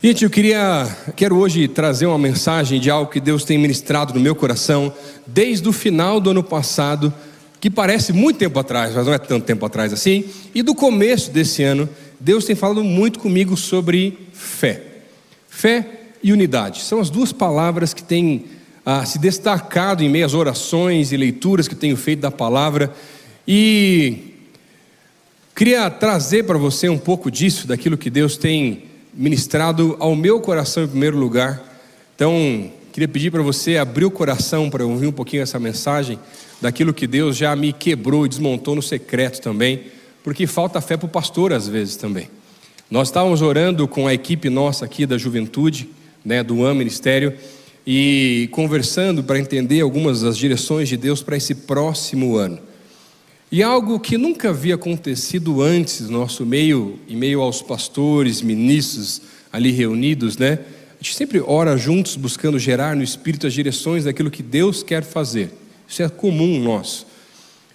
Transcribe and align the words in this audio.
Gente, 0.00 0.22
eu 0.22 0.30
queria, 0.30 0.86
quero 1.16 1.36
hoje 1.36 1.66
trazer 1.66 2.06
uma 2.06 2.16
mensagem 2.16 2.78
de 2.78 2.88
algo 2.88 3.10
que 3.10 3.18
Deus 3.18 3.42
tem 3.42 3.58
ministrado 3.58 4.14
no 4.14 4.20
meu 4.20 4.32
coração 4.32 4.94
desde 5.26 5.68
o 5.68 5.72
final 5.72 6.20
do 6.20 6.30
ano 6.30 6.44
passado, 6.44 7.12
que 7.60 7.68
parece 7.68 8.12
muito 8.12 8.36
tempo 8.36 8.60
atrás, 8.60 8.94
mas 8.94 9.04
não 9.04 9.12
é 9.12 9.18
tanto 9.18 9.44
tempo 9.44 9.66
atrás 9.66 9.92
assim, 9.92 10.24
e 10.54 10.62
do 10.62 10.72
começo 10.72 11.32
desse 11.32 11.64
ano, 11.64 11.88
Deus 12.20 12.44
tem 12.44 12.54
falado 12.54 12.84
muito 12.84 13.18
comigo 13.18 13.56
sobre 13.56 14.16
fé. 14.32 14.80
Fé 15.48 15.84
e 16.22 16.32
unidade 16.32 16.82
são 16.82 17.00
as 17.00 17.10
duas 17.10 17.32
palavras 17.32 17.92
que 17.92 18.04
têm 18.04 18.44
ah, 18.86 19.04
se 19.04 19.18
destacado 19.18 20.04
em 20.04 20.08
meio 20.08 20.26
às 20.26 20.32
orações 20.32 21.10
e 21.10 21.16
leituras 21.16 21.66
que 21.66 21.74
tenho 21.74 21.96
feito 21.96 22.20
da 22.20 22.30
palavra, 22.30 22.94
e 23.48 24.36
queria 25.56 25.90
trazer 25.90 26.44
para 26.44 26.56
você 26.56 26.88
um 26.88 26.98
pouco 26.98 27.32
disso, 27.32 27.66
daquilo 27.66 27.98
que 27.98 28.08
Deus 28.08 28.36
tem 28.36 28.86
ministrado 29.18 29.96
ao 29.98 30.14
meu 30.14 30.40
coração 30.40 30.84
em 30.84 30.88
primeiro 30.88 31.18
lugar. 31.18 31.60
Então, 32.14 32.70
queria 32.92 33.08
pedir 33.08 33.32
para 33.32 33.42
você 33.42 33.76
abrir 33.76 34.04
o 34.04 34.12
coração 34.12 34.70
para 34.70 34.86
ouvir 34.86 35.08
um 35.08 35.12
pouquinho 35.12 35.42
essa 35.42 35.58
mensagem 35.58 36.20
daquilo 36.60 36.94
que 36.94 37.04
Deus 37.04 37.36
já 37.36 37.54
me 37.56 37.72
quebrou 37.72 38.24
e 38.24 38.28
desmontou 38.28 38.76
no 38.76 38.82
secreto 38.82 39.40
também, 39.40 39.82
porque 40.22 40.46
falta 40.46 40.80
fé 40.80 40.96
para 40.96 41.06
o 41.06 41.08
pastor 41.08 41.52
às 41.52 41.66
vezes 41.66 41.96
também. 41.96 42.30
Nós 42.88 43.08
estávamos 43.08 43.42
orando 43.42 43.88
com 43.88 44.06
a 44.06 44.14
equipe 44.14 44.48
nossa 44.48 44.84
aqui 44.84 45.04
da 45.04 45.18
juventude, 45.18 45.88
né, 46.24 46.44
do 46.44 46.64
AM 46.64 46.78
Ministério, 46.78 47.34
e 47.84 48.48
conversando 48.52 49.24
para 49.24 49.38
entender 49.40 49.80
algumas 49.80 50.22
das 50.22 50.38
direções 50.38 50.88
de 50.88 50.96
Deus 50.96 51.22
para 51.22 51.36
esse 51.36 51.56
próximo 51.56 52.36
ano. 52.36 52.60
E 53.50 53.62
algo 53.62 53.98
que 53.98 54.18
nunca 54.18 54.50
havia 54.50 54.74
acontecido 54.74 55.62
antes 55.62 56.10
no 56.10 56.18
nosso 56.18 56.44
meio, 56.44 56.98
em 57.08 57.16
meio 57.16 57.40
aos 57.40 57.62
pastores, 57.62 58.42
ministros 58.42 59.22
ali 59.50 59.70
reunidos, 59.70 60.36
né? 60.36 60.58
A 61.00 61.02
gente 61.02 61.16
sempre 61.16 61.40
ora 61.40 61.74
juntos 61.78 62.14
buscando 62.14 62.58
gerar 62.58 62.94
no 62.94 63.02
Espírito 63.02 63.46
as 63.46 63.54
direções 63.54 64.04
daquilo 64.04 64.30
que 64.30 64.42
Deus 64.42 64.82
quer 64.82 65.02
fazer. 65.02 65.50
Isso 65.88 66.02
é 66.02 66.08
comum 66.10 66.62
nosso. 66.62 67.06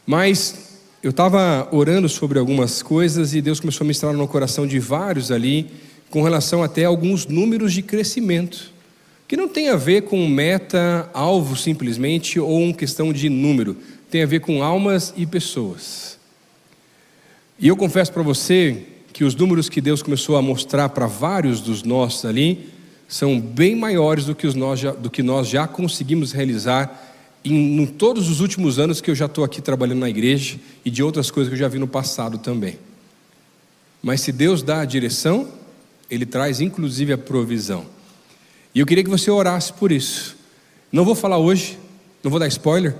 Mas 0.05 0.79
eu 1.01 1.09
estava 1.09 1.67
orando 1.71 2.07
sobre 2.07 2.37
algumas 2.37 2.83
coisas 2.83 3.33
e 3.33 3.41
Deus 3.41 3.59
começou 3.59 3.83
a 3.83 3.87
ministrar 3.87 4.13
no 4.13 4.27
coração 4.27 4.67
de 4.67 4.77
vários 4.77 5.31
ali, 5.31 5.71
com 6.11 6.21
relação 6.21 6.61
até 6.61 6.85
a 6.85 6.87
alguns 6.87 7.25
números 7.25 7.73
de 7.73 7.81
crescimento, 7.81 8.71
que 9.27 9.35
não 9.35 9.47
tem 9.47 9.69
a 9.69 9.75
ver 9.75 10.03
com 10.03 10.27
meta, 10.27 11.09
alvo 11.15 11.55
simplesmente, 11.55 12.39
ou 12.39 12.61
uma 12.61 12.73
questão 12.75 13.11
de 13.11 13.27
número 13.27 13.75
tem 14.13 14.21
a 14.21 14.27
ver 14.27 14.41
com 14.41 14.61
almas 14.61 15.11
e 15.17 15.25
pessoas. 15.25 16.19
E 17.57 17.67
eu 17.67 17.75
confesso 17.75 18.13
para 18.13 18.21
você 18.21 18.83
que 19.11 19.23
os 19.23 19.33
números 19.33 19.69
que 19.69 19.81
Deus 19.81 20.03
começou 20.03 20.37
a 20.37 20.41
mostrar 20.41 20.89
para 20.89 21.07
vários 21.07 21.59
dos 21.59 21.81
nossos 21.81 22.23
ali 22.23 22.69
são 23.07 23.39
bem 23.39 23.75
maiores 23.75 24.25
do 24.25 24.35
que, 24.35 24.45
os 24.45 24.53
nós, 24.53 24.79
já, 24.79 24.91
do 24.91 25.09
que 25.09 25.23
nós 25.23 25.47
já 25.47 25.67
conseguimos 25.67 26.31
realizar 26.31 27.11
em, 27.43 27.81
em 27.81 27.87
todos 27.87 28.29
os 28.29 28.39
últimos 28.39 28.77
anos 28.77 29.01
que 29.01 29.09
eu 29.09 29.15
já 29.15 29.25
estou 29.25 29.43
aqui 29.43 29.63
trabalhando 29.63 30.01
na 30.01 30.09
igreja 30.11 30.59
e 30.85 30.91
de 30.91 31.01
outras 31.01 31.31
coisas 31.31 31.49
que 31.49 31.55
eu 31.55 31.59
já 31.59 31.67
vi 31.67 31.79
no 31.79 31.87
passado 31.87 32.37
também. 32.37 32.77
Mas 33.99 34.21
se 34.21 34.31
Deus 34.31 34.61
dá 34.61 34.81
a 34.81 34.85
direção, 34.85 35.49
Ele 36.07 36.27
traz 36.27 36.61
inclusive 36.61 37.13
a 37.13 37.17
provisão. 37.17 37.83
E 38.75 38.79
eu 38.79 38.85
queria 38.85 39.03
que 39.03 39.09
você 39.09 39.31
orasse 39.31 39.73
por 39.73 39.91
isso. 39.91 40.37
Não 40.91 41.03
vou 41.03 41.15
falar 41.15 41.39
hoje, 41.39 41.79
não 42.23 42.29
vou 42.29 42.39
dar 42.39 42.47
spoiler, 42.47 42.95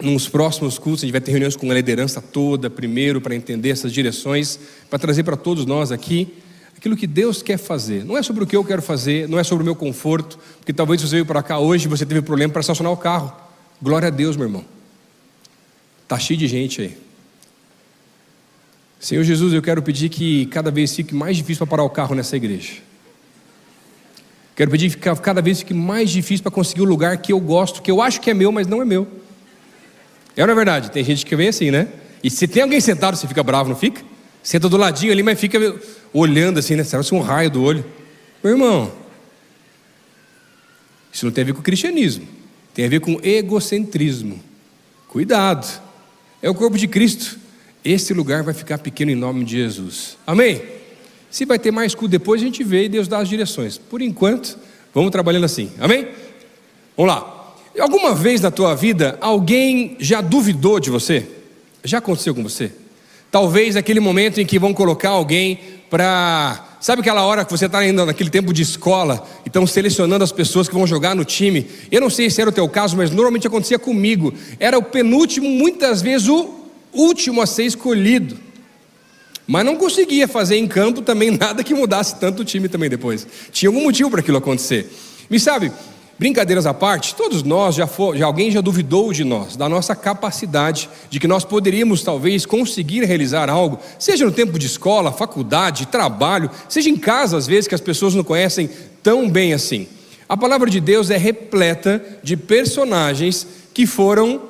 nos 0.00 0.28
próximos 0.28 0.78
cultos, 0.78 1.02
a 1.02 1.06
gente 1.06 1.12
vai 1.12 1.20
ter 1.20 1.32
reuniões 1.32 1.56
com 1.56 1.70
a 1.70 1.74
liderança 1.74 2.20
toda, 2.20 2.70
primeiro, 2.70 3.20
para 3.20 3.34
entender 3.34 3.70
essas 3.70 3.92
direções, 3.92 4.58
para 4.88 4.98
trazer 4.98 5.24
para 5.24 5.36
todos 5.36 5.66
nós 5.66 5.90
aqui 5.90 6.32
aquilo 6.76 6.96
que 6.96 7.08
Deus 7.08 7.42
quer 7.42 7.58
fazer. 7.58 8.04
Não 8.04 8.16
é 8.16 8.22
sobre 8.22 8.44
o 8.44 8.46
que 8.46 8.56
eu 8.56 8.64
quero 8.64 8.80
fazer, 8.80 9.28
não 9.28 9.38
é 9.38 9.42
sobre 9.42 9.62
o 9.62 9.64
meu 9.64 9.74
conforto, 9.74 10.38
porque 10.58 10.72
talvez 10.72 11.02
você 11.02 11.16
veio 11.16 11.26
para 11.26 11.42
cá 11.42 11.58
hoje 11.58 11.86
e 11.86 11.88
você 11.88 12.06
teve 12.06 12.22
problema 12.22 12.52
para 12.52 12.60
estacionar 12.60 12.92
o 12.92 12.96
carro. 12.96 13.32
Glória 13.82 14.08
a 14.08 14.10
Deus, 14.10 14.36
meu 14.36 14.46
irmão. 14.46 14.64
Está 16.04 16.18
cheio 16.18 16.38
de 16.38 16.46
gente 16.46 16.80
aí. 16.80 16.96
Senhor 19.00 19.24
Jesus, 19.24 19.52
eu 19.52 19.62
quero 19.62 19.82
pedir 19.82 20.08
que 20.08 20.46
cada 20.46 20.70
vez 20.70 20.94
fique 20.94 21.14
mais 21.14 21.36
difícil 21.36 21.66
para 21.66 21.76
parar 21.76 21.82
o 21.82 21.90
carro 21.90 22.14
nessa 22.14 22.36
igreja. 22.36 22.74
Quero 24.54 24.70
pedir 24.70 24.90
que 24.90 24.96
cada 25.16 25.42
vez 25.42 25.60
fique 25.60 25.74
mais 25.74 26.10
difícil 26.10 26.42
para 26.42 26.50
conseguir 26.50 26.82
o 26.82 26.84
lugar 26.84 27.16
que 27.18 27.32
eu 27.32 27.38
gosto, 27.40 27.82
que 27.82 27.90
eu 27.90 28.00
acho 28.00 28.20
que 28.20 28.30
é 28.30 28.34
meu, 28.34 28.50
mas 28.50 28.66
não 28.66 28.80
é 28.82 28.84
meu. 28.84 29.06
É 30.38 30.46
na 30.46 30.52
é 30.52 30.54
verdade, 30.54 30.92
tem 30.92 31.02
gente 31.02 31.26
que 31.26 31.34
vem 31.34 31.48
assim, 31.48 31.68
né? 31.68 31.88
E 32.22 32.30
se 32.30 32.46
tem 32.46 32.62
alguém 32.62 32.80
sentado, 32.80 33.16
você 33.16 33.26
fica 33.26 33.42
bravo, 33.42 33.68
não 33.68 33.74
fica? 33.74 34.02
Senta 34.40 34.68
do 34.68 34.76
ladinho 34.76 35.10
ali, 35.10 35.20
mas 35.20 35.38
fica 35.38 35.58
olhando 36.12 36.60
assim, 36.60 36.76
né? 36.76 36.84
É 36.84 37.14
um 37.14 37.20
raio 37.20 37.50
do 37.50 37.60
olho? 37.60 37.84
Meu 38.42 38.52
irmão, 38.52 38.92
isso 41.12 41.24
não 41.24 41.32
tem 41.32 41.42
a 41.42 41.46
ver 41.46 41.54
com 41.54 41.60
cristianismo, 41.60 42.24
tem 42.72 42.84
a 42.84 42.88
ver 42.88 43.00
com 43.00 43.18
egocentrismo. 43.20 44.40
Cuidado, 45.08 45.66
é 46.40 46.48
o 46.48 46.54
corpo 46.54 46.78
de 46.78 46.86
Cristo. 46.86 47.36
Esse 47.84 48.14
lugar 48.14 48.44
vai 48.44 48.54
ficar 48.54 48.78
pequeno 48.78 49.10
em 49.10 49.16
nome 49.16 49.44
de 49.44 49.56
Jesus. 49.56 50.16
Amém? 50.24 50.62
Se 51.32 51.46
vai 51.46 51.58
ter 51.58 51.72
mais 51.72 51.96
culto 51.96 52.12
depois, 52.12 52.40
a 52.40 52.44
gente 52.44 52.62
vê 52.62 52.84
e 52.84 52.88
Deus 52.88 53.08
dá 53.08 53.18
as 53.18 53.28
direções. 53.28 53.76
Por 53.76 54.00
enquanto, 54.00 54.56
vamos 54.94 55.10
trabalhando 55.10 55.46
assim. 55.46 55.72
Amém? 55.80 56.06
Vamos 56.96 57.12
lá. 57.12 57.37
Alguma 57.78 58.14
vez 58.14 58.40
na 58.40 58.50
tua 58.50 58.74
vida 58.74 59.16
alguém 59.20 59.96
já 59.98 60.20
duvidou 60.20 60.80
de 60.80 60.90
você? 60.90 61.26
Já 61.84 61.98
aconteceu 61.98 62.34
com 62.34 62.42
você? 62.42 62.72
Talvez 63.30 63.76
aquele 63.76 64.00
momento 64.00 64.40
em 64.40 64.46
que 64.46 64.58
vão 64.58 64.72
colocar 64.72 65.10
alguém 65.10 65.58
para. 65.90 66.64
Sabe 66.80 67.00
aquela 67.00 67.24
hora 67.24 67.44
que 67.44 67.50
você 67.50 67.66
está 67.66 67.84
indo 67.84 68.06
naquele 68.06 68.30
tempo 68.30 68.52
de 68.52 68.62
escola 68.62 69.26
e 69.44 69.48
estão 69.48 69.66
selecionando 69.66 70.22
as 70.22 70.30
pessoas 70.30 70.68
que 70.68 70.74
vão 70.74 70.86
jogar 70.86 71.14
no 71.14 71.24
time? 71.24 71.66
Eu 71.90 72.00
não 72.00 72.08
sei 72.08 72.30
se 72.30 72.40
era 72.40 72.50
o 72.50 72.52
teu 72.52 72.68
caso, 72.68 72.96
mas 72.96 73.10
normalmente 73.10 73.46
acontecia 73.46 73.78
comigo. 73.78 74.32
Era 74.60 74.78
o 74.78 74.82
penúltimo, 74.82 75.48
muitas 75.48 76.00
vezes 76.00 76.28
o 76.28 76.54
último 76.92 77.42
a 77.42 77.46
ser 77.46 77.64
escolhido. 77.64 78.38
Mas 79.46 79.64
não 79.64 79.76
conseguia 79.76 80.28
fazer 80.28 80.56
em 80.56 80.68
campo 80.68 81.02
também 81.02 81.30
nada 81.36 81.64
que 81.64 81.74
mudasse 81.74 82.14
tanto 82.16 82.42
o 82.42 82.44
time 82.44 82.68
também 82.68 82.88
depois. 82.88 83.26
Tinha 83.50 83.68
algum 83.68 83.82
motivo 83.82 84.10
para 84.10 84.20
aquilo 84.20 84.38
acontecer. 84.38 84.88
Me 85.28 85.40
sabe, 85.40 85.72
Brincadeiras 86.18 86.66
à 86.66 86.74
parte, 86.74 87.14
todos 87.14 87.44
nós 87.44 87.76
já, 87.76 87.86
for, 87.86 88.16
já 88.16 88.26
alguém 88.26 88.50
já 88.50 88.60
duvidou 88.60 89.12
de 89.12 89.22
nós, 89.22 89.54
da 89.54 89.68
nossa 89.68 89.94
capacidade 89.94 90.90
de 91.08 91.20
que 91.20 91.28
nós 91.28 91.44
poderíamos 91.44 92.02
talvez 92.02 92.44
conseguir 92.44 93.04
realizar 93.04 93.48
algo, 93.48 93.78
seja 94.00 94.24
no 94.24 94.32
tempo 94.32 94.58
de 94.58 94.66
escola, 94.66 95.12
faculdade, 95.12 95.86
trabalho, 95.86 96.50
seja 96.68 96.90
em 96.90 96.96
casa 96.96 97.36
às 97.36 97.46
vezes 97.46 97.68
que 97.68 97.74
as 97.74 97.80
pessoas 97.80 98.14
não 98.14 98.24
conhecem 98.24 98.68
tão 99.00 99.30
bem 99.30 99.52
assim. 99.52 99.86
A 100.28 100.36
palavra 100.36 100.68
de 100.68 100.80
Deus 100.80 101.08
é 101.08 101.16
repleta 101.16 102.04
de 102.20 102.36
personagens 102.36 103.46
que 103.72 103.86
foram 103.86 104.42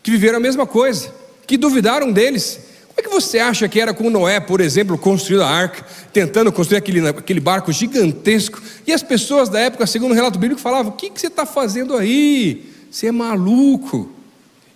que 0.00 0.12
viveram 0.12 0.38
a 0.38 0.40
mesma 0.40 0.64
coisa, 0.64 1.12
que 1.44 1.56
duvidaram 1.56 2.12
deles, 2.12 2.67
é 2.98 3.02
que 3.02 3.08
você 3.08 3.38
acha 3.38 3.68
que 3.68 3.80
era 3.80 3.94
com 3.94 4.10
Noé, 4.10 4.40
por 4.40 4.60
exemplo, 4.60 4.98
construindo 4.98 5.42
a 5.42 5.48
arca, 5.48 5.86
tentando 6.12 6.50
construir 6.50 6.78
aquele, 6.78 7.06
aquele 7.08 7.38
barco 7.38 7.72
gigantesco, 7.72 8.60
e 8.86 8.92
as 8.92 9.02
pessoas 9.02 9.48
da 9.48 9.60
época, 9.60 9.86
segundo 9.86 10.12
o 10.12 10.14
relato 10.14 10.38
bíblico, 10.38 10.60
falavam: 10.60 10.92
O 10.92 10.96
que, 10.96 11.08
que 11.08 11.20
você 11.20 11.28
está 11.28 11.46
fazendo 11.46 11.96
aí? 11.96 12.66
Você 12.90 13.06
é 13.06 13.12
maluco. 13.12 14.10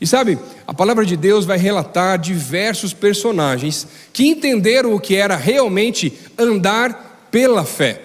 E 0.01 0.07
sabe, 0.07 0.39
a 0.67 0.75
palavra 0.75 1.05
de 1.05 1.17
Deus 1.17 1.45
vai 1.45 1.59
relatar 1.59 2.19
diversos 2.19 2.93
personagens 2.93 3.87
que 4.13 4.27
entenderam 4.27 4.95
o 4.95 5.01
que 5.01 5.15
era 5.15 5.37
realmente 5.37 6.13
andar 6.39 7.29
pela 7.31 7.65
fé. 7.65 8.01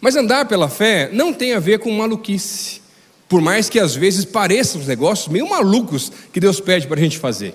Mas 0.00 0.16
andar 0.16 0.46
pela 0.46 0.68
fé 0.68 1.10
não 1.12 1.32
tem 1.32 1.54
a 1.54 1.60
ver 1.60 1.78
com 1.78 1.90
maluquice, 1.92 2.80
por 3.28 3.40
mais 3.40 3.68
que 3.68 3.78
às 3.78 3.94
vezes 3.94 4.24
pareçam 4.24 4.80
os 4.80 4.86
negócios 4.86 5.28
meio 5.28 5.48
malucos 5.48 6.10
que 6.32 6.40
Deus 6.40 6.60
pede 6.60 6.86
para 6.86 6.98
a 6.98 7.02
gente 7.02 7.18
fazer. 7.18 7.54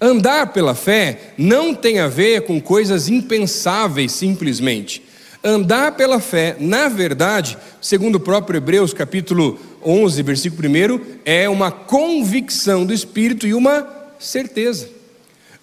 Andar 0.00 0.52
pela 0.52 0.74
fé 0.74 1.32
não 1.38 1.72
tem 1.72 2.00
a 2.00 2.08
ver 2.08 2.42
com 2.42 2.60
coisas 2.60 3.08
impensáveis 3.08 4.12
simplesmente. 4.12 5.02
Andar 5.44 5.92
pela 5.92 6.18
fé, 6.18 6.56
na 6.58 6.88
verdade, 6.88 7.56
segundo 7.80 8.16
o 8.16 8.20
próprio 8.20 8.58
Hebreus, 8.58 8.92
capítulo 8.92 9.58
11, 9.84 10.22
versículo 10.24 10.68
1, 10.68 11.00
é 11.24 11.48
uma 11.48 11.70
convicção 11.70 12.84
do 12.84 12.92
Espírito 12.92 13.46
e 13.46 13.54
uma 13.54 13.86
certeza. 14.18 14.88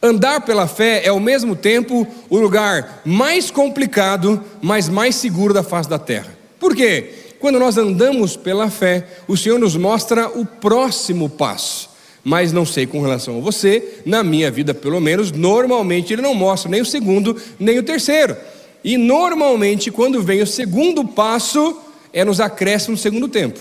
Andar 0.02 0.42
pela 0.42 0.68
fé 0.68 1.02
é 1.04 1.10
ao 1.10 1.20
mesmo 1.20 1.54
tempo 1.54 2.08
o 2.30 2.38
lugar 2.38 3.02
mais 3.04 3.52
complicado, 3.52 4.42
mas 4.62 4.88
mais 4.88 5.16
seguro 5.16 5.54
da 5.54 5.64
face 5.64 5.90
da 5.90 6.00
terra. 6.00 6.34
Por 6.60 6.74
quê? 6.74 7.14
Quando 7.40 7.60
nós 7.60 7.78
andamos 7.78 8.38
pela 8.38 8.70
fé, 8.70 9.06
o 9.28 9.36
Senhor 9.36 9.60
nos 9.60 9.76
mostra 9.76 10.30
o 10.30 10.46
próximo 10.46 11.30
passo 11.30 11.93
mas 12.24 12.54
não 12.54 12.66
sei 12.66 12.88
com 12.88 13.02
relação 13.02 13.38
a 13.38 13.42
você, 13.42 14.02
na 14.06 14.24
minha 14.24 14.50
vida 14.50 14.74
pelo 14.74 15.02
menos, 15.02 15.32
normalmente 15.32 16.14
ele 16.14 16.22
não 16.22 16.34
mostra 16.34 16.72
nem 16.72 16.82
o 16.82 16.86
segundo, 16.86 17.36
nem 17.60 17.78
o 17.78 17.84
terceiro. 17.84 18.38
E 18.84 18.98
normalmente, 18.98 19.92
quando 19.92 20.22
vem 20.22 20.42
o 20.42 20.48
segundo 20.48 21.06
passo, 21.06 21.80
é 22.12 22.24
nos 22.24 22.40
acréscimos 22.40 23.00
do 23.00 23.04
segundo 23.04 23.28
tempo. 23.28 23.60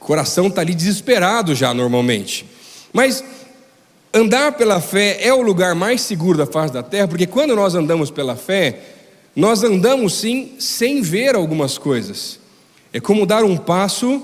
O 0.00 0.04
coração 0.04 0.48
está 0.48 0.60
ali 0.60 0.74
desesperado 0.74 1.54
já, 1.54 1.72
normalmente. 1.72 2.46
Mas 2.92 3.22
andar 4.12 4.52
pela 4.52 4.80
fé 4.80 5.18
é 5.20 5.32
o 5.32 5.42
lugar 5.42 5.74
mais 5.74 6.00
seguro 6.00 6.38
da 6.38 6.46
face 6.46 6.72
da 6.72 6.82
terra, 6.82 7.08
porque 7.08 7.26
quando 7.26 7.54
nós 7.54 7.74
andamos 7.74 8.10
pela 8.10 8.36
fé, 8.36 8.80
nós 9.34 9.62
andamos 9.62 10.14
sim 10.14 10.54
sem 10.58 11.00
ver 11.00 11.34
algumas 11.34 11.78
coisas. 11.78 12.38
É 12.92 13.00
como 13.00 13.26
dar 13.26 13.44
um 13.44 13.56
passo 13.56 14.22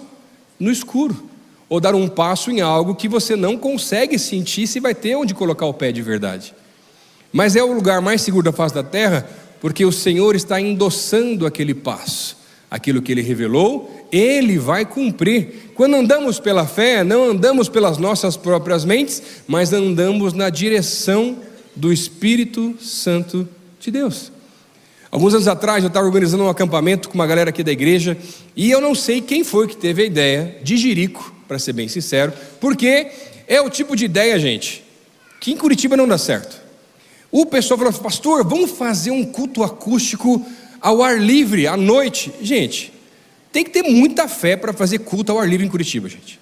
no 0.59 0.71
escuro, 0.71 1.29
ou 1.75 1.81
dar 1.81 1.93
um 1.97 2.07
passo 2.07 2.53
em 2.53 2.61
algo 2.61 2.95
que 2.95 3.09
você 3.09 3.35
não 3.35 3.57
consegue 3.57 4.17
sentir 4.17 4.65
se 4.69 4.79
vai 4.79 4.95
ter 4.95 5.17
onde 5.17 5.35
colocar 5.35 5.67
o 5.67 5.75
pé 5.75 5.91
de 5.91 6.03
verdade. 6.03 6.55
Mas 7.33 7.57
é 7.57 7.65
o 7.65 7.73
lugar 7.73 8.01
mais 8.01 8.23
seguro 8.23 8.45
da 8.45 8.53
face 8.53 8.73
da 8.73 8.85
terra, 8.85 9.29
porque 9.61 9.85
o 9.85 9.91
Senhor 9.91 10.37
está 10.37 10.61
endossando 10.61 11.45
aquele 11.45 11.75
passo. 11.75 12.37
Aquilo 12.71 13.03
que 13.03 13.11
ele 13.11 13.23
revelou, 13.23 14.07
ele 14.13 14.57
vai 14.57 14.87
cumprir. 14.87 15.73
Quando 15.75 15.97
andamos 15.97 16.39
pela 16.39 16.65
fé, 16.65 17.03
não 17.03 17.31
andamos 17.31 17.69
pelas 17.69 17.99
nossas 17.99 18.37
próprias 18.37 18.85
mentes, 18.85 19.21
mas 19.49 19.73
andamos 19.73 20.33
na 20.33 20.51
direção 20.51 21.39
do 21.75 21.93
Espírito 21.93 22.77
Santo 22.81 23.49
de 23.81 23.91
Deus. 23.91 24.31
Alguns 25.11 25.35
anos 25.35 25.49
atrás 25.49 25.83
eu 25.83 25.89
estava 25.89 26.07
organizando 26.07 26.45
um 26.45 26.49
acampamento 26.49 27.09
com 27.09 27.17
uma 27.17 27.27
galera 27.27 27.51
aqui 27.51 27.65
da 27.65 27.73
igreja 27.73 28.17
e 28.55 28.71
eu 28.71 28.81
não 28.81 28.95
sei 28.95 29.21
quem 29.21 29.43
foi 29.43 29.67
que 29.67 29.77
teve 29.77 30.03
a 30.03 30.07
ideia 30.07 30.59
de 30.63 30.77
Jerico, 30.77 31.34
para 31.47 31.59
ser 31.59 31.73
bem 31.73 31.89
sincero, 31.89 32.33
porque 32.61 33.11
é 33.47 33.61
o 33.61 33.71
tipo 33.71 33.95
de 33.95 34.05
ideia, 34.05 34.39
gente, 34.39 34.85
que 35.41 35.53
em 35.53 35.57
Curitiba 35.57 35.97
não 35.97 36.09
dá 36.09 36.19
certo. 36.19 36.63
O 37.31 37.45
pessoal 37.47 37.79
falou, 37.79 37.93
pastor, 37.95 38.45
vamos 38.45 38.71
fazer 38.71 39.11
um 39.11 39.25
culto 39.25 39.63
acústico 39.63 40.45
ao 40.81 41.03
ar 41.03 41.21
livre, 41.21 41.67
à 41.67 41.77
noite. 41.77 42.33
Gente, 42.41 42.93
tem 43.51 43.65
que 43.65 43.71
ter 43.71 43.83
muita 43.83 44.29
fé 44.29 44.57
para 44.57 44.73
fazer 44.73 45.01
culto 45.01 45.33
ao 45.33 45.39
ar 45.39 45.49
livre 45.49 45.67
em 45.67 45.71
Curitiba, 45.71 46.09
gente. 46.09 46.39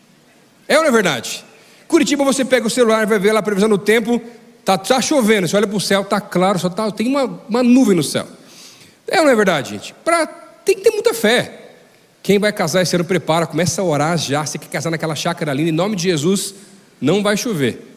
É 0.69 0.76
ou 0.76 0.82
não 0.82 0.88
é 0.88 0.93
verdade? 0.93 1.44
Curitiba, 1.88 2.25
você 2.25 2.44
pega 2.44 2.66
o 2.66 2.70
celular, 2.70 3.06
vai 3.06 3.19
ver 3.19 3.32
lá 3.32 3.40
a 3.40 3.43
previsão 3.43 3.69
do 3.69 3.78
tempo, 3.78 4.20
tá, 4.64 4.78
tá 4.78 5.00
chovendo, 5.00 5.46
você 5.46 5.56
olha 5.56 5.66
para 5.66 5.76
o 5.76 5.81
céu, 5.81 6.04
tá 6.04 6.20
claro, 6.20 6.58
só 6.58 6.69
tá, 6.69 6.90
tem 6.90 7.06
uma, 7.06 7.25
uma 7.49 7.62
nuvem 7.62 7.96
no 7.96 8.02
céu. 8.02 8.26
É 9.06 9.19
ou 9.19 9.25
não 9.25 9.32
é 9.32 9.37
verdade, 9.37 9.70
gente? 9.70 9.94
Pra, 10.04 10.26
tem 10.26 10.76
que 10.76 10.82
ter 10.82 10.90
muita 10.90 11.12
fé. 11.12 11.62
Quem 12.23 12.39
vai 12.39 12.53
casar 12.53 12.83
esse 12.83 12.95
ano, 12.95 13.05
prepara, 13.05 13.47
começa 13.47 13.81
a 13.81 13.85
orar 13.85 14.17
já. 14.17 14.47
Você 14.47 14.59
quer 14.59 14.69
casar 14.69 14.91
naquela 14.91 15.15
chácara 15.17 15.53
linda, 15.53 15.71
em 15.71 15.73
nome 15.73 15.97
de 15.97 16.05
Jesus, 16.05 16.55
não 17.01 17.23
vai 17.23 17.37
chover. 17.37 17.97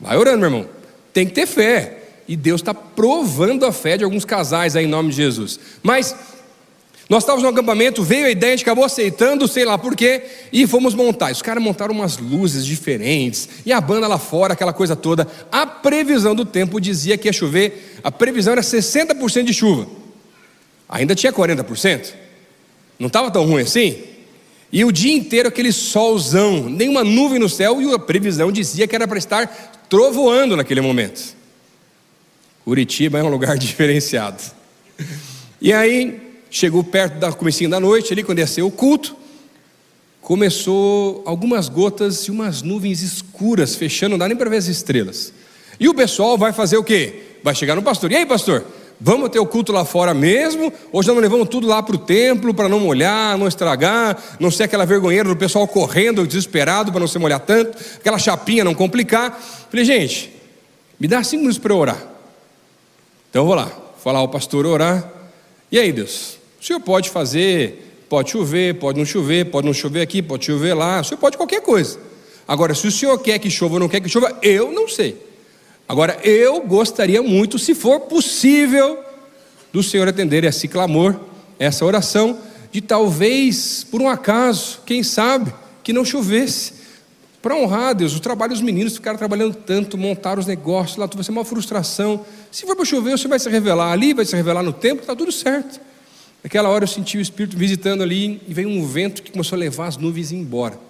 Vai 0.00 0.16
orando, 0.16 0.38
meu 0.38 0.48
irmão. 0.48 0.66
Tem 1.12 1.26
que 1.26 1.32
ter 1.32 1.46
fé. 1.46 1.98
E 2.26 2.36
Deus 2.36 2.60
está 2.60 2.74
provando 2.74 3.64
a 3.64 3.72
fé 3.72 3.96
de 3.96 4.04
alguns 4.04 4.24
casais 4.24 4.76
aí 4.76 4.84
em 4.84 4.88
nome 4.88 5.10
de 5.10 5.16
Jesus. 5.16 5.58
Mas 5.82 6.14
nós 7.08 7.24
estávamos 7.24 7.42
no 7.42 7.48
acampamento, 7.48 8.04
veio 8.04 8.26
a 8.26 8.30
ideia, 8.30 8.52
a 8.52 8.56
gente 8.56 8.64
acabou 8.64 8.84
aceitando, 8.84 9.48
sei 9.48 9.64
lá 9.64 9.76
por 9.76 9.96
quê, 9.96 10.22
e 10.52 10.64
fomos 10.64 10.94
montar. 10.94 11.32
Os 11.32 11.42
caras 11.42 11.60
montaram 11.60 11.92
umas 11.92 12.18
luzes 12.18 12.64
diferentes, 12.64 13.48
e 13.66 13.72
a 13.72 13.80
banda 13.80 14.06
lá 14.06 14.16
fora, 14.16 14.52
aquela 14.52 14.72
coisa 14.72 14.94
toda. 14.94 15.26
A 15.50 15.66
previsão 15.66 16.36
do 16.36 16.44
tempo 16.44 16.80
dizia 16.80 17.18
que 17.18 17.26
ia 17.26 17.32
chover, 17.32 17.98
a 18.04 18.12
previsão 18.12 18.52
era 18.52 18.62
60% 18.62 19.42
de 19.42 19.52
chuva. 19.52 19.88
Ainda 20.88 21.16
tinha 21.16 21.32
40%. 21.32 22.14
Não 23.00 23.06
estava 23.06 23.30
tão 23.30 23.46
ruim 23.46 23.62
assim? 23.62 23.96
E 24.70 24.84
o 24.84 24.92
dia 24.92 25.12
inteiro 25.12 25.48
aquele 25.48 25.72
solzão, 25.72 26.68
nenhuma 26.68 27.02
nuvem 27.02 27.38
no 27.38 27.48
céu, 27.48 27.80
e 27.80 27.92
a 27.92 27.98
previsão 27.98 28.52
dizia 28.52 28.86
que 28.86 28.94
era 28.94 29.08
para 29.08 29.18
estar 29.18 29.46
trovoando 29.88 30.54
naquele 30.54 30.82
momento. 30.82 31.34
Curitiba 32.62 33.18
é 33.18 33.22
um 33.22 33.30
lugar 33.30 33.56
diferenciado. 33.58 34.40
E 35.60 35.72
aí, 35.72 36.20
chegou 36.50 36.84
perto 36.84 37.18
da 37.18 37.32
comecinho 37.32 37.70
da 37.70 37.80
noite, 37.80 38.12
ali, 38.12 38.22
quando 38.22 38.38
ia 38.38 38.46
ser 38.46 38.62
o 38.62 38.70
culto, 38.70 39.16
começou 40.20 41.22
algumas 41.26 41.68
gotas 41.70 42.26
e 42.26 42.30
umas 42.30 42.60
nuvens 42.60 43.02
escuras 43.02 43.74
fechando, 43.74 44.10
não 44.10 44.18
dá 44.18 44.28
nem 44.28 44.36
para 44.36 44.50
ver 44.50 44.58
as 44.58 44.66
estrelas. 44.66 45.32
E 45.80 45.88
o 45.88 45.94
pessoal 45.94 46.36
vai 46.36 46.52
fazer 46.52 46.76
o 46.76 46.84
quê? 46.84 47.22
Vai 47.42 47.54
chegar 47.54 47.74
no 47.74 47.82
pastor. 47.82 48.12
E 48.12 48.16
aí, 48.16 48.26
pastor? 48.26 48.64
Vamos 49.02 49.30
ter 49.30 49.38
o 49.38 49.46
culto 49.46 49.72
lá 49.72 49.82
fora 49.82 50.12
mesmo? 50.12 50.70
Já 51.02 51.14
não 51.14 51.22
levamos 51.22 51.48
tudo 51.48 51.66
lá 51.66 51.82
para 51.82 51.96
o 51.96 51.98
templo 51.98 52.52
para 52.52 52.68
não 52.68 52.78
molhar, 52.78 53.38
não 53.38 53.48
estragar, 53.48 54.22
não 54.38 54.50
ser 54.50 54.64
aquela 54.64 54.84
vergonheira 54.84 55.26
do 55.26 55.34
pessoal 55.34 55.66
correndo 55.66 56.26
desesperado 56.26 56.92
para 56.92 57.00
não 57.00 57.06
se 57.08 57.18
molhar 57.18 57.40
tanto, 57.40 57.78
aquela 57.96 58.18
chapinha 58.18 58.62
não 58.62 58.74
complicar? 58.74 59.40
Falei, 59.70 59.86
gente, 59.86 60.30
me 60.98 61.08
dá 61.08 61.24
cinco 61.24 61.40
minutos 61.40 61.58
para 61.58 61.72
eu 61.72 61.78
orar. 61.78 62.04
Então 63.30 63.42
eu 63.42 63.46
vou 63.46 63.54
lá, 63.54 63.72
falar 64.04 64.18
ao 64.18 64.28
pastor 64.28 64.66
orar. 64.66 65.10
E 65.72 65.78
aí, 65.78 65.92
Deus, 65.92 66.36
o 66.60 66.64
senhor 66.64 66.80
pode 66.80 67.08
fazer, 67.08 68.04
pode 68.06 68.30
chover, 68.30 68.74
pode 68.74 68.98
não 68.98 69.06
chover, 69.06 69.46
pode 69.46 69.66
não 69.66 69.72
chover 69.72 70.02
aqui, 70.02 70.20
pode 70.20 70.44
chover 70.44 70.74
lá, 70.74 71.00
o 71.00 71.04
senhor 71.04 71.18
pode 71.18 71.38
qualquer 71.38 71.62
coisa. 71.62 71.98
Agora, 72.46 72.74
se 72.74 72.86
o 72.86 72.90
senhor 72.90 73.16
quer 73.18 73.38
que 73.38 73.48
chova 73.48 73.74
ou 73.74 73.80
não 73.80 73.88
quer 73.88 74.00
que 74.00 74.10
chova, 74.10 74.36
eu 74.42 74.70
não 74.70 74.86
sei. 74.86 75.29
Agora, 75.90 76.20
eu 76.22 76.60
gostaria 76.60 77.20
muito, 77.20 77.58
se 77.58 77.74
for 77.74 77.98
possível, 78.02 79.00
do 79.72 79.82
Senhor 79.82 80.06
atender 80.06 80.44
esse 80.44 80.68
clamor, 80.68 81.18
essa 81.58 81.84
oração, 81.84 82.38
de 82.70 82.80
talvez, 82.80 83.84
por 83.90 84.00
um 84.00 84.08
acaso, 84.08 84.82
quem 84.86 85.02
sabe, 85.02 85.52
que 85.82 85.92
não 85.92 86.04
chovesse. 86.04 86.74
Para 87.42 87.56
honrar 87.56 87.92
Deus, 87.96 88.14
o 88.14 88.20
trabalho 88.20 88.52
dos 88.52 88.62
meninos 88.62 88.94
ficaram 88.94 89.18
trabalhando 89.18 89.52
tanto, 89.52 89.98
montaram 89.98 90.38
os 90.38 90.46
negócios, 90.46 90.96
lá 90.96 91.06
vai 91.12 91.24
ser 91.24 91.32
uma 91.32 91.44
frustração. 91.44 92.24
Se 92.52 92.64
for 92.64 92.76
para 92.76 92.84
chover, 92.84 93.18
você 93.18 93.26
vai 93.26 93.40
se 93.40 93.50
revelar 93.50 93.90
ali, 93.90 94.14
vai 94.14 94.24
se 94.24 94.36
revelar 94.36 94.62
no 94.62 94.72
tempo, 94.72 95.00
está 95.00 95.16
tudo 95.16 95.32
certo. 95.32 95.80
Naquela 96.44 96.68
hora 96.68 96.84
eu 96.84 96.88
senti 96.88 97.18
o 97.18 97.20
Espírito 97.20 97.56
visitando 97.56 98.04
ali 98.04 98.40
e 98.46 98.54
veio 98.54 98.68
um 98.68 98.86
vento 98.86 99.24
que 99.24 99.32
começou 99.32 99.56
a 99.56 99.58
levar 99.58 99.88
as 99.88 99.96
nuvens 99.96 100.30
embora 100.30 100.89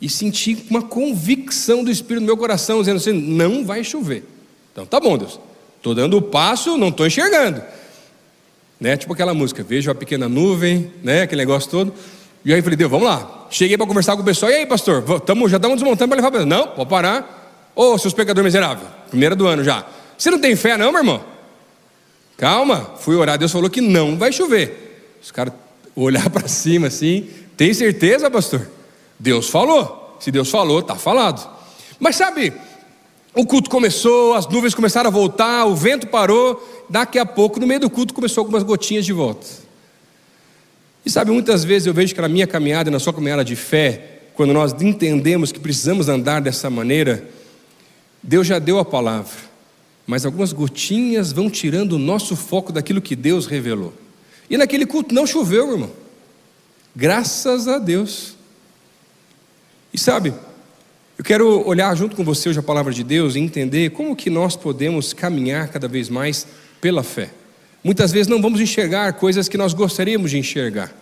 e 0.00 0.08
senti 0.08 0.66
uma 0.68 0.82
convicção 0.82 1.82
do 1.82 1.90
Espírito 1.90 2.20
no 2.20 2.26
meu 2.26 2.36
coração, 2.36 2.80
dizendo 2.80 2.96
assim: 2.96 3.12
não 3.12 3.64
vai 3.64 3.82
chover. 3.82 4.24
Então 4.72 4.84
tá 4.84 5.00
bom, 5.00 5.16
Deus, 5.16 5.40
estou 5.76 5.94
dando 5.94 6.16
o 6.16 6.22
passo, 6.22 6.76
não 6.76 6.88
estou 6.88 7.06
enxergando. 7.06 7.62
Né? 8.78 8.96
Tipo 8.96 9.14
aquela 9.14 9.32
música, 9.32 9.62
vejo 9.62 9.90
a 9.90 9.94
pequena 9.94 10.28
nuvem, 10.28 10.92
né? 11.02 11.22
aquele 11.22 11.40
negócio 11.40 11.70
todo. 11.70 11.94
E 12.44 12.52
aí 12.52 12.58
eu 12.58 12.62
falei, 12.62 12.76
Deus, 12.76 12.90
vamos 12.90 13.06
lá. 13.06 13.46
Cheguei 13.50 13.76
para 13.76 13.86
conversar 13.86 14.14
com 14.16 14.22
o 14.22 14.24
pessoal, 14.24 14.52
e 14.52 14.54
aí, 14.54 14.66
pastor, 14.66 15.02
tamo, 15.20 15.48
já 15.48 15.56
estamos 15.56 15.80
desmontando 15.80 16.08
para 16.08 16.16
levar 16.16 16.30
para 16.30 16.46
Não, 16.46 16.68
pode 16.68 16.88
parar. 16.88 17.72
Ô, 17.74 17.92
oh, 17.92 17.98
seus 17.98 18.14
pecadores 18.14 18.46
miseráveis, 18.46 18.88
primeira 19.10 19.34
do 19.34 19.46
ano 19.46 19.64
já. 19.64 19.86
Você 20.16 20.30
não 20.30 20.38
tem 20.38 20.54
fé, 20.56 20.76
não, 20.76 20.90
meu 20.92 21.00
irmão? 21.00 21.24
Calma, 22.36 22.92
fui 22.98 23.16
orar, 23.16 23.38
Deus 23.38 23.50
falou 23.50 23.68
que 23.68 23.80
não 23.80 24.16
vai 24.16 24.32
chover. 24.32 25.16
Os 25.22 25.30
caras 25.30 25.54
olhar 25.94 26.28
para 26.30 26.46
cima 26.46 26.88
assim, 26.88 27.28
tem 27.56 27.72
certeza, 27.72 28.30
pastor? 28.30 28.75
Deus 29.18 29.48
falou. 29.48 30.16
Se 30.20 30.30
Deus 30.30 30.50
falou, 30.50 30.80
está 30.80 30.94
falado. 30.94 31.48
Mas 31.98 32.16
sabe, 32.16 32.52
o 33.34 33.44
culto 33.44 33.68
começou, 33.68 34.34
as 34.34 34.46
nuvens 34.46 34.74
começaram 34.74 35.08
a 35.08 35.12
voltar, 35.12 35.66
o 35.66 35.74
vento 35.74 36.06
parou. 36.06 36.86
Daqui 36.88 37.18
a 37.18 37.26
pouco, 37.26 37.60
no 37.60 37.66
meio 37.66 37.80
do 37.80 37.90
culto, 37.90 38.14
começou 38.14 38.42
algumas 38.42 38.62
gotinhas 38.62 39.04
de 39.04 39.12
volta. 39.12 39.46
E 41.04 41.10
sabe, 41.10 41.30
muitas 41.30 41.62
vezes 41.62 41.86
eu 41.86 41.94
vejo 41.94 42.14
que 42.14 42.20
na 42.20 42.28
minha 42.28 42.46
caminhada, 42.46 42.90
na 42.90 42.98
sua 42.98 43.12
caminhada 43.12 43.44
de 43.44 43.54
fé, 43.54 44.20
quando 44.34 44.52
nós 44.52 44.72
entendemos 44.80 45.52
que 45.52 45.60
precisamos 45.60 46.08
andar 46.08 46.40
dessa 46.40 46.68
maneira, 46.68 47.28
Deus 48.22 48.46
já 48.46 48.58
deu 48.58 48.78
a 48.78 48.84
palavra, 48.84 49.32
mas 50.06 50.26
algumas 50.26 50.52
gotinhas 50.52 51.32
vão 51.32 51.48
tirando 51.48 51.92
o 51.92 51.98
nosso 51.98 52.34
foco 52.36 52.72
daquilo 52.72 53.00
que 53.00 53.14
Deus 53.14 53.46
revelou. 53.46 53.94
E 54.48 54.56
naquele 54.56 54.86
culto 54.86 55.14
não 55.14 55.26
choveu, 55.26 55.72
irmão. 55.72 55.90
Graças 56.94 57.68
a 57.68 57.78
Deus. 57.78 58.35
E 59.92 59.98
sabe, 59.98 60.32
eu 61.18 61.24
quero 61.24 61.66
olhar 61.66 61.96
junto 61.96 62.14
com 62.14 62.22
você 62.22 62.48
hoje 62.48 62.58
a 62.58 62.62
palavra 62.62 62.92
de 62.92 63.02
Deus 63.02 63.36
e 63.36 63.40
entender 63.40 63.90
como 63.90 64.14
que 64.14 64.28
nós 64.28 64.54
podemos 64.54 65.12
caminhar 65.12 65.68
cada 65.68 65.88
vez 65.88 66.08
mais 66.08 66.46
pela 66.80 67.02
fé. 67.02 67.30
Muitas 67.82 68.12
vezes 68.12 68.28
não 68.28 68.42
vamos 68.42 68.60
enxergar 68.60 69.14
coisas 69.14 69.48
que 69.48 69.56
nós 69.56 69.72
gostaríamos 69.72 70.30
de 70.30 70.38
enxergar, 70.38 70.92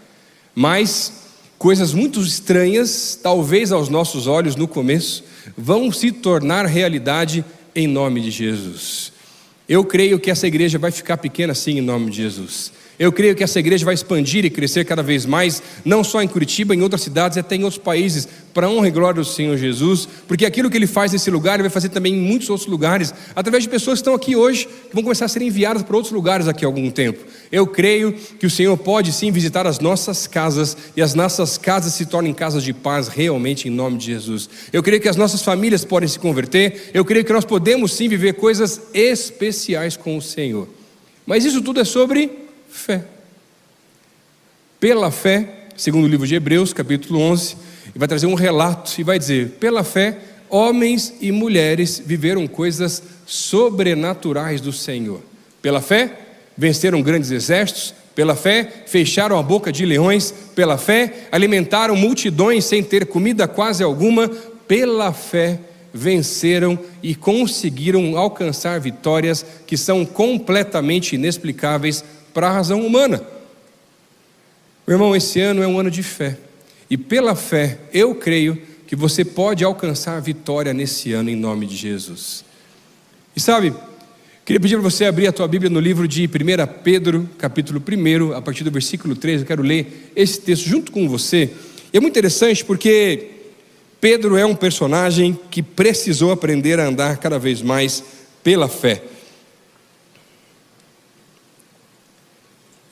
mas 0.54 1.24
coisas 1.58 1.92
muito 1.94 2.20
estranhas, 2.20 3.18
talvez 3.20 3.72
aos 3.72 3.88
nossos 3.88 4.26
olhos 4.26 4.54
no 4.54 4.68
começo, 4.68 5.24
vão 5.56 5.90
se 5.90 6.12
tornar 6.12 6.66
realidade 6.66 7.44
em 7.74 7.86
nome 7.86 8.20
de 8.20 8.30
Jesus. 8.30 9.12
Eu 9.68 9.82
creio 9.84 10.20
que 10.20 10.30
essa 10.30 10.46
igreja 10.46 10.78
vai 10.78 10.90
ficar 10.90 11.16
pequena 11.16 11.52
assim 11.52 11.78
em 11.78 11.80
nome 11.80 12.10
de 12.10 12.18
Jesus. 12.18 12.70
Eu 12.98 13.10
creio 13.12 13.34
que 13.34 13.42
essa 13.42 13.58
igreja 13.58 13.84
vai 13.84 13.94
expandir 13.94 14.44
e 14.44 14.50
crescer 14.50 14.84
cada 14.84 15.02
vez 15.02 15.26
mais, 15.26 15.62
não 15.84 16.04
só 16.04 16.22
em 16.22 16.28
Curitiba, 16.28 16.74
em 16.74 16.82
outras 16.82 17.02
cidades, 17.02 17.36
até 17.36 17.56
em 17.56 17.64
outros 17.64 17.82
países, 17.82 18.28
para 18.54 18.70
honra 18.70 18.86
e 18.86 18.90
glória 18.92 19.20
do 19.20 19.24
Senhor 19.24 19.56
Jesus, 19.56 20.08
porque 20.28 20.46
aquilo 20.46 20.70
que 20.70 20.76
Ele 20.76 20.86
faz 20.86 21.10
nesse 21.10 21.28
lugar, 21.28 21.54
Ele 21.54 21.64
vai 21.64 21.70
fazer 21.70 21.88
também 21.88 22.14
em 22.14 22.20
muitos 22.20 22.48
outros 22.48 22.68
lugares, 22.68 23.12
através 23.34 23.64
de 23.64 23.68
pessoas 23.68 23.98
que 23.98 24.02
estão 24.02 24.14
aqui 24.14 24.36
hoje, 24.36 24.66
que 24.66 24.94
vão 24.94 25.02
começar 25.02 25.24
a 25.24 25.28
ser 25.28 25.42
enviadas 25.42 25.82
para 25.82 25.96
outros 25.96 26.12
lugares 26.12 26.46
daqui 26.46 26.64
a 26.64 26.68
algum 26.68 26.88
tempo. 26.88 27.18
Eu 27.50 27.66
creio 27.66 28.12
que 28.12 28.46
o 28.46 28.50
Senhor 28.50 28.76
pode 28.76 29.12
sim 29.12 29.32
visitar 29.32 29.66
as 29.66 29.80
nossas 29.80 30.28
casas, 30.28 30.76
e 30.96 31.02
as 31.02 31.14
nossas 31.14 31.58
casas 31.58 31.94
se 31.94 32.06
tornem 32.06 32.32
casas 32.32 32.62
de 32.62 32.72
paz 32.72 33.08
realmente 33.08 33.66
em 33.66 33.72
nome 33.72 33.98
de 33.98 34.06
Jesus. 34.06 34.48
Eu 34.72 34.84
creio 34.84 35.02
que 35.02 35.08
as 35.08 35.16
nossas 35.16 35.42
famílias 35.42 35.84
podem 35.84 36.08
se 36.08 36.18
converter, 36.18 36.90
eu 36.94 37.04
creio 37.04 37.24
que 37.24 37.32
nós 37.32 37.44
podemos 37.44 37.92
sim 37.92 38.08
viver 38.08 38.34
coisas 38.34 38.80
especiais 38.94 39.96
com 39.96 40.16
o 40.16 40.22
Senhor. 40.22 40.68
Mas 41.26 41.44
isso 41.44 41.60
tudo 41.60 41.80
é 41.80 41.84
sobre 41.84 42.43
fé. 42.74 43.04
Pela 44.80 45.10
fé, 45.10 45.68
segundo 45.76 46.04
o 46.04 46.08
livro 46.08 46.26
de 46.26 46.34
Hebreus, 46.34 46.72
capítulo 46.72 47.20
11, 47.20 47.56
e 47.94 47.98
vai 47.98 48.08
trazer 48.08 48.26
um 48.26 48.34
relato 48.34 49.00
e 49.00 49.04
vai 49.04 49.16
dizer: 49.18 49.50
pela 49.60 49.84
fé, 49.84 50.18
homens 50.50 51.14
e 51.20 51.30
mulheres 51.30 52.02
viveram 52.04 52.46
coisas 52.48 53.02
sobrenaturais 53.24 54.60
do 54.60 54.72
Senhor. 54.72 55.22
Pela 55.62 55.80
fé, 55.80 56.18
venceram 56.58 57.00
grandes 57.00 57.30
exércitos, 57.30 57.94
pela 58.14 58.34
fé, 58.34 58.68
fecharam 58.86 59.38
a 59.38 59.42
boca 59.42 59.72
de 59.72 59.86
leões, 59.86 60.34
pela 60.54 60.76
fé, 60.76 61.28
alimentaram 61.32 61.96
multidões 61.96 62.64
sem 62.64 62.82
ter 62.82 63.06
comida 63.06 63.48
quase 63.48 63.82
alguma, 63.82 64.28
pela 64.66 65.12
fé, 65.12 65.60
venceram 65.92 66.78
e 67.02 67.14
conseguiram 67.14 68.18
alcançar 68.18 68.80
vitórias 68.80 69.46
que 69.64 69.76
são 69.76 70.04
completamente 70.04 71.14
inexplicáveis 71.14 72.04
para 72.34 72.48
a 72.48 72.52
razão 72.52 72.84
humana. 72.84 73.22
Meu 74.86 74.96
irmão, 74.96 75.16
esse 75.16 75.40
ano 75.40 75.62
é 75.62 75.66
um 75.66 75.78
ano 75.78 75.90
de 75.90 76.02
fé, 76.02 76.36
e 76.90 76.98
pela 76.98 77.34
fé, 77.34 77.78
eu 77.92 78.14
creio 78.14 78.60
que 78.86 78.94
você 78.94 79.24
pode 79.24 79.64
alcançar 79.64 80.20
vitória 80.20 80.74
nesse 80.74 81.14
ano 81.14 81.30
em 81.30 81.36
nome 81.36 81.66
de 81.66 81.74
Jesus. 81.74 82.44
E 83.34 83.40
sabe, 83.40 83.72
Queria 84.44 84.60
pedir 84.60 84.74
para 84.74 84.82
você 84.82 85.06
abrir 85.06 85.26
a 85.26 85.32
tua 85.32 85.48
Bíblia 85.48 85.70
no 85.70 85.80
livro 85.80 86.06
de 86.06 86.26
1 86.26 86.28
Pedro, 86.82 87.26
capítulo 87.38 87.80
1, 87.80 88.34
a 88.34 88.42
partir 88.42 88.62
do 88.62 88.70
versículo 88.70 89.16
3. 89.16 89.40
Eu 89.40 89.46
quero 89.46 89.62
ler 89.62 90.12
esse 90.14 90.38
texto 90.38 90.68
junto 90.68 90.92
com 90.92 91.08
você. 91.08 91.50
E 91.90 91.96
é 91.96 92.00
muito 92.00 92.12
interessante 92.12 92.62
porque 92.62 93.30
Pedro 94.02 94.36
é 94.36 94.44
um 94.44 94.54
personagem 94.54 95.38
que 95.50 95.62
precisou 95.62 96.30
aprender 96.30 96.78
a 96.78 96.86
andar 96.86 97.16
cada 97.16 97.38
vez 97.38 97.62
mais 97.62 98.04
pela 98.42 98.68
fé. 98.68 99.02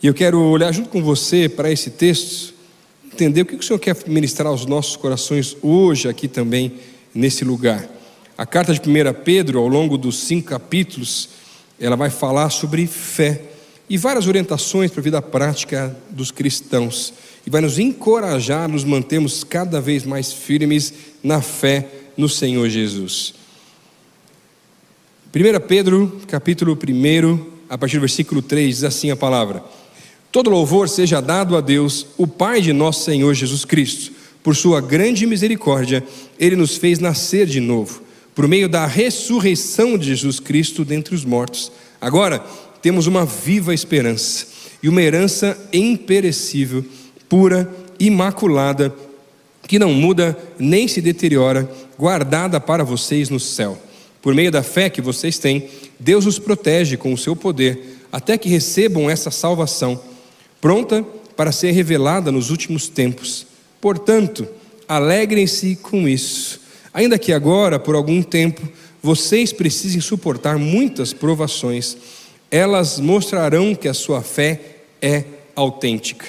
E 0.02 0.06
eu 0.08 0.14
quero 0.14 0.40
olhar 0.40 0.72
junto 0.72 0.88
com 0.88 1.00
você 1.00 1.48
para 1.48 1.70
esse 1.70 1.88
texto, 1.88 2.52
entender 3.12 3.42
o 3.42 3.46
que 3.46 3.54
o 3.54 3.62
Senhor 3.62 3.78
quer 3.78 3.96
ministrar 4.08 4.48
aos 4.48 4.66
nossos 4.66 4.96
corações 4.96 5.56
hoje, 5.62 6.08
aqui 6.08 6.26
também, 6.26 6.72
nesse 7.14 7.44
lugar. 7.44 7.88
A 8.36 8.44
carta 8.44 8.74
de 8.74 8.80
1 8.80 9.22
Pedro, 9.22 9.60
ao 9.60 9.68
longo 9.68 9.96
dos 9.96 10.18
cinco 10.18 10.48
capítulos, 10.48 11.28
ela 11.78 11.94
vai 11.94 12.10
falar 12.10 12.50
sobre 12.50 12.84
fé 12.88 13.42
e 13.88 13.96
várias 13.96 14.26
orientações 14.26 14.90
para 14.90 15.00
a 15.00 15.04
vida 15.04 15.22
prática 15.22 15.96
dos 16.10 16.32
cristãos 16.32 17.14
e 17.46 17.50
vai 17.50 17.60
nos 17.60 17.78
encorajar 17.78 18.68
nos 18.68 18.82
mantermos 18.82 19.44
cada 19.44 19.80
vez 19.80 20.04
mais 20.04 20.32
firmes 20.32 20.92
na 21.22 21.40
fé 21.40 21.86
no 22.16 22.28
Senhor 22.28 22.68
Jesus. 22.68 23.34
1 25.32 25.66
Pedro, 25.68 26.20
capítulo 26.26 26.76
1, 26.76 27.52
a 27.68 27.78
partir 27.78 27.98
do 27.98 28.00
versículo 28.00 28.42
3, 28.42 28.68
diz 28.68 28.84
assim 28.84 29.10
a 29.12 29.16
palavra: 29.16 29.62
Todo 30.32 30.50
louvor 30.50 30.88
seja 30.88 31.20
dado 31.20 31.56
a 31.56 31.60
Deus, 31.60 32.06
o 32.18 32.26
Pai 32.26 32.60
de 32.60 32.72
nosso 32.72 33.04
Senhor 33.04 33.34
Jesus 33.34 33.64
Cristo. 33.64 34.10
Por 34.42 34.56
sua 34.56 34.80
grande 34.80 35.26
misericórdia, 35.26 36.02
ele 36.40 36.56
nos 36.56 36.76
fez 36.76 36.98
nascer 36.98 37.46
de 37.46 37.60
novo 37.60 38.02
por 38.34 38.48
meio 38.48 38.68
da 38.68 38.86
ressurreição 38.86 39.98
de 39.98 40.08
Jesus 40.08 40.40
Cristo 40.40 40.84
dentre 40.84 41.14
os 41.14 41.24
mortos. 41.24 41.70
Agora 42.00 42.42
temos 42.80 43.06
uma 43.06 43.24
viva 43.24 43.74
esperança 43.74 44.46
e 44.82 44.88
uma 44.88 45.02
herança 45.02 45.56
imperecível, 45.72 46.84
pura, 47.28 47.70
imaculada, 48.00 48.94
que 49.68 49.78
não 49.78 49.92
muda 49.92 50.36
nem 50.58 50.88
se 50.88 51.00
deteriora, 51.00 51.70
guardada 51.98 52.58
para 52.58 52.84
vocês 52.84 53.28
no 53.28 53.38
céu. 53.38 53.78
Por 54.20 54.34
meio 54.34 54.50
da 54.50 54.62
fé 54.62 54.88
que 54.88 55.00
vocês 55.00 55.38
têm, 55.38 55.68
Deus 56.00 56.26
os 56.26 56.38
protege 56.38 56.96
com 56.96 57.12
o 57.12 57.18
seu 57.18 57.36
poder, 57.36 57.98
até 58.10 58.36
que 58.36 58.48
recebam 58.48 59.08
essa 59.08 59.30
salvação, 59.30 60.00
pronta 60.62 61.04
para 61.36 61.52
ser 61.52 61.72
revelada 61.72 62.32
nos 62.32 62.48
últimos 62.48 62.88
tempos. 62.88 63.46
Portanto, 63.82 64.48
alegrem-se 64.88 65.76
com 65.76 66.08
isso 66.08 66.62
Ainda 66.94 67.18
que 67.18 67.32
agora, 67.32 67.78
por 67.78 67.94
algum 67.94 68.22
tempo, 68.22 68.68
vocês 69.02 69.52
precisem 69.52 70.00
suportar 70.00 70.58
muitas 70.58 71.12
provações, 71.12 71.96
elas 72.50 73.00
mostrarão 73.00 73.74
que 73.74 73.88
a 73.88 73.94
sua 73.94 74.20
fé 74.20 74.60
é 75.00 75.24
autêntica. 75.56 76.26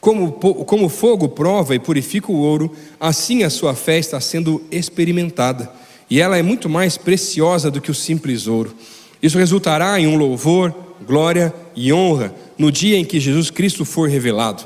Como, 0.00 0.30
como 0.32 0.86
o 0.86 0.88
fogo 0.88 1.28
prova 1.28 1.74
e 1.74 1.80
purifica 1.80 2.30
o 2.30 2.38
ouro, 2.38 2.70
assim 3.00 3.42
a 3.42 3.50
sua 3.50 3.74
fé 3.74 3.98
está 3.98 4.20
sendo 4.20 4.62
experimentada, 4.70 5.70
e 6.08 6.20
ela 6.20 6.38
é 6.38 6.42
muito 6.42 6.68
mais 6.68 6.96
preciosa 6.96 7.68
do 7.68 7.80
que 7.80 7.90
o 7.90 7.94
simples 7.94 8.46
ouro. 8.46 8.72
Isso 9.20 9.38
resultará 9.38 9.98
em 9.98 10.06
um 10.06 10.16
louvor, 10.16 10.72
glória 11.04 11.52
e 11.74 11.92
honra 11.92 12.34
no 12.56 12.70
dia 12.70 12.96
em 12.96 13.04
que 13.04 13.20
Jesus 13.20 13.50
Cristo 13.50 13.84
for 13.84 14.08
revelado. 14.08 14.64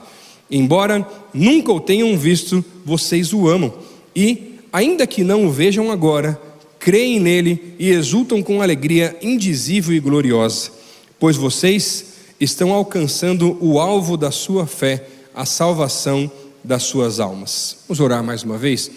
Embora 0.51 1.07
nunca 1.33 1.73
o 1.73 1.81
tenham 1.81 2.17
visto, 2.19 2.65
vocês 2.85 3.33
o 3.33 3.49
amam 3.49 3.73
e 4.15 4.59
ainda 4.73 5.07
que 5.07 5.23
não 5.23 5.47
o 5.47 5.51
vejam 5.51 5.91
agora, 5.91 6.41
creem 6.79 7.21
nele 7.21 7.75
e 7.79 7.91
exultam 7.91 8.43
com 8.43 8.63
alegria 8.63 9.17
indizível 9.23 9.95
e 9.95 10.01
gloriosa, 10.01 10.71
pois 11.19 11.37
vocês 11.37 12.07
estão 12.41 12.73
alcançando 12.73 13.57
o 13.61 13.79
alvo 13.79 14.17
da 14.17 14.31
sua 14.31 14.67
fé, 14.67 15.07
a 15.35 15.45
salvação 15.45 16.31
das 16.65 16.85
suas 16.85 17.21
almas. 17.21 17.79
Vamos 17.87 18.01
orar 18.01 18.25
mais 18.25 18.43
uma 18.43 18.57
vez? 18.57 18.91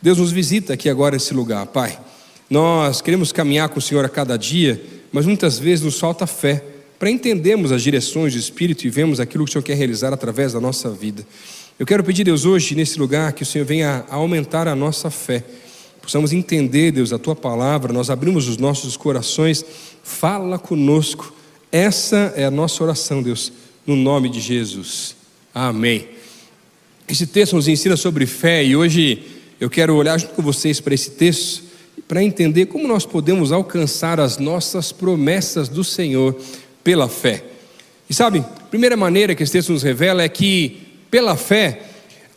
Deus 0.00 0.18
nos 0.18 0.30
visita 0.30 0.74
aqui 0.74 0.88
agora 0.88 1.16
esse 1.16 1.34
lugar, 1.34 1.66
Pai. 1.66 1.98
Nós 2.48 3.00
queremos 3.00 3.32
caminhar 3.32 3.68
com 3.68 3.78
o 3.78 3.82
Senhor 3.82 4.04
a 4.04 4.08
cada 4.08 4.36
dia, 4.36 4.80
mas 5.16 5.24
muitas 5.24 5.58
vezes 5.58 5.82
nos 5.82 5.98
falta 5.98 6.26
fé 6.26 6.62
para 6.98 7.10
entendermos 7.10 7.72
as 7.72 7.82
direções 7.82 8.34
do 8.34 8.38
Espírito 8.38 8.86
e 8.86 8.90
vemos 8.90 9.18
aquilo 9.18 9.46
que 9.46 9.48
o 9.48 9.52
Senhor 9.54 9.62
quer 9.62 9.74
realizar 9.74 10.12
através 10.12 10.52
da 10.52 10.60
nossa 10.60 10.90
vida. 10.90 11.26
Eu 11.78 11.86
quero 11.86 12.04
pedir, 12.04 12.22
Deus, 12.22 12.44
hoje, 12.44 12.74
nesse 12.74 12.98
lugar, 12.98 13.32
que 13.32 13.42
o 13.42 13.46
Senhor 13.46 13.64
venha 13.64 14.04
a 14.10 14.16
aumentar 14.16 14.68
a 14.68 14.76
nossa 14.76 15.10
fé. 15.10 15.42
Possamos 16.02 16.34
entender, 16.34 16.92
Deus, 16.92 17.14
a 17.14 17.18
tua 17.18 17.34
palavra, 17.34 17.94
nós 17.94 18.10
abrimos 18.10 18.46
os 18.46 18.58
nossos 18.58 18.94
corações, 18.94 19.64
fala 20.02 20.58
conosco. 20.58 21.32
Essa 21.72 22.34
é 22.36 22.44
a 22.44 22.50
nossa 22.50 22.84
oração, 22.84 23.22
Deus, 23.22 23.50
no 23.86 23.96
nome 23.96 24.28
de 24.28 24.38
Jesus. 24.38 25.16
Amém. 25.54 26.08
Esse 27.08 27.26
texto 27.26 27.56
nos 27.56 27.68
ensina 27.68 27.96
sobre 27.96 28.26
fé 28.26 28.62
e 28.62 28.76
hoje 28.76 29.22
eu 29.58 29.70
quero 29.70 29.96
olhar 29.96 30.20
junto 30.20 30.34
com 30.34 30.42
vocês 30.42 30.78
para 30.78 30.92
esse 30.92 31.12
texto 31.12 31.65
para 32.06 32.22
entender 32.22 32.66
como 32.66 32.86
nós 32.86 33.04
podemos 33.04 33.52
alcançar 33.52 34.20
as 34.20 34.38
nossas 34.38 34.92
promessas 34.92 35.68
do 35.68 35.82
Senhor 35.82 36.36
pela 36.84 37.08
fé. 37.08 37.44
E 38.08 38.14
sabe, 38.14 38.38
a 38.38 38.64
primeira 38.70 38.96
maneira 38.96 39.34
que 39.34 39.42
esse 39.42 39.52
texto 39.52 39.72
nos 39.72 39.82
revela 39.82 40.22
é 40.22 40.28
que 40.28 40.86
pela 41.10 41.36
fé, 41.36 41.82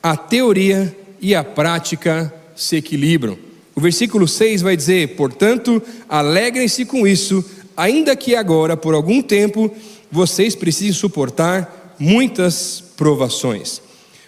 a 0.01 0.15
teoria 0.15 0.95
e 1.21 1.35
a 1.35 1.43
prática 1.43 2.33
se 2.55 2.77
equilibram. 2.77 3.37
O 3.75 3.81
versículo 3.81 4.27
6 4.27 4.61
vai 4.61 4.75
dizer: 4.75 5.15
Portanto, 5.15 5.81
alegrem-se 6.07 6.85
com 6.85 7.07
isso, 7.07 7.43
ainda 7.75 8.15
que 8.15 8.35
agora, 8.35 8.75
por 8.75 8.93
algum 8.93 9.21
tempo, 9.21 9.71
vocês 10.11 10.55
precisem 10.55 10.93
suportar 10.93 11.95
muitas 11.99 12.83
provações. 12.95 13.81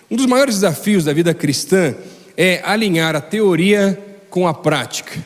Um 0.09 0.15
dos 0.15 0.25
maiores 0.25 0.55
desafios 0.55 1.05
da 1.05 1.13
vida 1.13 1.33
cristã 1.33 1.95
é 2.37 2.61
alinhar 2.63 3.15
a 3.15 3.21
teoria 3.21 3.97
com 4.31 4.47
a 4.47 4.53
prática. 4.53 5.23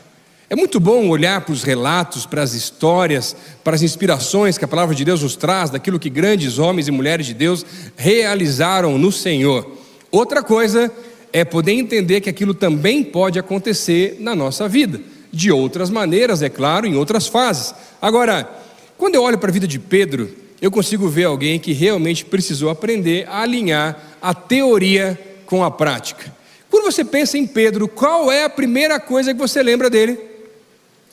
É 0.50 0.56
muito 0.56 0.80
bom 0.80 1.08
olhar 1.08 1.42
para 1.42 1.54
os 1.54 1.64
relatos, 1.64 2.26
para 2.26 2.44
as 2.44 2.54
histórias, 2.54 3.36
para 3.64 3.76
as 3.76 3.82
inspirações 3.82 4.58
que 4.58 4.66
a 4.66 4.68
palavra 4.68 4.94
de 4.94 5.06
Deus 5.06 5.24
nos 5.24 5.36
traz, 5.36 5.70
daquilo 5.70 6.00
que 6.00 6.10
grandes 6.10 6.60
homens 6.60 6.88
e 6.88 6.92
mulheres 6.92 7.26
de 7.26 7.34
Deus 7.34 7.66
realizaram 7.96 8.98
no 8.98 9.12
Senhor. 9.12 9.78
Outra 10.12 10.44
coisa 10.44 10.92
é 11.32 11.44
poder 11.44 11.74
entender 11.74 12.22
que 12.22 12.30
aquilo 12.30 12.54
também 12.54 13.04
pode 13.04 13.40
acontecer 13.40 14.18
na 14.20 14.36
nossa 14.36 14.68
vida, 14.68 15.02
de 15.32 15.52
outras 15.52 15.90
maneiras, 15.90 16.42
é 16.42 16.50
claro, 16.50 16.86
em 16.86 16.96
outras 16.96 17.28
fases. 17.28 17.74
Agora, 18.02 18.50
quando 18.98 19.16
eu 19.16 19.24
olho 19.24 19.38
para 19.38 19.50
a 19.50 19.54
vida 19.54 19.68
de 19.68 19.80
Pedro, 19.80 20.30
eu 20.62 20.72
consigo 20.72 21.08
ver 21.10 21.26
alguém 21.26 21.60
que 21.60 21.74
realmente 21.74 22.24
precisou 22.24 22.70
aprender 22.70 23.28
a 23.28 23.42
alinhar 23.42 24.18
a 24.22 24.34
teoria 24.34 25.20
com 25.46 25.64
a 25.64 25.70
prática. 25.72 26.35
Quando 26.76 26.92
você 26.92 27.06
pensa 27.06 27.38
em 27.38 27.48
Pedro, 27.48 27.88
qual 27.88 28.30
é 28.30 28.44
a 28.44 28.50
primeira 28.50 29.00
coisa 29.00 29.34
que 29.34 29.40
você 29.40 29.64
lembra 29.64 29.90
dele? 29.90 30.20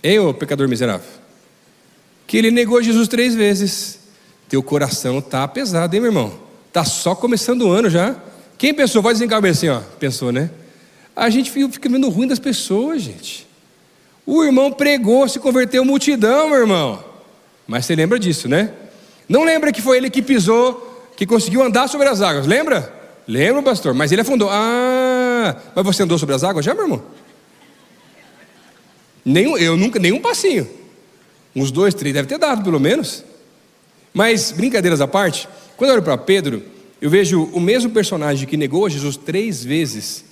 Ei, 0.02 0.18
ô 0.18 0.34
pecador 0.34 0.66
miserável. 0.68 1.06
Que 2.26 2.36
ele 2.36 2.50
negou 2.50 2.82
Jesus 2.82 3.06
três 3.06 3.32
vezes. 3.32 4.00
Teu 4.48 4.60
coração 4.60 5.20
tá 5.20 5.46
pesado, 5.46 5.94
hein, 5.94 6.00
meu 6.00 6.10
irmão? 6.10 6.34
Tá 6.72 6.84
só 6.84 7.14
começando 7.14 7.62
o 7.62 7.70
ano 7.70 7.88
já. 7.88 8.16
Quem 8.58 8.74
pensou? 8.74 9.00
Vai 9.00 9.12
desencabeçar 9.12 9.56
assim, 9.56 9.68
ó. 9.68 9.80
Pensou, 10.00 10.32
né? 10.32 10.50
A 11.14 11.30
gente 11.30 11.48
fica 11.48 11.88
vendo 11.88 12.08
ruim 12.08 12.26
das 12.26 12.40
pessoas, 12.40 13.00
gente. 13.00 13.46
O 14.26 14.42
irmão 14.42 14.72
pregou, 14.72 15.28
se 15.28 15.38
converteu 15.38 15.84
multidão, 15.84 16.48
meu 16.48 16.58
irmão. 16.58 17.04
Mas 17.68 17.86
você 17.86 17.94
lembra 17.94 18.18
disso, 18.18 18.48
né? 18.48 18.72
Não 19.28 19.44
lembra 19.44 19.70
que 19.70 19.80
foi 19.80 19.98
ele 19.98 20.10
que 20.10 20.22
pisou, 20.22 21.08
que 21.16 21.24
conseguiu 21.24 21.62
andar 21.62 21.88
sobre 21.88 22.08
as 22.08 22.20
águas, 22.20 22.48
lembra? 22.48 23.00
Lembra, 23.28 23.62
pastor? 23.62 23.94
Mas 23.94 24.10
ele 24.10 24.22
afundou. 24.22 24.48
Ah, 24.50 24.91
mas 25.74 25.84
você 25.84 26.02
andou 26.02 26.18
sobre 26.18 26.34
as 26.34 26.44
águas 26.44 26.64
já, 26.64 26.74
meu 26.74 26.84
irmão? 26.84 27.02
Nenhum, 29.24 29.56
eu 29.56 29.76
nunca, 29.76 29.98
nenhum 29.98 30.20
passinho. 30.20 30.68
Uns 31.54 31.70
dois, 31.70 31.94
três, 31.94 32.14
deve 32.14 32.28
ter 32.28 32.38
dado 32.38 32.62
pelo 32.62 32.80
menos. 32.80 33.24
Mas, 34.12 34.52
brincadeiras 34.52 35.00
à 35.00 35.06
parte, 35.06 35.48
quando 35.76 35.90
eu 35.90 35.94
olho 35.94 36.02
para 36.02 36.18
Pedro, 36.18 36.62
eu 37.00 37.08
vejo 37.08 37.44
o 37.52 37.60
mesmo 37.60 37.90
personagem 37.90 38.46
que 38.46 38.56
negou 38.56 38.86
a 38.86 38.88
Jesus 38.88 39.16
três 39.16 39.64
vezes. 39.64 40.24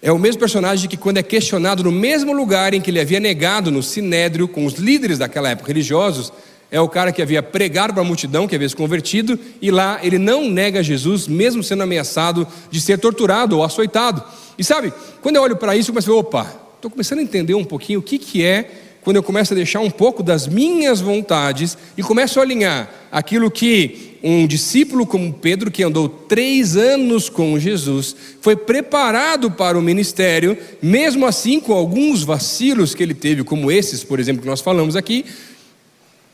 É 0.00 0.12
o 0.12 0.18
mesmo 0.18 0.38
personagem 0.38 0.88
que, 0.88 0.96
quando 0.96 1.18
é 1.18 1.22
questionado 1.22 1.82
no 1.82 1.90
mesmo 1.90 2.32
lugar 2.32 2.72
em 2.72 2.80
que 2.80 2.90
ele 2.90 3.00
havia 3.00 3.18
negado 3.18 3.70
no 3.70 3.82
sinédrio 3.82 4.46
com 4.46 4.64
os 4.64 4.74
líderes 4.74 5.18
daquela 5.18 5.50
época 5.50 5.68
religiosos, 5.68 6.32
é 6.70 6.80
o 6.80 6.88
cara 6.88 7.12
que 7.12 7.22
havia 7.22 7.42
pregado 7.42 7.92
para 7.92 8.02
a 8.02 8.04
multidão, 8.04 8.46
que 8.46 8.54
havia 8.54 8.68
se 8.68 8.76
convertido, 8.76 9.38
e 9.60 9.70
lá 9.70 10.00
ele 10.02 10.18
não 10.18 10.48
nega 10.50 10.82
Jesus, 10.82 11.26
mesmo 11.26 11.62
sendo 11.62 11.82
ameaçado 11.82 12.46
de 12.70 12.80
ser 12.80 12.98
torturado 12.98 13.56
ou 13.56 13.64
açoitado. 13.64 14.22
E 14.58 14.64
sabe, 14.64 14.92
quando 15.22 15.36
eu 15.36 15.42
olho 15.42 15.56
para 15.56 15.76
isso, 15.76 15.90
eu 15.90 15.94
começo 15.94 16.12
a 16.12 16.16
opa, 16.16 16.54
estou 16.76 16.90
começando 16.90 17.20
a 17.20 17.22
entender 17.22 17.54
um 17.54 17.64
pouquinho 17.64 18.00
o 18.00 18.02
que, 18.02 18.18
que 18.18 18.44
é 18.44 18.70
quando 19.02 19.16
eu 19.16 19.22
começo 19.22 19.54
a 19.54 19.56
deixar 19.56 19.80
um 19.80 19.90
pouco 19.90 20.22
das 20.22 20.46
minhas 20.46 21.00
vontades 21.00 21.78
e 21.96 22.02
começo 22.02 22.38
a 22.38 22.42
alinhar 22.42 22.90
aquilo 23.10 23.50
que 23.50 24.18
um 24.22 24.46
discípulo 24.46 25.06
como 25.06 25.32
Pedro, 25.32 25.70
que 25.70 25.82
andou 25.82 26.08
três 26.08 26.76
anos 26.76 27.28
com 27.28 27.58
Jesus, 27.58 28.14
foi 28.40 28.56
preparado 28.56 29.50
para 29.50 29.78
o 29.78 29.82
ministério, 29.82 30.58
mesmo 30.82 31.24
assim 31.24 31.60
com 31.60 31.72
alguns 31.72 32.22
vacilos 32.22 32.94
que 32.94 33.02
ele 33.02 33.14
teve, 33.14 33.44
como 33.44 33.70
esses, 33.70 34.02
por 34.02 34.18
exemplo, 34.18 34.42
que 34.42 34.48
nós 34.48 34.60
falamos 34.60 34.96
aqui, 34.96 35.24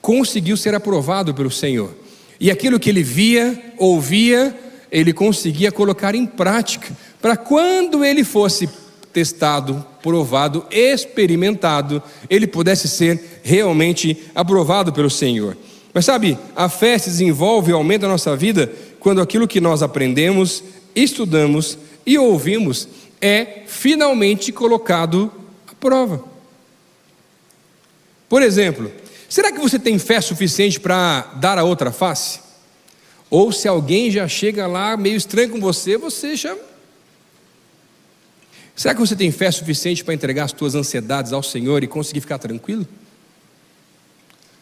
conseguiu 0.04 0.54
ser 0.54 0.74
aprovado 0.74 1.32
pelo 1.32 1.50
Senhor. 1.50 1.90
E 2.38 2.50
aquilo 2.50 2.78
que 2.78 2.90
ele 2.90 3.02
via, 3.02 3.72
ouvia, 3.78 4.54
ele 4.92 5.14
conseguia 5.14 5.72
colocar 5.72 6.14
em 6.14 6.26
prática, 6.26 6.94
para 7.22 7.38
quando 7.38 8.04
ele 8.04 8.22
fosse 8.22 8.68
testado, 9.14 9.82
provado, 10.02 10.66
experimentado, 10.70 12.02
ele 12.28 12.46
pudesse 12.46 12.86
ser 12.86 13.40
realmente 13.42 14.24
aprovado 14.34 14.92
pelo 14.92 15.08
Senhor. 15.08 15.56
Mas 15.94 16.04
sabe, 16.04 16.36
a 16.54 16.68
fé 16.68 16.98
se 16.98 17.08
desenvolve 17.08 17.70
e 17.70 17.72
aumenta 17.72 18.04
a 18.04 18.10
nossa 18.10 18.36
vida 18.36 18.70
quando 19.00 19.22
aquilo 19.22 19.48
que 19.48 19.58
nós 19.58 19.82
aprendemos, 19.82 20.62
estudamos 20.94 21.78
e 22.04 22.18
ouvimos 22.18 22.86
é 23.22 23.62
finalmente 23.66 24.52
colocado 24.52 25.32
à 25.66 25.74
prova. 25.74 26.22
Por 28.28 28.42
exemplo, 28.42 28.92
Será 29.34 29.50
que 29.50 29.58
você 29.58 29.80
tem 29.80 29.98
fé 29.98 30.20
suficiente 30.20 30.78
para 30.78 31.22
dar 31.40 31.58
a 31.58 31.64
outra 31.64 31.90
face? 31.90 32.38
Ou 33.28 33.50
se 33.50 33.66
alguém 33.66 34.08
já 34.08 34.28
chega 34.28 34.64
lá 34.64 34.96
meio 34.96 35.16
estranho 35.16 35.50
com 35.50 35.60
você, 35.60 35.96
você 35.98 36.36
já. 36.36 36.56
Será 38.76 38.94
que 38.94 39.00
você 39.00 39.16
tem 39.16 39.32
fé 39.32 39.50
suficiente 39.50 40.04
para 40.04 40.14
entregar 40.14 40.44
as 40.44 40.54
suas 40.56 40.76
ansiedades 40.76 41.32
ao 41.32 41.42
Senhor 41.42 41.82
e 41.82 41.88
conseguir 41.88 42.20
ficar 42.20 42.38
tranquilo? 42.38 42.86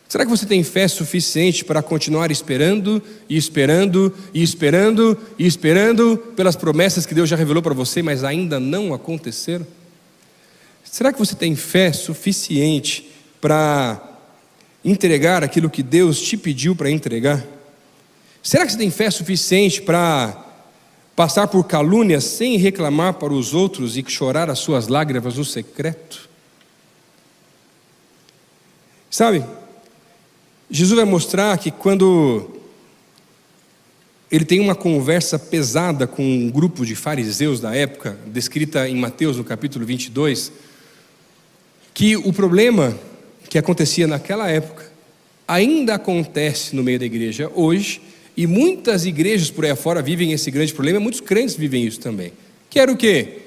Será 0.09 0.25
que 0.25 0.31
você 0.31 0.47
tem 0.47 0.65
fé 0.65 0.89
suficiente 0.89 1.67
para 1.67 1.83
continuar 1.83 2.31
esperando 2.31 3.03
e 3.29 3.37
esperando 3.37 4.15
e 4.33 4.43
esperando 4.43 5.19
e 5.39 5.47
esperando 5.47 6.17
pelas 6.35 6.57
promessas 6.57 7.05
que 7.05 7.15
Deus 7.15 7.29
já 7.29 7.37
revelou 7.37 7.63
para 7.63 7.75
você, 7.75 8.03
mas 8.03 8.25
ainda 8.25 8.59
não 8.59 8.95
aconteceram? 8.95 9.67
Será 10.83 11.13
que 11.13 11.19
você 11.19 11.35
tem 11.35 11.55
fé 11.55 11.93
suficiente 11.93 13.11
para 13.39 14.12
entregar 14.85 15.45
aquilo 15.45 15.71
que 15.71 15.83
Deus 15.83 16.21
te 16.21 16.37
pediu 16.37 16.75
para 16.75 16.91
entregar? 16.91 17.45
Será 18.43 18.67
que 18.67 18.73
você 18.73 18.79
tem 18.79 18.91
fé 18.91 19.11
suficiente 19.11 19.81
para 19.83 20.45
passar 21.15 21.47
por 21.47 21.65
calúnias 21.65 22.25
sem 22.25 22.57
reclamar 22.57 23.15
para 23.15 23.33
os 23.33 23.55
outros 23.55 23.97
e 23.97 24.05
chorar 24.07 24.51
as 24.51 24.59
suas 24.59 24.89
lágrimas 24.89 25.37
no 25.37 25.45
secreto? 25.45 26.29
Sabe, 29.11 29.45
Jesus 30.71 30.97
vai 30.97 31.05
mostrar 31.05 31.57
que 31.59 31.71
quando 31.71 32.51
ele 34.31 34.47
tem 34.47 34.59
uma 34.59 34.75
conversa 34.75 35.39
pesada 35.39 36.07
com 36.07 36.23
um 36.25 36.51
grupo 36.51 36.87
de 36.87 36.97
fariseus 36.97 37.61
da 37.61 37.77
época, 37.77 38.19
descrita 38.27 38.89
em 38.89 38.97
Mateus 38.97 39.37
no 39.37 39.45
capítulo 39.45 39.85
22, 39.85 40.51
que 41.93 42.17
o 42.17 42.33
problema 42.33 42.99
que 43.53 43.59
acontecia 43.59 44.07
naquela 44.07 44.49
época 44.49 44.91
ainda 45.47 45.97
acontece 45.97 46.75
no 46.75 46.83
meio 46.83 46.99
da 46.99 47.05
igreja 47.05 47.53
hoje, 47.55 48.01
e 48.35 48.47
muitas 48.47 49.05
igrejas 49.05 49.51
por 49.51 49.67
aí 49.67 49.77
fora 49.77 50.01
vivem 50.01 50.33
esse 50.33 50.51
grande 50.51 50.73
problema, 50.73 50.99
muitos 50.99 51.21
crentes 51.21 51.55
vivem 51.55 51.85
isso 51.85 52.01
também. 52.01 52.33
Que 52.71 52.81
era 52.81 52.91
o 52.91 52.97
quê? 52.97 53.41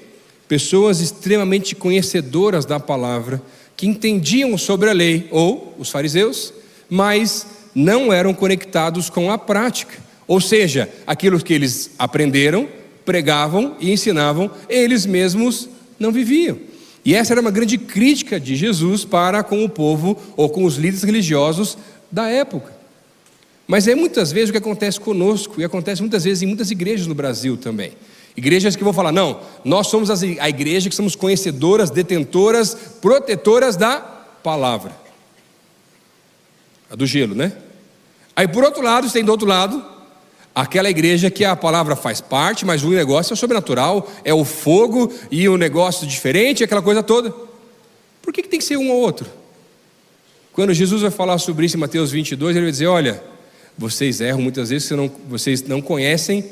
Pessoas 0.46 1.00
extremamente 1.00 1.74
conhecedoras 1.74 2.64
da 2.64 2.78
palavra, 2.78 3.42
que 3.76 3.88
entendiam 3.88 4.56
sobre 4.56 4.88
a 4.88 4.92
lei, 4.92 5.26
ou 5.32 5.74
os 5.76 5.90
fariseus, 5.90 6.54
mas 6.88 7.44
não 7.74 8.12
eram 8.12 8.32
conectados 8.32 9.10
com 9.10 9.32
a 9.32 9.36
prática. 9.36 9.98
Ou 10.28 10.40
seja, 10.40 10.88
aquilo 11.04 11.42
que 11.42 11.52
eles 11.52 11.90
aprenderam, 11.98 12.68
pregavam 13.04 13.74
e 13.80 13.90
ensinavam, 13.90 14.52
eles 14.68 15.04
mesmos 15.04 15.68
não 15.98 16.12
viviam. 16.12 16.56
E 17.06 17.14
essa 17.14 17.32
era 17.32 17.40
uma 17.40 17.52
grande 17.52 17.78
crítica 17.78 18.40
de 18.40 18.56
Jesus 18.56 19.04
para 19.04 19.44
com 19.44 19.64
o 19.64 19.68
povo 19.68 20.20
ou 20.36 20.50
com 20.50 20.64
os 20.64 20.74
líderes 20.74 21.04
religiosos 21.04 21.78
da 22.10 22.28
época. 22.28 22.74
Mas 23.64 23.86
é 23.86 23.94
muitas 23.94 24.32
vezes 24.32 24.48
o 24.48 24.52
que 24.52 24.58
acontece 24.58 24.98
conosco, 24.98 25.60
e 25.60 25.64
acontece 25.64 26.00
muitas 26.00 26.24
vezes 26.24 26.42
em 26.42 26.46
muitas 26.46 26.72
igrejas 26.72 27.06
no 27.06 27.14
Brasil 27.14 27.56
também. 27.56 27.92
Igrejas 28.36 28.74
que 28.74 28.82
vão 28.82 28.92
falar, 28.92 29.12
não, 29.12 29.40
nós 29.64 29.86
somos 29.86 30.10
a 30.10 30.48
igreja 30.48 30.90
que 30.90 30.96
somos 30.96 31.14
conhecedoras, 31.14 31.90
detentoras, 31.90 32.74
protetoras 33.00 33.76
da 33.76 34.00
palavra. 34.42 34.90
A 36.90 36.96
do 36.96 37.06
gelo, 37.06 37.36
né? 37.36 37.52
Aí 38.34 38.48
por 38.48 38.64
outro 38.64 38.82
lado, 38.82 39.08
tem 39.12 39.24
do 39.24 39.30
outro 39.30 39.46
lado 39.46 39.95
Aquela 40.56 40.88
igreja 40.88 41.30
que 41.30 41.44
a 41.44 41.54
palavra 41.54 41.94
faz 41.94 42.18
parte, 42.18 42.64
mas 42.64 42.82
o 42.82 42.88
negócio 42.88 43.34
é 43.34 43.36
sobrenatural, 43.36 44.10
é 44.24 44.32
o 44.32 44.42
fogo 44.42 45.12
e 45.30 45.46
o 45.50 45.58
negócio 45.58 46.06
diferente, 46.06 46.64
aquela 46.64 46.80
coisa 46.80 47.02
toda. 47.02 47.30
Por 48.22 48.32
que, 48.32 48.42
que 48.42 48.48
tem 48.48 48.58
que 48.58 48.64
ser 48.64 48.78
um 48.78 48.90
ou 48.90 48.98
outro? 48.98 49.28
Quando 50.54 50.72
Jesus 50.72 51.02
vai 51.02 51.10
falar 51.10 51.36
sobre 51.36 51.66
isso 51.66 51.76
em 51.76 51.80
Mateus 51.80 52.10
22, 52.10 52.56
ele 52.56 52.64
vai 52.64 52.72
dizer: 52.72 52.86
Olha, 52.86 53.22
vocês 53.76 54.22
erram 54.22 54.40
muitas 54.40 54.70
vezes, 54.70 54.88
vocês 54.88 54.98
não, 54.98 55.12
vocês 55.28 55.62
não 55.62 55.82
conhecem 55.82 56.42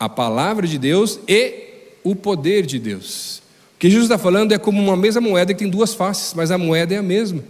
a 0.00 0.08
palavra 0.08 0.66
de 0.66 0.78
Deus 0.78 1.20
e 1.28 1.66
o 2.02 2.16
poder 2.16 2.64
de 2.64 2.78
Deus. 2.78 3.42
O 3.76 3.78
que 3.78 3.90
Jesus 3.90 4.06
está 4.06 4.16
falando 4.16 4.52
é 4.52 4.58
como 4.58 4.80
uma 4.80 4.96
mesma 4.96 5.20
moeda 5.20 5.52
que 5.52 5.58
tem 5.58 5.68
duas 5.68 5.92
faces, 5.92 6.32
mas 6.32 6.50
a 6.50 6.56
moeda 6.56 6.94
é 6.94 6.96
a 6.96 7.02
mesma. 7.02 7.44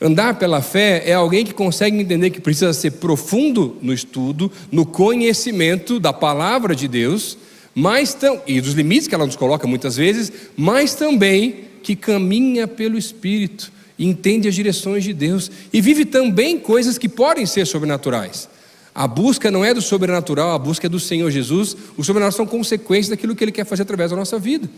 Andar 0.00 0.38
pela 0.38 0.60
fé 0.60 1.02
é 1.06 1.14
alguém 1.14 1.44
que 1.44 1.54
consegue 1.54 1.98
entender 1.98 2.30
que 2.30 2.40
precisa 2.40 2.72
ser 2.72 2.92
profundo 2.92 3.76
no 3.80 3.92
estudo, 3.92 4.50
no 4.70 4.84
conhecimento 4.84 6.00
da 6.00 6.12
palavra 6.12 6.74
de 6.74 6.88
Deus, 6.88 7.38
mas 7.74 8.16
e 8.46 8.60
dos 8.60 8.74
limites 8.74 9.08
que 9.08 9.14
ela 9.14 9.26
nos 9.26 9.36
coloca 9.36 9.66
muitas 9.66 9.96
vezes, 9.96 10.32
mas 10.56 10.94
também 10.94 11.64
que 11.82 11.94
caminha 11.94 12.66
pelo 12.66 12.98
Espírito, 12.98 13.72
entende 13.98 14.48
as 14.48 14.54
direções 14.54 15.04
de 15.04 15.12
Deus 15.12 15.50
e 15.72 15.80
vive 15.80 16.04
também 16.04 16.58
coisas 16.58 16.98
que 16.98 17.08
podem 17.08 17.46
ser 17.46 17.66
sobrenaturais. 17.66 18.48
A 18.94 19.08
busca 19.08 19.50
não 19.50 19.64
é 19.64 19.74
do 19.74 19.82
sobrenatural, 19.82 20.52
a 20.52 20.58
busca 20.58 20.86
é 20.86 20.90
do 20.90 21.00
Senhor 21.00 21.28
Jesus. 21.30 21.76
O 21.96 22.04
sobrenatural 22.04 22.32
são 22.32 22.46
consequências 22.46 23.08
daquilo 23.08 23.34
que 23.34 23.42
Ele 23.42 23.50
quer 23.52 23.64
fazer 23.64 23.82
através 23.82 24.10
da 24.10 24.16
nossa 24.16 24.38
vida. 24.38 24.70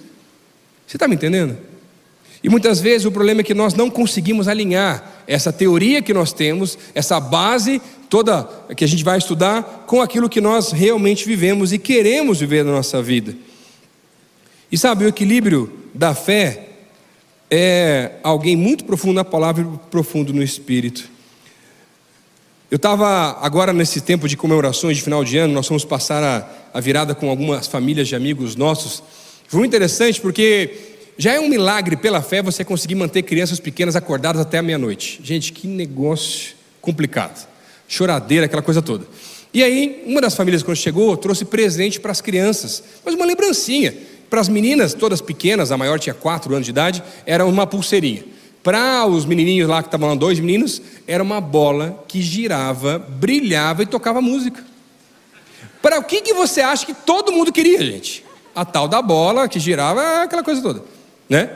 Você 0.86 0.96
está 0.96 1.06
me 1.06 1.16
entendendo? 1.16 1.56
E 2.42 2.48
muitas 2.48 2.80
vezes 2.80 3.06
o 3.06 3.12
problema 3.12 3.40
é 3.40 3.44
que 3.44 3.54
nós 3.54 3.74
não 3.74 3.90
conseguimos 3.90 4.46
alinhar 4.46 5.24
essa 5.26 5.52
teoria 5.52 6.02
que 6.02 6.14
nós 6.14 6.32
temos, 6.32 6.78
essa 6.94 7.18
base 7.18 7.80
toda 8.08 8.48
que 8.76 8.84
a 8.84 8.88
gente 8.88 9.02
vai 9.02 9.18
estudar, 9.18 9.84
com 9.86 10.00
aquilo 10.00 10.28
que 10.28 10.40
nós 10.40 10.70
realmente 10.72 11.26
vivemos 11.26 11.72
e 11.72 11.78
queremos 11.78 12.40
viver 12.40 12.64
na 12.64 12.72
nossa 12.72 13.02
vida. 13.02 13.34
E 14.70 14.78
sabe, 14.78 15.04
o 15.04 15.08
equilíbrio 15.08 15.72
da 15.94 16.14
fé 16.14 16.68
é 17.50 18.12
alguém 18.22 18.56
muito 18.56 18.84
profundo 18.84 19.14
na 19.14 19.24
palavra 19.24 19.62
e 19.62 19.90
profundo 19.90 20.32
no 20.32 20.42
espírito. 20.42 21.08
Eu 22.68 22.76
estava 22.76 23.38
agora 23.40 23.72
nesse 23.72 24.00
tempo 24.00 24.28
de 24.28 24.36
comemorações 24.36 24.96
de 24.96 25.02
final 25.02 25.24
de 25.24 25.38
ano, 25.38 25.54
nós 25.54 25.68
fomos 25.68 25.84
passar 25.84 26.22
a, 26.22 26.48
a 26.74 26.80
virada 26.80 27.14
com 27.14 27.30
algumas 27.30 27.68
famílias 27.68 28.08
de 28.08 28.16
amigos 28.16 28.56
nossos. 28.56 29.02
Foi 29.46 29.60
muito 29.60 29.70
interessante 29.70 30.20
porque 30.20 30.95
já 31.18 31.32
é 31.32 31.40
um 31.40 31.48
milagre 31.48 31.96
pela 31.96 32.20
fé 32.20 32.42
você 32.42 32.64
conseguir 32.64 32.94
manter 32.94 33.22
crianças 33.22 33.58
pequenas 33.58 33.96
acordadas 33.96 34.40
até 34.40 34.58
a 34.58 34.62
meia-noite. 34.62 35.18
Gente, 35.22 35.52
que 35.52 35.66
negócio 35.66 36.54
complicado. 36.80 37.48
Choradeira, 37.88 38.46
aquela 38.46 38.62
coisa 38.62 38.82
toda. 38.82 39.06
E 39.52 39.62
aí, 39.62 40.02
uma 40.06 40.20
das 40.20 40.34
famílias, 40.34 40.62
quando 40.62 40.76
chegou, 40.76 41.16
trouxe 41.16 41.44
presente 41.46 41.98
para 41.98 42.12
as 42.12 42.20
crianças, 42.20 42.82
mas 43.04 43.14
uma 43.14 43.24
lembrancinha. 43.24 43.94
Para 44.28 44.40
as 44.40 44.48
meninas, 44.48 44.92
todas 44.92 45.22
pequenas, 45.22 45.72
a 45.72 45.78
maior 45.78 45.98
tinha 45.98 46.12
quatro 46.12 46.52
anos 46.52 46.66
de 46.66 46.70
idade, 46.70 47.02
era 47.24 47.46
uma 47.46 47.66
pulseirinha. 47.66 48.24
Para 48.62 49.06
os 49.06 49.24
menininhos 49.24 49.68
lá, 49.68 49.82
que 49.82 49.88
estavam 49.88 50.08
lá, 50.08 50.14
dois 50.14 50.38
meninos, 50.40 50.82
era 51.06 51.22
uma 51.22 51.40
bola 51.40 52.04
que 52.08 52.20
girava, 52.20 52.98
brilhava 52.98 53.84
e 53.84 53.86
tocava 53.86 54.20
música. 54.20 54.62
Para 55.80 55.98
o 55.98 56.04
que, 56.04 56.20
que 56.20 56.34
você 56.34 56.60
acha 56.60 56.84
que 56.84 56.92
todo 56.92 57.32
mundo 57.32 57.52
queria, 57.52 57.82
gente? 57.82 58.24
A 58.54 58.64
tal 58.64 58.88
da 58.88 59.00
bola 59.00 59.48
que 59.48 59.60
girava, 59.60 60.22
aquela 60.22 60.42
coisa 60.42 60.60
toda 60.60 60.95
né? 61.28 61.50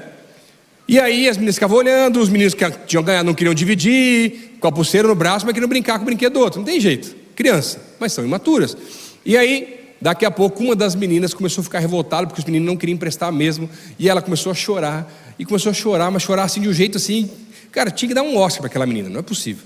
E 0.89 0.99
aí 0.99 1.29
as 1.29 1.37
meninas 1.37 1.55
ficavam 1.55 1.77
olhando, 1.77 2.21
os 2.21 2.29
meninos 2.29 2.55
que 2.55 2.69
tinham 2.87 3.03
ganhado 3.03 3.27
não 3.27 3.35
queriam 3.35 3.55
dividir, 3.55 4.57
com 4.59 4.69
a 4.69 4.73
pulseira 4.73 5.07
no 5.07 5.15
braço, 5.15 5.47
mas 5.47 5.53
queriam 5.53 5.69
brincar 5.69 5.99
com 5.99 6.03
o 6.03 6.07
brinquedo 6.07 6.35
do 6.35 6.41
outro. 6.41 6.59
Não 6.59 6.67
tem 6.67 6.81
jeito, 6.81 7.15
criança, 7.37 7.81
mas 7.99 8.13
são 8.13 8.25
imaturas. 8.25 8.77
E 9.25 9.37
aí, 9.37 9.93
daqui 10.01 10.25
a 10.25 10.31
pouco, 10.31 10.63
uma 10.63 10.75
das 10.75 10.95
meninas 10.95 11.33
começou 11.33 11.63
a 11.63 11.65
ficar 11.65 11.79
revoltada, 11.79 12.27
porque 12.27 12.41
os 12.41 12.45
meninos 12.45 12.67
não 12.67 12.77
queriam 12.77 12.95
emprestar 12.95 13.33
mesmo, 13.33 13.71
e 13.99 14.09
ela 14.09 14.21
começou 14.21 14.51
a 14.51 14.55
chorar, 14.55 15.11
e 15.39 15.45
começou 15.45 15.71
a 15.71 15.73
chorar, 15.75 16.11
mas 16.11 16.23
chorar 16.23 16.45
assim 16.45 16.61
de 16.61 16.69
um 16.69 16.73
jeito 16.73 16.99
assim, 16.99 17.31
Cara, 17.73 17.91
tinha 17.91 18.09
que 18.09 18.15
dar 18.15 18.23
um 18.23 18.37
Oscar 18.37 18.63
para 18.63 18.67
aquela 18.67 18.87
menina, 18.87 19.09
não 19.09 19.21
é 19.21 19.23
possível. 19.23 19.65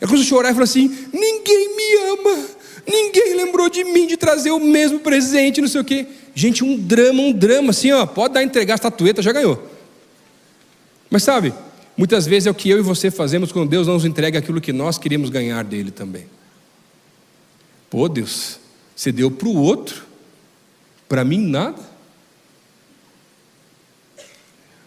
Ela 0.00 0.08
começou 0.10 0.24
a 0.24 0.38
chorar 0.38 0.50
e 0.50 0.52
falou 0.52 0.64
assim: 0.64 1.08
ninguém 1.12 1.76
me 1.76 2.10
ama, 2.12 2.46
ninguém 2.90 3.36
lembrou 3.36 3.70
de 3.70 3.84
mim 3.84 4.06
de 4.06 4.16
trazer 4.16 4.50
o 4.50 4.60
mesmo 4.60 5.00
presente, 5.00 5.60
não 5.60 5.68
sei 5.68 5.80
o 5.80 5.84
quê. 5.84 6.06
Gente, 6.34 6.64
um 6.64 6.76
drama, 6.76 7.22
um 7.22 7.32
drama, 7.32 7.70
assim, 7.70 7.92
ó, 7.92 8.04
pode 8.06 8.34
dar 8.34 8.42
entregar 8.42 8.74
a 8.74 8.76
estatueta, 8.76 9.22
já 9.22 9.32
ganhou. 9.32 9.70
Mas 11.08 11.22
sabe, 11.22 11.52
muitas 11.96 12.26
vezes 12.26 12.46
é 12.46 12.50
o 12.50 12.54
que 12.54 12.68
eu 12.68 12.78
e 12.78 12.82
você 12.82 13.10
fazemos 13.10 13.50
quando 13.50 13.68
Deus 13.68 13.86
não 13.86 13.94
nos 13.94 14.04
entrega 14.04 14.38
aquilo 14.38 14.60
que 14.60 14.72
nós 14.72 14.98
queríamos 14.98 15.30
ganhar 15.30 15.64
dele 15.64 15.90
também. 15.90 16.26
Pô, 17.88 18.08
Deus, 18.08 18.58
você 18.94 19.10
deu 19.10 19.30
para 19.30 19.48
o 19.48 19.56
outro, 19.56 20.04
para 21.08 21.24
mim 21.24 21.40
nada. 21.46 21.90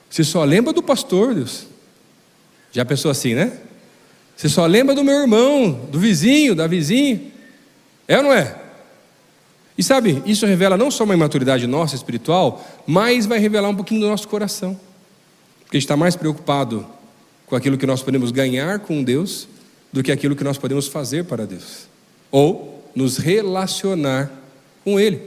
Você 0.10 0.24
só 0.24 0.44
lembra 0.44 0.72
do 0.72 0.82
pastor, 0.82 1.34
Deus. 1.34 1.66
Já 2.72 2.86
pensou 2.86 3.12
assim, 3.12 3.34
né? 3.34 3.60
Você 4.36 4.48
só 4.48 4.66
lembra 4.66 4.96
do 4.96 5.04
meu 5.04 5.16
irmão, 5.16 5.88
do 5.92 6.00
vizinho, 6.00 6.56
da 6.56 6.68
vizinha. 6.68 7.33
É 8.08 8.18
ou 8.18 8.24
não 8.24 8.34
é? 8.34 8.56
E 9.78 9.84
sabe, 9.84 10.22
isso 10.26 10.46
revela 10.46 10.78
não 10.78 10.92
só 10.92 11.04
uma 11.04 11.14
imaturidade 11.14 11.66
nossa 11.66 11.96
espiritual, 11.96 12.64
mas 12.86 13.26
vai 13.26 13.40
revelar 13.40 13.70
um 13.70 13.76
pouquinho 13.76 14.02
do 14.02 14.08
nosso 14.08 14.28
coração. 14.28 14.80
Porque 15.64 15.78
a 15.78 15.80
gente 15.80 15.86
está 15.86 15.98
mais 15.98 16.16
preocupado 16.16 16.86
com 17.48 17.56
aquilo 17.56 17.78
que 17.78 17.86
nós 17.86 18.04
podemos 18.04 18.32
ganhar 18.32 18.80
com 18.80 19.04
Deus 19.04 19.48
do 19.92 20.04
que 20.04 20.12
aquilo 20.12 20.36
que 20.36 20.44
nós 20.44 20.58
podemos 20.58 20.88
fazer 20.88 21.26
para 21.26 21.46
Deus. 21.48 21.88
Ou 22.32 22.84
nos 22.96 23.18
relacionar 23.18 24.32
com 24.84 25.00
Ele. 25.00 25.22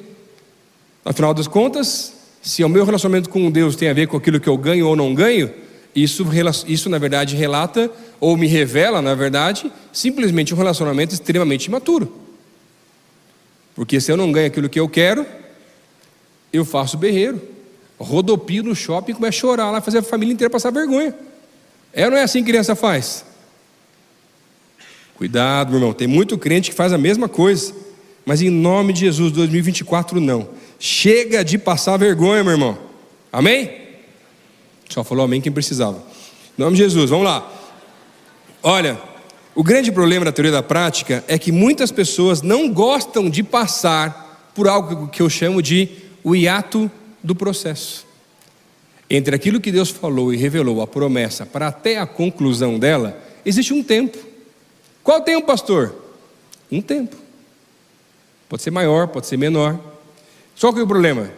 Afinal 1.05 1.35
das 1.35 1.49
contas, 1.49 2.15
se 2.43 2.63
o 2.63 2.69
meu 2.69 2.85
relacionamento 2.85 3.29
com 3.29 3.51
Deus 3.51 3.75
tem 3.75 3.89
a 3.89 3.93
ver 3.93 4.07
com 4.07 4.17
aquilo 4.17 4.39
que 4.39 4.49
eu 4.49 4.57
ganho 4.57 4.87
ou 4.87 4.95
não 4.95 5.15
ganho, 5.15 5.53
isso, 5.95 6.25
isso 6.69 6.89
na 6.89 6.99
verdade 6.99 7.35
relata, 7.35 7.91
ou 8.21 8.37
me 8.37 8.47
revela, 8.47 9.03
na 9.03 9.15
verdade, 9.15 9.73
simplesmente 9.93 10.55
um 10.55 10.57
relacionamento 10.57 11.15
extremamente 11.15 11.67
imaturo. 11.67 12.26
Porque 13.77 14.01
se 14.01 14.11
eu 14.11 14.17
não 14.17 14.33
ganho 14.33 14.47
aquilo 14.47 14.71
que 14.71 14.81
eu 14.81 14.89
quero, 14.89 15.27
eu 16.51 16.65
faço 16.65 16.97
berreiro, 16.97 17.41
rodopio 18.01 18.63
no 18.63 18.75
shopping 18.75 19.13
e 19.13 19.15
começo 19.15 19.37
a 19.37 19.41
chorar 19.41 19.71
lá, 19.71 19.83
fazer 19.83 19.99
a 19.99 20.03
família 20.03 20.33
inteira 20.33 20.51
passar 20.51 20.71
vergonha. 20.71 21.15
É 21.93 22.07
ou 22.07 22.11
não 22.11 22.19
é 22.19 22.23
assim 22.23 22.41
que 22.41 22.49
criança 22.49 22.75
faz? 22.75 23.25
Cuidado, 25.15 25.71
meu 25.71 25.79
irmão, 25.79 25.93
tem 25.93 26.09
muito 26.09 26.37
crente 26.39 26.71
que 26.71 26.77
faz 26.77 26.93
a 26.93 26.99
mesma 26.99 27.29
coisa, 27.29 27.75
mas 28.25 28.41
em 28.41 28.51
nome 28.51 28.95
de 28.95 29.01
Jesus, 29.01 29.31
2024 29.33 30.21
não. 30.21 30.49
Chega 30.79 31.45
de 31.45 31.59
passar 31.59 31.99
vergonha, 31.99 32.43
meu 32.43 32.53
irmão. 32.53 32.79
Amém? 33.31 33.71
Só 34.89 35.05
falou 35.05 35.25
amém 35.25 35.41
quem 35.41 35.53
precisava. 35.53 36.03
Em 36.59 36.63
nome 36.63 36.77
de 36.77 36.83
Jesus, 36.83 37.11
vamos 37.11 37.27
lá. 37.27 37.51
Olha, 38.63 38.99
o 39.57 39.65
grande 39.65 39.91
problema 39.91 40.23
da 40.23 40.31
teoria 40.31 40.53
da 40.53 40.63
prática 40.63 41.25
é 41.27 41.39
que 41.39 41.51
muitas 41.51 41.91
pessoas 41.91 42.43
não 42.43 42.71
gostam 42.71 43.31
de 43.31 43.43
passar 43.43 44.51
por 44.55 44.69
algo 44.69 45.09
que 45.09 45.23
eu 45.23 45.31
chamo 45.31 45.63
de 45.63 45.89
o 46.23 46.37
hiato 46.37 46.91
do 47.23 47.35
processo. 47.35 48.07
Entre 49.09 49.35
aquilo 49.35 49.59
que 49.59 49.73
Deus 49.73 49.89
falou 49.89 50.31
e 50.35 50.37
revelou, 50.37 50.83
a 50.83 50.87
promessa, 50.87 51.47
para 51.47 51.69
até 51.69 51.97
a 51.97 52.05
conclusão 52.05 52.79
dela, 52.79 53.19
existe 53.47 53.73
um 53.73 53.83
tempo. 53.83 54.19
Qual 55.03 55.23
tempo, 55.23 55.47
pastor? 55.47 55.95
Um 56.71 56.83
tempo. 56.83 57.17
Pode 58.51 58.63
ser 58.63 58.71
maior, 58.71 59.09
pode 59.09 59.27
ser 59.27 59.39
menor. 59.39 59.81
Só 60.55 60.71
que 60.71 60.83
o 60.83 60.87
problema, 60.87 61.31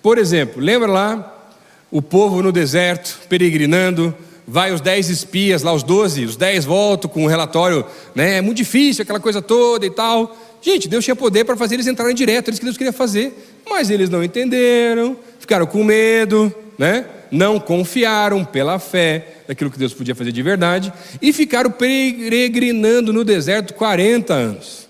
por 0.00 0.18
exemplo, 0.18 0.62
lembra 0.62 0.88
lá 0.88 1.50
o 1.90 2.00
povo 2.00 2.44
no 2.44 2.52
deserto, 2.52 3.18
peregrinando, 3.28 4.14
vai 4.46 4.72
os 4.72 4.80
dez 4.80 5.10
espias, 5.10 5.62
lá 5.62 5.72
os 5.72 5.82
doze, 5.82 6.24
os 6.24 6.36
dez 6.36 6.64
voltam 6.64 7.10
com 7.10 7.24
um 7.24 7.26
relatório, 7.26 7.84
né? 8.14 8.38
É 8.38 8.40
muito 8.40 8.58
difícil, 8.58 9.02
aquela 9.02 9.20
coisa 9.20 9.42
toda 9.42 9.84
e 9.84 9.90
tal. 9.90 10.36
Gente, 10.62 10.88
Deus 10.88 11.04
tinha 11.04 11.16
poder 11.16 11.44
para 11.44 11.56
fazer 11.56 11.74
eles 11.74 11.86
entrarem 11.86 12.14
direto, 12.14 12.48
eles 12.48 12.58
que 12.58 12.64
Deus 12.64 12.76
queria 12.76 12.92
fazer, 12.92 13.34
mas 13.68 13.90
eles 13.90 14.08
não 14.08 14.22
entenderam, 14.22 15.16
ficaram 15.38 15.66
com 15.66 15.82
medo, 15.82 16.54
né? 16.78 17.06
Não 17.30 17.58
confiaram 17.58 18.44
pela 18.44 18.78
fé 18.78 19.26
daquilo 19.48 19.70
que 19.70 19.78
Deus 19.78 19.92
podia 19.92 20.14
fazer 20.14 20.30
de 20.30 20.42
verdade 20.42 20.92
e 21.20 21.32
ficaram 21.32 21.70
peregrinando 21.70 23.12
no 23.12 23.24
deserto 23.24 23.74
40 23.74 24.32
anos 24.32 24.85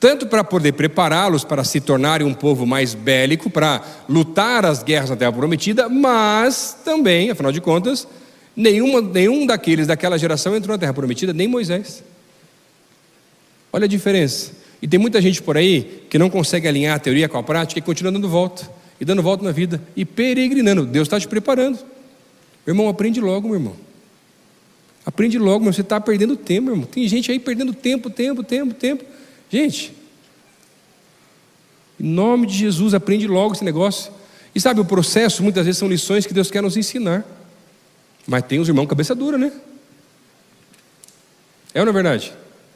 tanto 0.00 0.26
para 0.26 0.44
poder 0.44 0.72
prepará-los 0.72 1.44
para 1.44 1.64
se 1.64 1.80
tornarem 1.80 2.26
um 2.26 2.34
povo 2.34 2.64
mais 2.64 2.94
bélico, 2.94 3.50
para 3.50 3.82
lutar 4.08 4.64
as 4.64 4.82
guerras 4.82 5.10
na 5.10 5.16
Terra 5.16 5.32
Prometida, 5.32 5.88
mas 5.88 6.76
também, 6.84 7.30
afinal 7.30 7.50
de 7.50 7.60
contas, 7.60 8.06
nenhuma, 8.54 9.00
nenhum 9.00 9.44
daqueles 9.44 9.86
daquela 9.86 10.18
geração 10.18 10.54
entrou 10.54 10.74
na 10.74 10.78
Terra 10.78 10.94
Prometida, 10.94 11.32
nem 11.32 11.48
Moisés. 11.48 12.02
Olha 13.72 13.86
a 13.86 13.88
diferença. 13.88 14.52
E 14.80 14.86
tem 14.86 15.00
muita 15.00 15.20
gente 15.20 15.42
por 15.42 15.56
aí 15.56 16.04
que 16.08 16.18
não 16.18 16.30
consegue 16.30 16.68
alinhar 16.68 16.94
a 16.94 16.98
teoria 16.98 17.28
com 17.28 17.36
a 17.36 17.42
prática 17.42 17.80
e 17.80 17.82
continua 17.82 18.12
dando 18.12 18.28
volta, 18.28 18.70
e 19.00 19.04
dando 19.04 19.22
volta 19.22 19.42
na 19.42 19.50
vida, 19.50 19.82
e 19.96 20.04
peregrinando. 20.04 20.86
Deus 20.86 21.06
está 21.06 21.18
te 21.18 21.26
preparando. 21.26 21.78
Meu 22.64 22.74
irmão, 22.74 22.88
aprende 22.88 23.20
logo, 23.20 23.48
meu 23.48 23.56
irmão. 23.56 23.74
Aprende 25.04 25.38
logo, 25.38 25.64
meu. 25.64 25.72
Você 25.72 25.80
está 25.80 26.00
perdendo 26.00 26.36
tempo, 26.36 26.66
meu 26.66 26.74
irmão. 26.74 26.86
Tem 26.86 27.08
gente 27.08 27.32
aí 27.32 27.40
perdendo 27.40 27.72
tempo, 27.72 28.08
tempo, 28.10 28.44
tempo, 28.44 28.74
tempo. 28.74 29.04
Gente, 29.50 29.92
em 31.98 32.06
nome 32.06 32.46
de 32.46 32.54
Jesus, 32.54 32.94
aprende 32.94 33.26
logo 33.26 33.54
esse 33.54 33.64
negócio. 33.64 34.12
E 34.54 34.60
sabe, 34.60 34.80
o 34.80 34.84
processo 34.84 35.42
muitas 35.42 35.64
vezes 35.64 35.78
são 35.78 35.88
lições 35.88 36.26
que 36.26 36.34
Deus 36.34 36.50
quer 36.50 36.62
nos 36.62 36.76
ensinar. 36.76 37.24
Mas 38.26 38.44
tem 38.44 38.60
os 38.60 38.68
irmãos 38.68 38.86
cabeça 38.86 39.14
dura, 39.14 39.38
né? 39.38 39.52
É 41.72 41.80
ou 41.80 41.86
não 41.86 41.90
é 41.90 41.94
verdade? 41.94 42.32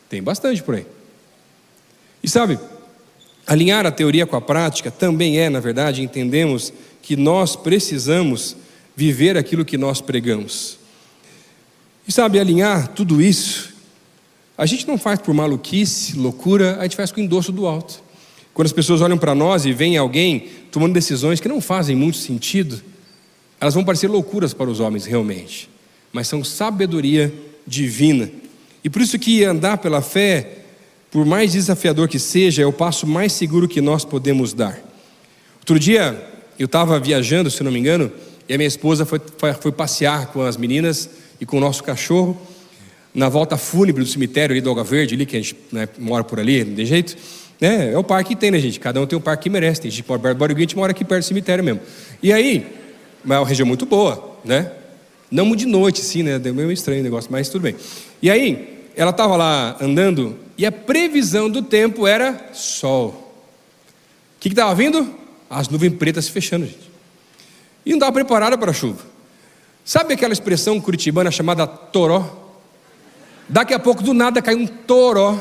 Tem 0.09 0.23
bastante 0.23 0.63
por 0.63 0.75
aí. 0.75 0.87
E 2.23 2.29
sabe, 2.29 2.59
alinhar 3.47 3.87
a 3.87 3.91
teoria 3.91 4.27
com 4.27 4.37
a 4.37 4.41
prática 4.41 4.91
também 4.91 5.39
é, 5.39 5.51
na 5.51 5.61
verdade, 5.61 6.03
entendemos 6.03 6.73
que 7.03 7.17
nós 7.17 7.57
precisamos 7.57 8.57
viver 8.95 9.37
aquilo 9.37 9.65
que 9.65 9.77
nós 9.77 10.01
pregamos. 10.01 10.79
E 12.07 12.13
sabe, 12.13 12.39
alinhar 12.39 12.89
tudo 12.89 13.21
isso 13.21 13.72
a 14.57 14.67
gente 14.67 14.87
não 14.87 14.99
faz 14.99 15.19
por 15.19 15.33
maluquice, 15.35 16.17
loucura, 16.17 16.77
a 16.79 16.83
gente 16.83 16.97
faz 16.97 17.11
com 17.11 17.21
endosso 17.21 17.51
do 17.51 17.67
alto. 17.67 18.03
Quando 18.53 18.67
as 18.67 18.73
pessoas 18.73 19.01
olham 19.01 19.17
para 19.17 19.35
nós 19.35 19.65
e 19.65 19.73
veem 19.73 19.97
alguém 19.97 20.49
tomando 20.71 20.93
decisões 20.93 21.41
que 21.41 21.49
não 21.49 21.61
fazem 21.61 21.97
muito 21.97 22.19
sentido, 22.19 22.83
elas 23.61 23.75
vão 23.75 23.85
parecer 23.85 24.09
loucuras 24.09 24.53
para 24.53 24.69
os 24.69 24.81
homens 24.81 25.07
realmente, 25.07 25.71
mas 26.13 26.29
são 26.29 26.45
sabedoria 26.45 27.33
divina. 27.67 28.31
E 28.85 28.91
por 28.91 29.01
isso 29.01 29.19
que 29.19 29.45
andar 29.45 29.79
pela 29.79 30.03
fé, 30.03 30.59
por 31.11 31.25
mais 31.25 31.53
desafiador 31.53 32.09
que 32.09 32.19
seja, 32.19 32.63
é 32.63 32.67
o 32.67 32.73
passo 32.73 33.07
mais 33.07 33.33
seguro 33.33 33.69
que 33.69 33.81
nós 33.81 34.05
podemos 34.05 34.53
dar. 34.53 34.79
Outro 35.61 35.79
dia, 35.79 36.29
eu 36.59 36.67
estava 36.67 36.99
viajando, 36.99 37.51
se 37.51 37.63
não 37.63 37.71
me 37.71 37.79
engano, 37.79 38.11
e 38.49 38.55
a 38.55 38.59
minha 38.59 38.69
esposa 38.69 39.07
foi, 39.07 39.21
foi, 39.61 39.73
passear 39.73 40.27
com 40.27 40.43
as 40.43 40.57
meninas 40.57 41.09
e 41.41 41.47
com 41.47 41.57
o 41.57 41.61
nosso 41.61 41.83
cachorro 41.83 42.37
na 43.15 43.29
volta 43.29 43.57
fúnebre 43.57 44.03
do 44.03 44.09
cemitério 44.09 44.55
ali 44.55 44.61
do 44.61 44.71
Alga 44.71 44.83
Verde, 44.83 45.15
ali, 45.15 45.27
que 45.27 45.37
a 45.37 45.41
gente 45.41 45.57
né, 45.71 45.89
mora 45.99 46.25
por 46.25 46.41
ali, 46.41 46.65
não 46.65 46.75
tem 46.75 46.87
jeito. 46.87 47.17
Né? 47.61 47.93
É 47.93 47.99
o 47.99 48.03
parque 48.03 48.35
que 48.35 48.41
tem, 48.41 48.51
né, 48.51 48.59
gente? 48.59 48.81
Cada 48.81 49.01
um 49.01 49.07
tem 49.07 49.19
um 49.19 49.23
parque 49.23 49.45
que 49.45 49.51
merece. 49.51 49.83
Tem 49.83 49.91
gente 49.91 50.03
que 50.03 50.09
mora 50.11 50.53
a 50.53 50.59
gente 50.59 50.77
mora 50.77 50.93
aqui 50.93 51.05
perto 51.05 51.23
do 51.23 51.29
cemitério 51.29 51.63
mesmo. 51.63 51.81
E 52.23 52.33
aí, 52.33 52.67
é 53.25 53.39
uma 53.39 53.47
região 53.47 53.67
muito 53.67 53.87
boa, 53.87 54.39
né? 54.45 54.73
Não 55.31 55.55
de 55.55 55.67
noite, 55.67 56.01
sim, 56.01 56.23
né? 56.23 56.39
Deu 56.39 56.55
meio 56.55 56.73
estranho 56.73 57.01
o 57.01 57.05
negócio, 57.05 57.31
mas 57.31 57.49
tudo 57.49 57.63
bem. 57.63 57.77
E 58.21 58.31
aí, 58.31 58.89
ela 58.97 59.11
estava 59.11 59.37
lá 59.37 59.77
andando 59.81 60.37
e 60.59 60.67
a 60.67 60.73
previsão 60.73 61.49
do 61.49 61.63
tempo 61.63 62.07
era 62.07 62.51
sol. 62.53 63.09
O 64.37 64.41
que 64.41 64.49
estava 64.49 64.75
vindo? 64.75 65.15
As 65.49 65.69
nuvens 65.69 65.95
pretas 65.95 66.25
se 66.25 66.31
fechando, 66.31 66.67
gente. 66.67 66.91
E 67.85 67.91
não 67.91 67.97
estava 67.97 68.13
preparada 68.13 68.59
para 68.59 68.71
a 68.71 68.75
chuva. 68.75 69.03
Sabe 69.85 70.15
aquela 70.15 70.33
expressão 70.33 70.81
curitibana 70.81 71.31
chamada 71.31 71.67
toró? 71.67 72.42
Daqui 73.53 73.75
a 73.75 73.79
pouco, 73.79 74.03
do 74.03 74.15
nada, 74.15 74.41
caiu 74.41 74.61
um 74.61 74.67
toró, 74.67 75.37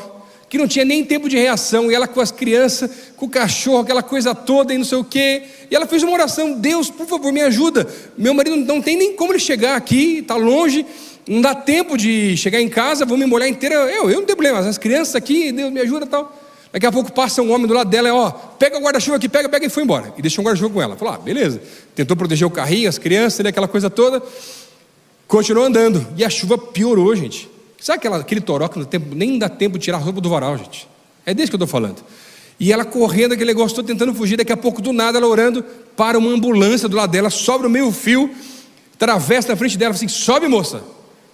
que 0.46 0.58
não 0.58 0.68
tinha 0.68 0.84
nem 0.84 1.02
tempo 1.02 1.30
de 1.30 1.38
reação, 1.38 1.90
e 1.90 1.94
ela 1.94 2.06
com 2.06 2.20
as 2.20 2.30
crianças, 2.30 2.90
com 3.16 3.24
o 3.24 3.28
cachorro, 3.28 3.78
aquela 3.78 4.02
coisa 4.02 4.34
toda 4.34 4.74
e 4.74 4.76
não 4.76 4.84
sei 4.84 4.98
o 4.98 5.04
quê. 5.04 5.44
E 5.70 5.74
ela 5.74 5.86
fez 5.86 6.02
uma 6.02 6.12
oração: 6.12 6.52
Deus, 6.52 6.90
por 6.90 7.06
favor, 7.06 7.32
me 7.32 7.40
ajuda. 7.40 7.88
Meu 8.18 8.34
marido 8.34 8.54
não 8.56 8.82
tem 8.82 8.98
nem 8.98 9.16
como 9.16 9.32
ele 9.32 9.38
chegar 9.38 9.76
aqui, 9.76 10.18
está 10.18 10.36
longe, 10.36 10.84
não 11.26 11.40
dá 11.40 11.54
tempo 11.54 11.96
de 11.96 12.36
chegar 12.36 12.60
em 12.60 12.68
casa, 12.68 13.06
vou 13.06 13.16
me 13.16 13.24
molhar 13.24 13.48
inteira. 13.48 13.76
Eu, 13.76 14.10
eu 14.10 14.18
não 14.18 14.26
tenho 14.26 14.36
problema, 14.36 14.58
as 14.58 14.76
crianças 14.76 15.16
aqui, 15.16 15.50
Deus 15.50 15.72
me 15.72 15.80
ajuda 15.80 16.04
tal. 16.04 16.38
Daqui 16.70 16.84
a 16.84 16.92
pouco 16.92 17.10
passa 17.10 17.40
um 17.40 17.50
homem 17.50 17.66
do 17.66 17.72
lado 17.72 17.88
dela, 17.88 18.12
ó, 18.12 18.30
pega 18.30 18.76
o 18.76 18.82
guarda-chuva 18.82 19.16
aqui, 19.16 19.30
pega, 19.30 19.48
pega 19.48 19.64
e 19.64 19.70
foi 19.70 19.84
embora. 19.84 20.12
E 20.18 20.20
deixou 20.20 20.42
um 20.42 20.46
guarda-chuva 20.46 20.74
com 20.74 20.82
ela. 20.82 20.96
Falou, 20.96 21.14
ah, 21.14 21.18
beleza. 21.18 21.62
Tentou 21.94 22.14
proteger 22.14 22.46
o 22.46 22.50
carrinho, 22.50 22.90
as 22.90 22.98
crianças, 22.98 23.44
aquela 23.46 23.68
coisa 23.68 23.88
toda. 23.88 24.22
Continuou 25.26 25.64
andando. 25.64 26.06
E 26.14 26.22
a 26.22 26.28
chuva 26.28 26.58
piorou, 26.58 27.16
gente. 27.16 27.51
Sabe 27.82 27.98
aquela, 27.98 28.18
aquele 28.18 28.40
toró 28.40 28.68
que 28.68 28.78
nem 29.12 29.40
dá 29.40 29.48
tempo 29.48 29.76
de 29.76 29.86
tirar 29.86 29.96
a 29.96 30.00
roupa 30.00 30.20
do 30.20 30.30
varal, 30.30 30.56
gente? 30.56 30.88
É 31.26 31.34
desse 31.34 31.50
que 31.50 31.56
eu 31.56 31.58
estou 31.58 31.66
falando. 31.66 31.96
E 32.60 32.72
ela 32.72 32.84
correndo, 32.84 33.32
aquele 33.32 33.48
negócio, 33.50 33.72
estou 33.72 33.82
tentando 33.82 34.14
fugir, 34.14 34.36
daqui 34.36 34.52
a 34.52 34.56
pouco 34.56 34.80
do 34.80 34.92
nada 34.92 35.18
ela 35.18 35.26
orando 35.26 35.64
para 35.96 36.16
uma 36.16 36.30
ambulância 36.30 36.88
do 36.88 36.96
lado 36.96 37.10
dela, 37.10 37.28
sobra 37.28 37.66
o 37.66 37.70
meio 37.70 37.90
fio, 37.90 38.30
atravessa 38.94 39.48
na 39.48 39.56
frente 39.56 39.76
dela, 39.76 39.94
assim, 39.94 40.06
sobe 40.06 40.46
moça. 40.46 40.80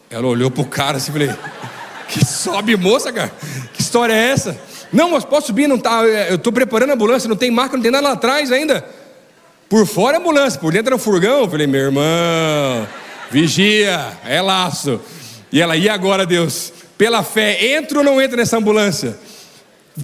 Ela 0.08 0.26
olhou 0.26 0.50
pro 0.50 0.64
cara 0.64 0.96
assim, 0.96 1.12
falei, 1.12 1.28
que 2.08 2.24
sobe 2.24 2.74
moça, 2.78 3.12
cara? 3.12 3.30
Que 3.74 3.82
história 3.82 4.14
é 4.14 4.30
essa? 4.30 4.58
Não, 4.90 5.10
mas 5.10 5.26
posso 5.26 5.48
subir, 5.48 5.68
não 5.68 5.76
tá, 5.76 6.02
eu 6.02 6.36
estou 6.36 6.50
preparando 6.50 6.92
a 6.92 6.94
ambulância, 6.94 7.28
não 7.28 7.36
tem 7.36 7.50
marca, 7.50 7.76
não 7.76 7.82
tem 7.82 7.92
nada 7.92 8.08
lá 8.08 8.14
atrás 8.14 8.50
ainda. 8.50 8.88
Por 9.68 9.86
fora 9.86 10.16
é 10.16 10.18
ambulância, 10.18 10.58
por 10.58 10.72
dentro 10.72 10.94
é 10.94 10.96
o 10.96 10.98
furgão. 10.98 11.46
Falei, 11.46 11.66
meu 11.66 11.82
irmão, 11.82 12.88
vigia, 13.30 14.18
é 14.24 14.40
laço. 14.40 14.98
E 15.50 15.60
ela, 15.60 15.76
e 15.76 15.88
agora, 15.88 16.26
Deus? 16.26 16.72
Pela 16.96 17.22
fé, 17.22 17.76
entra 17.76 17.98
ou 17.98 18.04
não 18.04 18.20
entra 18.20 18.36
nessa 18.36 18.58
ambulância? 18.58 19.18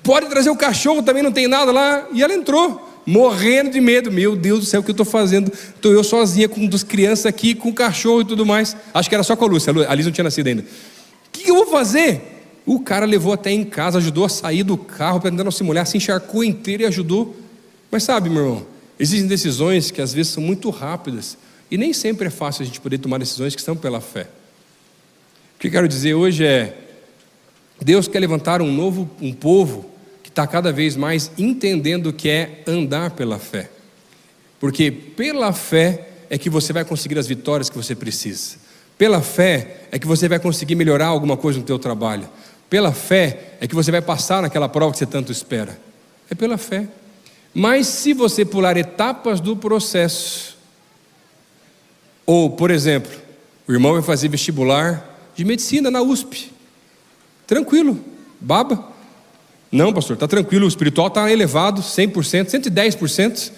Pode 0.02 0.26
trazer 0.26 0.50
o 0.50 0.56
cachorro, 0.56 1.02
também 1.02 1.22
não 1.22 1.32
tem 1.32 1.46
nada 1.46 1.70
lá. 1.70 2.06
E 2.12 2.22
ela 2.22 2.32
entrou 2.32 3.02
morrendo 3.06 3.70
de 3.70 3.80
medo. 3.80 4.10
Meu 4.10 4.34
Deus 4.34 4.60
do 4.60 4.66
céu, 4.66 4.80
o 4.80 4.82
que 4.82 4.90
eu 4.90 4.94
estou 4.94 5.06
fazendo? 5.06 5.52
Estou 5.52 5.92
eu 5.92 6.02
sozinha 6.02 6.48
com 6.48 6.66
duas 6.66 6.82
crianças 6.82 7.26
aqui, 7.26 7.54
com 7.54 7.68
o 7.68 7.74
cachorro 7.74 8.22
e 8.22 8.24
tudo 8.24 8.46
mais. 8.46 8.76
Acho 8.92 9.08
que 9.08 9.14
era 9.14 9.24
só 9.24 9.36
com 9.36 9.44
a 9.44 9.48
Lúcia, 9.48 9.72
a 9.88 9.94
Liz 9.94 10.06
não 10.06 10.12
tinha 10.12 10.24
nascido 10.24 10.46
ainda. 10.46 10.62
O 10.62 10.66
que 11.32 11.50
eu 11.50 11.54
vou 11.54 11.66
fazer? 11.66 12.32
O 12.66 12.80
cara 12.80 13.04
levou 13.04 13.32
até 13.32 13.50
em 13.50 13.64
casa, 13.64 13.98
ajudou 13.98 14.24
a 14.24 14.28
sair 14.28 14.62
do 14.62 14.76
carro, 14.76 15.20
tentando 15.20 15.52
se 15.52 15.62
molhar, 15.62 15.86
se 15.86 15.96
encharcou 15.96 16.42
inteiro 16.42 16.82
e 16.82 16.86
ajudou. 16.86 17.36
Mas 17.90 18.04
sabe, 18.04 18.30
meu 18.30 18.42
irmão, 18.42 18.66
existem 18.98 19.28
decisões 19.28 19.90
que 19.90 20.00
às 20.00 20.14
vezes 20.14 20.32
são 20.32 20.42
muito 20.42 20.70
rápidas 20.70 21.36
e 21.70 21.76
nem 21.76 21.92
sempre 21.92 22.28
é 22.28 22.30
fácil 22.30 22.62
a 22.62 22.66
gente 22.66 22.80
poder 22.80 22.98
tomar 22.98 23.18
decisões 23.18 23.54
que 23.54 23.60
estão 23.60 23.76
pela 23.76 24.00
fé. 24.00 24.28
Que 25.64 25.68
eu 25.68 25.72
quero 25.72 25.88
dizer 25.88 26.12
hoje 26.12 26.44
é: 26.44 26.76
Deus 27.80 28.06
quer 28.06 28.20
levantar 28.20 28.60
um 28.60 28.70
novo 28.70 29.08
um 29.18 29.32
povo 29.32 29.94
está 30.34 30.46
cada 30.46 30.72
vez 30.72 30.96
mais 30.96 31.30
entendendo 31.38 32.08
o 32.08 32.12
que 32.12 32.28
é 32.28 32.62
andar 32.66 33.12
pela 33.12 33.38
fé. 33.38 33.70
Porque 34.60 34.90
pela 34.90 35.52
fé 35.52 36.08
é 36.28 36.36
que 36.36 36.50
você 36.50 36.72
vai 36.72 36.84
conseguir 36.84 37.18
as 37.18 37.28
vitórias 37.28 37.70
que 37.70 37.76
você 37.76 37.94
precisa. 37.94 38.56
Pela 38.98 39.22
fé 39.22 39.86
é 39.92 39.98
que 39.98 40.06
você 40.06 40.28
vai 40.28 40.40
conseguir 40.40 40.74
melhorar 40.74 41.06
alguma 41.06 41.36
coisa 41.36 41.60
no 41.60 41.64
teu 41.64 41.78
trabalho. 41.78 42.28
Pela 42.68 42.92
fé 42.92 43.54
é 43.60 43.66
que 43.68 43.74
você 43.74 43.92
vai 43.92 44.02
passar 44.02 44.42
naquela 44.42 44.68
prova 44.68 44.92
que 44.92 44.98
você 44.98 45.06
tanto 45.06 45.30
espera. 45.30 45.78
É 46.28 46.34
pela 46.34 46.58
fé. 46.58 46.88
Mas 47.54 47.86
se 47.86 48.12
você 48.12 48.44
pular 48.44 48.76
etapas 48.76 49.40
do 49.40 49.56
processo, 49.56 50.58
ou, 52.26 52.50
por 52.50 52.72
exemplo, 52.72 53.12
o 53.68 53.72
irmão 53.72 53.92
vai 53.92 54.02
fazer 54.02 54.28
vestibular 54.28 55.13
de 55.34 55.44
medicina 55.44 55.90
na 55.90 56.00
USP, 56.02 56.50
tranquilo, 57.46 57.98
baba, 58.40 58.94
não, 59.74 59.92
pastor, 59.92 60.14
está 60.14 60.28
tranquilo, 60.28 60.66
o 60.66 60.68
espiritual 60.68 61.08
está 61.08 61.32
elevado, 61.32 61.82
100%, 61.82 62.46
110%. 62.46 63.50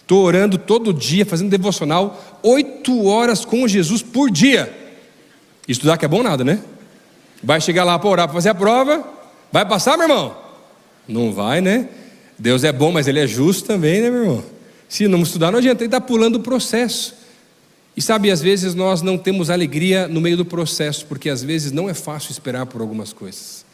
Estou 0.00 0.24
orando 0.24 0.58
todo 0.58 0.92
dia, 0.92 1.24
fazendo 1.24 1.48
devocional, 1.48 2.40
oito 2.42 3.06
horas 3.06 3.44
com 3.44 3.68
Jesus 3.68 4.02
por 4.02 4.32
dia. 4.32 4.76
Estudar 5.68 5.96
que 5.96 6.04
é 6.04 6.08
bom 6.08 6.24
nada, 6.24 6.42
né? 6.42 6.60
Vai 7.40 7.60
chegar 7.60 7.84
lá 7.84 7.96
para 7.96 8.10
orar, 8.10 8.26
para 8.26 8.34
fazer 8.34 8.48
a 8.48 8.54
prova, 8.54 9.04
vai 9.52 9.64
passar, 9.64 9.96
meu 9.96 10.08
irmão? 10.08 10.36
Não 11.06 11.32
vai, 11.32 11.60
né? 11.60 11.88
Deus 12.36 12.64
é 12.64 12.72
bom, 12.72 12.90
mas 12.90 13.06
Ele 13.06 13.20
é 13.20 13.26
justo 13.28 13.68
também, 13.68 14.00
né, 14.00 14.10
meu 14.10 14.22
irmão? 14.22 14.44
Se 14.88 15.06
não 15.06 15.22
estudar, 15.22 15.52
não 15.52 15.60
adianta, 15.60 15.84
Ele 15.84 15.86
está 15.86 16.00
pulando 16.00 16.34
o 16.34 16.40
processo. 16.40 17.14
E 17.96 18.02
sabe, 18.02 18.30
às 18.30 18.40
vezes 18.40 18.74
nós 18.74 19.02
não 19.02 19.18
temos 19.18 19.50
alegria 19.50 20.06
no 20.08 20.20
meio 20.20 20.36
do 20.36 20.44
processo, 20.44 21.06
porque 21.06 21.28
às 21.28 21.42
vezes 21.42 21.72
não 21.72 21.88
é 21.88 21.94
fácil 21.94 22.32
esperar 22.32 22.66
por 22.66 22.80
algumas 22.80 23.12
coisas 23.12 23.64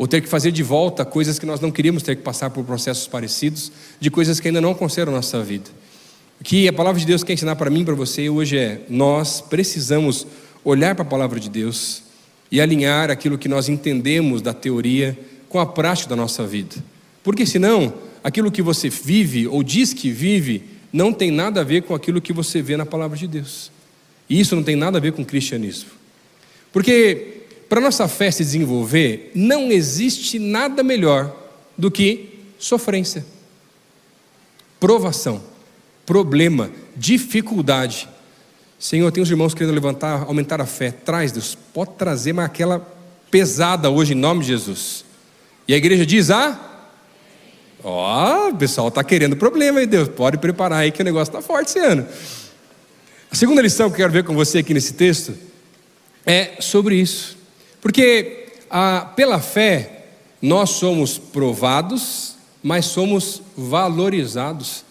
ou 0.00 0.08
ter 0.08 0.22
que 0.22 0.28
fazer 0.30 0.50
de 0.50 0.62
volta 0.62 1.04
coisas 1.04 1.38
que 1.38 1.44
nós 1.44 1.60
não 1.60 1.70
queríamos 1.70 2.02
ter 2.02 2.16
que 2.16 2.22
passar 2.22 2.48
por 2.48 2.64
processos 2.64 3.06
parecidos, 3.06 3.70
de 4.00 4.10
coisas 4.10 4.40
que 4.40 4.48
ainda 4.48 4.58
não 4.58 4.70
aconteceram 4.70 5.12
na 5.12 5.18
nossa 5.18 5.42
vida. 5.42 5.68
O 6.40 6.42
que 6.42 6.66
a 6.66 6.72
palavra 6.72 6.98
de 6.98 7.04
Deus 7.04 7.22
quer 7.22 7.34
ensinar 7.34 7.54
para 7.56 7.68
mim 7.68 7.82
e 7.82 7.84
para 7.84 7.94
você 7.94 8.30
hoje 8.30 8.56
é: 8.56 8.80
nós 8.88 9.42
precisamos 9.42 10.26
olhar 10.64 10.94
para 10.94 11.02
a 11.02 11.06
palavra 11.06 11.38
de 11.38 11.50
Deus 11.50 12.02
e 12.50 12.62
alinhar 12.62 13.10
aquilo 13.10 13.36
que 13.36 13.46
nós 13.46 13.68
entendemos 13.68 14.40
da 14.40 14.54
teoria 14.54 15.18
com 15.50 15.58
a 15.58 15.66
prática 15.66 16.08
da 16.08 16.16
nossa 16.16 16.46
vida. 16.46 16.76
Porque 17.22 17.44
senão, 17.44 17.92
aquilo 18.24 18.50
que 18.50 18.62
você 18.62 18.88
vive 18.88 19.46
ou 19.46 19.62
diz 19.62 19.92
que 19.92 20.10
vive 20.10 20.64
não 20.92 21.12
tem 21.12 21.30
nada 21.30 21.60
a 21.60 21.64
ver 21.64 21.82
com 21.82 21.94
aquilo 21.94 22.20
que 22.20 22.32
você 22.32 22.60
vê 22.60 22.76
na 22.76 22.86
palavra 22.86 23.16
de 23.16 23.26
Deus. 23.26 23.70
E 24.28 24.38
isso 24.38 24.54
não 24.54 24.62
tem 24.62 24.76
nada 24.76 24.98
a 24.98 25.00
ver 25.00 25.12
com 25.12 25.24
cristianismo. 25.24 25.90
Porque 26.72 27.40
para 27.68 27.80
nossa 27.80 28.08
fé 28.08 28.30
se 28.30 28.42
desenvolver, 28.42 29.30
não 29.34 29.70
existe 29.70 30.38
nada 30.38 30.82
melhor 30.82 31.36
do 31.78 31.90
que 31.90 32.40
sofrência, 32.58 33.24
provação, 34.78 35.42
problema, 36.04 36.70
dificuldade. 36.96 38.08
Senhor, 38.78 39.10
tem 39.12 39.22
os 39.22 39.30
irmãos 39.30 39.54
querendo 39.54 39.74
levantar, 39.74 40.24
aumentar 40.24 40.60
a 40.60 40.66
fé. 40.66 40.90
Traz, 40.90 41.32
Deus, 41.32 41.56
pode 41.72 41.92
trazer, 41.92 42.32
mas 42.32 42.46
aquela 42.46 42.80
pesada 43.30 43.88
hoje, 43.88 44.14
em 44.14 44.16
nome 44.16 44.40
de 44.40 44.48
Jesus. 44.48 45.04
E 45.68 45.74
a 45.74 45.76
igreja 45.76 46.04
diz: 46.04 46.30
Ah, 46.30 46.69
ó, 47.82 48.46
oh, 48.46 48.50
o 48.50 48.56
pessoal 48.56 48.88
está 48.88 49.02
querendo 49.02 49.36
problema 49.36 49.80
aí, 49.80 49.86
Deus, 49.86 50.08
pode 50.08 50.38
preparar 50.38 50.80
aí 50.80 50.90
que 50.90 51.02
o 51.02 51.04
negócio 51.04 51.30
está 51.30 51.42
forte 51.42 51.68
esse 51.68 51.78
ano. 51.78 52.06
A 53.30 53.34
segunda 53.34 53.62
lição 53.62 53.88
que 53.88 53.94
eu 53.94 53.98
quero 53.98 54.12
ver 54.12 54.24
com 54.24 54.34
você 54.34 54.58
aqui 54.58 54.74
nesse 54.74 54.94
texto 54.94 55.34
é 56.26 56.56
sobre 56.60 56.96
isso. 56.96 57.36
Porque 57.80 58.48
ah, 58.68 59.12
pela 59.14 59.38
fé 59.38 60.04
nós 60.42 60.70
somos 60.70 61.18
provados, 61.18 62.34
mas 62.62 62.86
somos 62.86 63.42
valorizados. 63.56 64.84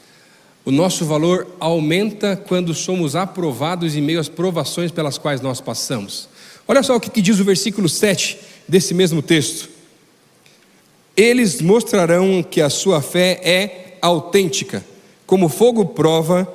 O 0.63 0.71
nosso 0.71 1.05
valor 1.05 1.47
aumenta 1.59 2.35
quando 2.35 2.73
somos 2.73 3.15
aprovados 3.15 3.95
em 3.95 4.01
meio 4.01 4.19
às 4.19 4.29
provações 4.29 4.91
pelas 4.91 5.17
quais 5.17 5.41
nós 5.41 5.59
passamos. 5.59 6.29
Olha 6.67 6.83
só 6.83 6.95
o 6.95 6.99
que 6.99 7.21
diz 7.21 7.39
o 7.39 7.43
versículo 7.43 7.89
7 7.89 8.37
desse 8.67 8.93
mesmo 8.93 9.21
texto. 9.21 9.69
Eles 11.19 11.61
mostrarão 11.61 12.41
que 12.41 12.61
a 12.61 12.69
sua 12.69 13.01
fé 13.01 13.41
é 13.43 13.97
autêntica, 14.01 14.85
como 15.27 15.49
fogo 15.49 15.87
prova 15.87 16.47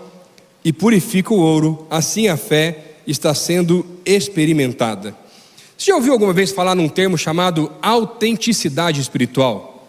e 0.64 0.72
purifica 0.72 1.35
o 1.35 1.38
ouro, 1.38 1.87
assim 1.90 2.29
a 2.29 2.37
fé 2.38 2.79
está 3.07 3.35
sendo 3.35 3.85
experimentada. 4.07 5.14
Você 5.77 5.90
já 5.90 5.94
ouviu 5.94 6.14
alguma 6.14 6.33
vez 6.33 6.50
falar 6.50 6.74
num 6.74 6.88
termo 6.88 7.18
chamado 7.18 7.70
autenticidade 7.83 9.03
espiritual? 9.03 9.87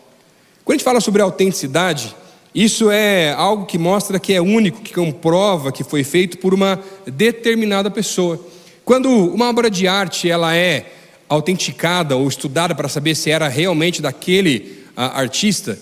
Quando 0.65 0.75
a 0.75 0.77
gente 0.77 0.83
fala 0.83 0.99
sobre 0.99 1.21
autenticidade, 1.21 2.13
isso 2.53 2.91
é 2.91 3.31
algo 3.31 3.65
que 3.65 3.77
mostra 3.77 4.19
que 4.19 4.33
é 4.33 4.41
único, 4.41 4.81
que 4.81 4.93
comprova 4.93 5.71
que 5.71 5.85
foi 5.85 6.03
feito 6.03 6.37
por 6.37 6.53
uma 6.53 6.81
determinada 7.07 7.89
pessoa. 7.89 8.45
Quando 8.83 9.07
uma 9.09 9.47
obra 9.47 9.69
de 9.69 9.87
arte 9.87 10.29
ela 10.29 10.53
é 10.53 10.94
autenticada 11.27 12.15
ou 12.15 12.27
estudada 12.27 12.75
para 12.75 12.87
saber 12.87 13.15
se 13.15 13.29
era 13.29 13.47
realmente 13.47 14.01
daquele 14.01 14.83
artista, 14.95 15.77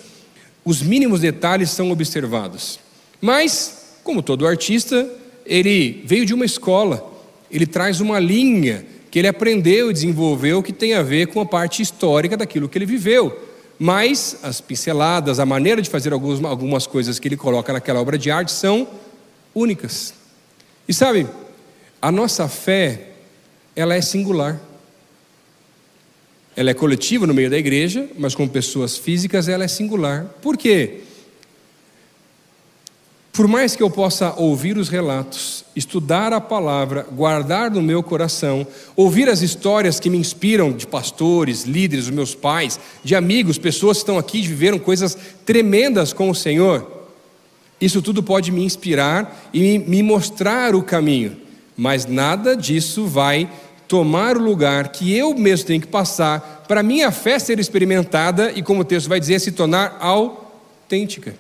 os 0.66 0.82
mínimos 0.82 1.20
detalhes 1.20 1.70
são 1.70 1.92
observados. 1.92 2.80
Mas, 3.20 3.98
como 4.04 4.22
todo 4.22 4.48
artista, 4.48 5.08
ele 5.46 6.04
veio 6.06 6.26
de 6.26 6.34
uma 6.34 6.46
escola, 6.46 7.12
ele 7.52 7.66
traz 7.66 8.00
uma 8.00 8.20
linha 8.20 8.86
que 9.12 9.20
ele 9.20 9.28
aprendeu 9.28 9.92
e 9.92 9.94
desenvolveu 9.94 10.64
que 10.64 10.74
tem 10.74 10.94
a 10.94 11.04
ver 11.04 11.28
com 11.28 11.40
a 11.40 11.46
parte 11.46 11.82
histórica 11.82 12.36
daquilo 12.36 12.68
que 12.68 12.78
ele 12.78 12.86
viveu. 12.86 13.50
Mas 13.78 14.40
as 14.42 14.62
pinceladas, 14.62 15.40
a 15.40 15.46
maneira 15.46 15.82
de 15.82 15.90
fazer 15.90 16.14
algumas, 16.14 16.44
algumas 16.44 16.88
coisas 16.88 17.20
que 17.20 17.28
ele 17.28 17.38
coloca 17.38 17.74
naquela 17.74 18.00
obra 18.00 18.18
de 18.18 18.32
arte 18.32 18.52
são 18.52 18.88
únicas. 19.54 20.14
E 20.88 20.94
sabe, 20.94 21.28
a 22.02 22.12
nossa 22.12 22.48
fé, 22.48 23.10
ela 23.76 23.94
é 23.94 24.02
singular. 24.02 24.60
Ela 26.56 26.72
é 26.72 26.74
coletiva 26.74 27.26
no 27.26 27.34
meio 27.34 27.50
da 27.50 27.58
igreja, 27.58 28.08
mas 28.18 28.36
com 28.36 28.48
pessoas 28.48 28.98
físicas 28.98 29.48
ela 29.48 29.64
é 29.64 29.68
singular. 29.68 30.26
Por 30.42 30.58
quê? 30.58 31.02
Por 33.32 33.48
mais 33.48 33.76
que 33.76 33.82
eu 33.82 33.90
possa 33.90 34.36
ouvir 34.38 34.78
os 34.78 34.90
relatos, 34.90 35.66
estudar 35.76 36.32
a 36.32 36.40
palavra, 36.40 37.08
guardar 37.12 37.72
no 37.72 37.82
meu 37.82 38.04
coração, 38.04 38.66
ouvir 38.96 39.28
as 39.28 39.42
histórias 39.42 40.00
que 40.00 40.08
me 40.08 40.20
inspiram 40.20 40.72
de 40.72 40.86
pastores, 40.86 41.64
líderes, 41.64 42.06
os 42.06 42.12
meus 42.12 42.36
pais, 42.36 42.80
de 43.04 43.16
amigos, 43.16 43.58
pessoas 43.58 43.98
que 43.98 44.04
estão 44.04 44.20
aqui 44.20 44.38
e 44.38 44.48
viveram 44.48 44.78
coisas 44.78 45.18
tremendas 45.44 46.14
com 46.14 46.30
o 46.30 46.36
Senhor, 46.36 46.94
isso 47.82 48.02
tudo 48.02 48.22
pode 48.22 48.52
me 48.52 48.64
inspirar 48.64 49.50
e 49.52 49.80
me 49.80 50.04
mostrar 50.04 50.76
o 50.76 50.84
caminho, 50.84 51.36
mas 51.76 52.06
nada 52.06 52.56
disso 52.56 53.08
vai 53.08 53.50
tomar 53.94 54.36
o 54.36 54.42
lugar 54.42 54.92
que 54.92 55.16
eu 55.16 55.36
mesmo 55.36 55.68
tenho 55.68 55.80
que 55.80 55.86
passar 55.86 56.66
para 56.68 56.82
minha 56.82 57.12
fé 57.12 57.38
ser 57.38 57.60
experimentada 57.60 58.52
e, 58.52 58.64
como 58.64 58.82
o 58.82 58.84
texto 58.84 59.08
vai 59.08 59.20
dizer, 59.20 59.40
se 59.40 59.52
tornar 59.52 59.98
autêntica. 60.00 61.36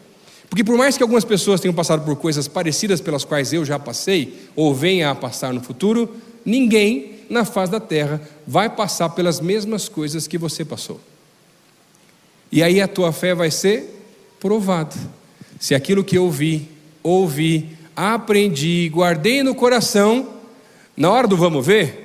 Porque 0.48 0.64
por 0.64 0.78
mais 0.78 0.96
que 0.96 1.02
algumas 1.02 1.26
pessoas 1.26 1.60
tenham 1.60 1.74
passado 1.74 2.06
por 2.06 2.16
coisas 2.16 2.48
parecidas 2.48 3.02
pelas 3.02 3.26
quais 3.26 3.54
eu 3.54 3.66
já 3.66 3.80
passei, 3.80 4.38
ou 4.56 4.72
venha 4.72 5.10
a 5.10 5.16
passar 5.16 5.52
no 5.52 5.62
futuro, 5.62 6.16
ninguém 6.46 7.22
na 7.28 7.44
face 7.44 7.72
da 7.72 7.80
terra 7.80 8.22
vai 8.46 8.70
passar 8.70 9.10
pelas 9.10 9.42
mesmas 9.42 9.90
coisas 9.90 10.28
que 10.28 10.38
você 10.38 10.64
passou. 10.64 11.02
E 12.52 12.62
aí 12.62 12.80
a 12.80 12.88
tua 12.88 13.12
fé 13.12 13.34
vai 13.34 13.50
ser 13.50 14.00
provada. 14.40 14.96
Se 15.60 15.74
aquilo 15.74 16.04
que 16.04 16.20
eu 16.20 16.30
vi, 16.30 16.70
ouvi, 17.02 17.70
aprendi, 17.96 18.88
guardei 18.94 19.42
no 19.42 19.56
coração, 19.56 20.30
Na 20.96 21.10
hora 21.10 21.28
do 21.28 21.36
vamos 21.36 21.66
ver, 21.66 22.03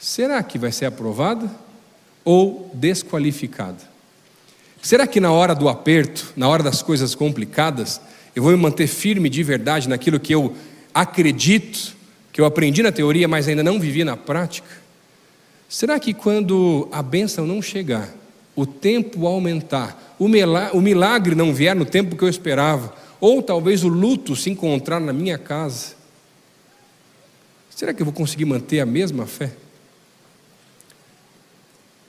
será 0.00 0.42
que 0.42 0.58
vai 0.58 0.72
ser 0.72 0.86
aprovada 0.86 1.48
ou 2.24 2.70
desqualificada? 2.74 3.78
Será 4.82 5.06
que 5.06 5.20
na 5.20 5.30
hora 5.30 5.54
do 5.54 5.68
aperto, 5.68 6.32
na 6.34 6.48
hora 6.48 6.62
das 6.62 6.82
coisas 6.82 7.14
complicadas, 7.14 8.00
eu 8.34 8.42
vou 8.42 8.50
me 8.50 8.58
manter 8.58 8.86
firme 8.86 9.28
de 9.28 9.42
verdade 9.42 9.88
naquilo 9.88 10.18
que 10.18 10.34
eu 10.34 10.56
acredito, 10.94 11.94
que 12.32 12.40
eu 12.40 12.46
aprendi 12.46 12.82
na 12.82 12.90
teoria, 12.90 13.28
mas 13.28 13.46
ainda 13.46 13.62
não 13.62 13.78
vivi 13.78 14.02
na 14.02 14.16
prática? 14.16 14.68
Será 15.68 16.00
que 16.00 16.14
quando 16.14 16.88
a 16.90 17.02
bênção 17.02 17.46
não 17.46 17.60
chegar, 17.60 18.08
o 18.56 18.64
tempo 18.64 19.26
aumentar, 19.26 20.16
o 20.18 20.28
milagre 20.80 21.34
não 21.34 21.52
vier 21.52 21.76
no 21.76 21.84
tempo 21.84 22.16
que 22.16 22.24
eu 22.24 22.28
esperava, 22.28 22.94
ou 23.20 23.42
talvez 23.42 23.84
o 23.84 23.88
luto 23.88 24.34
se 24.34 24.48
encontrar 24.48 24.98
na 24.98 25.12
minha 25.12 25.36
casa, 25.36 25.94
será 27.68 27.92
que 27.92 28.00
eu 28.00 28.06
vou 28.06 28.14
conseguir 28.14 28.46
manter 28.46 28.80
a 28.80 28.86
mesma 28.86 29.26
fé? 29.26 29.52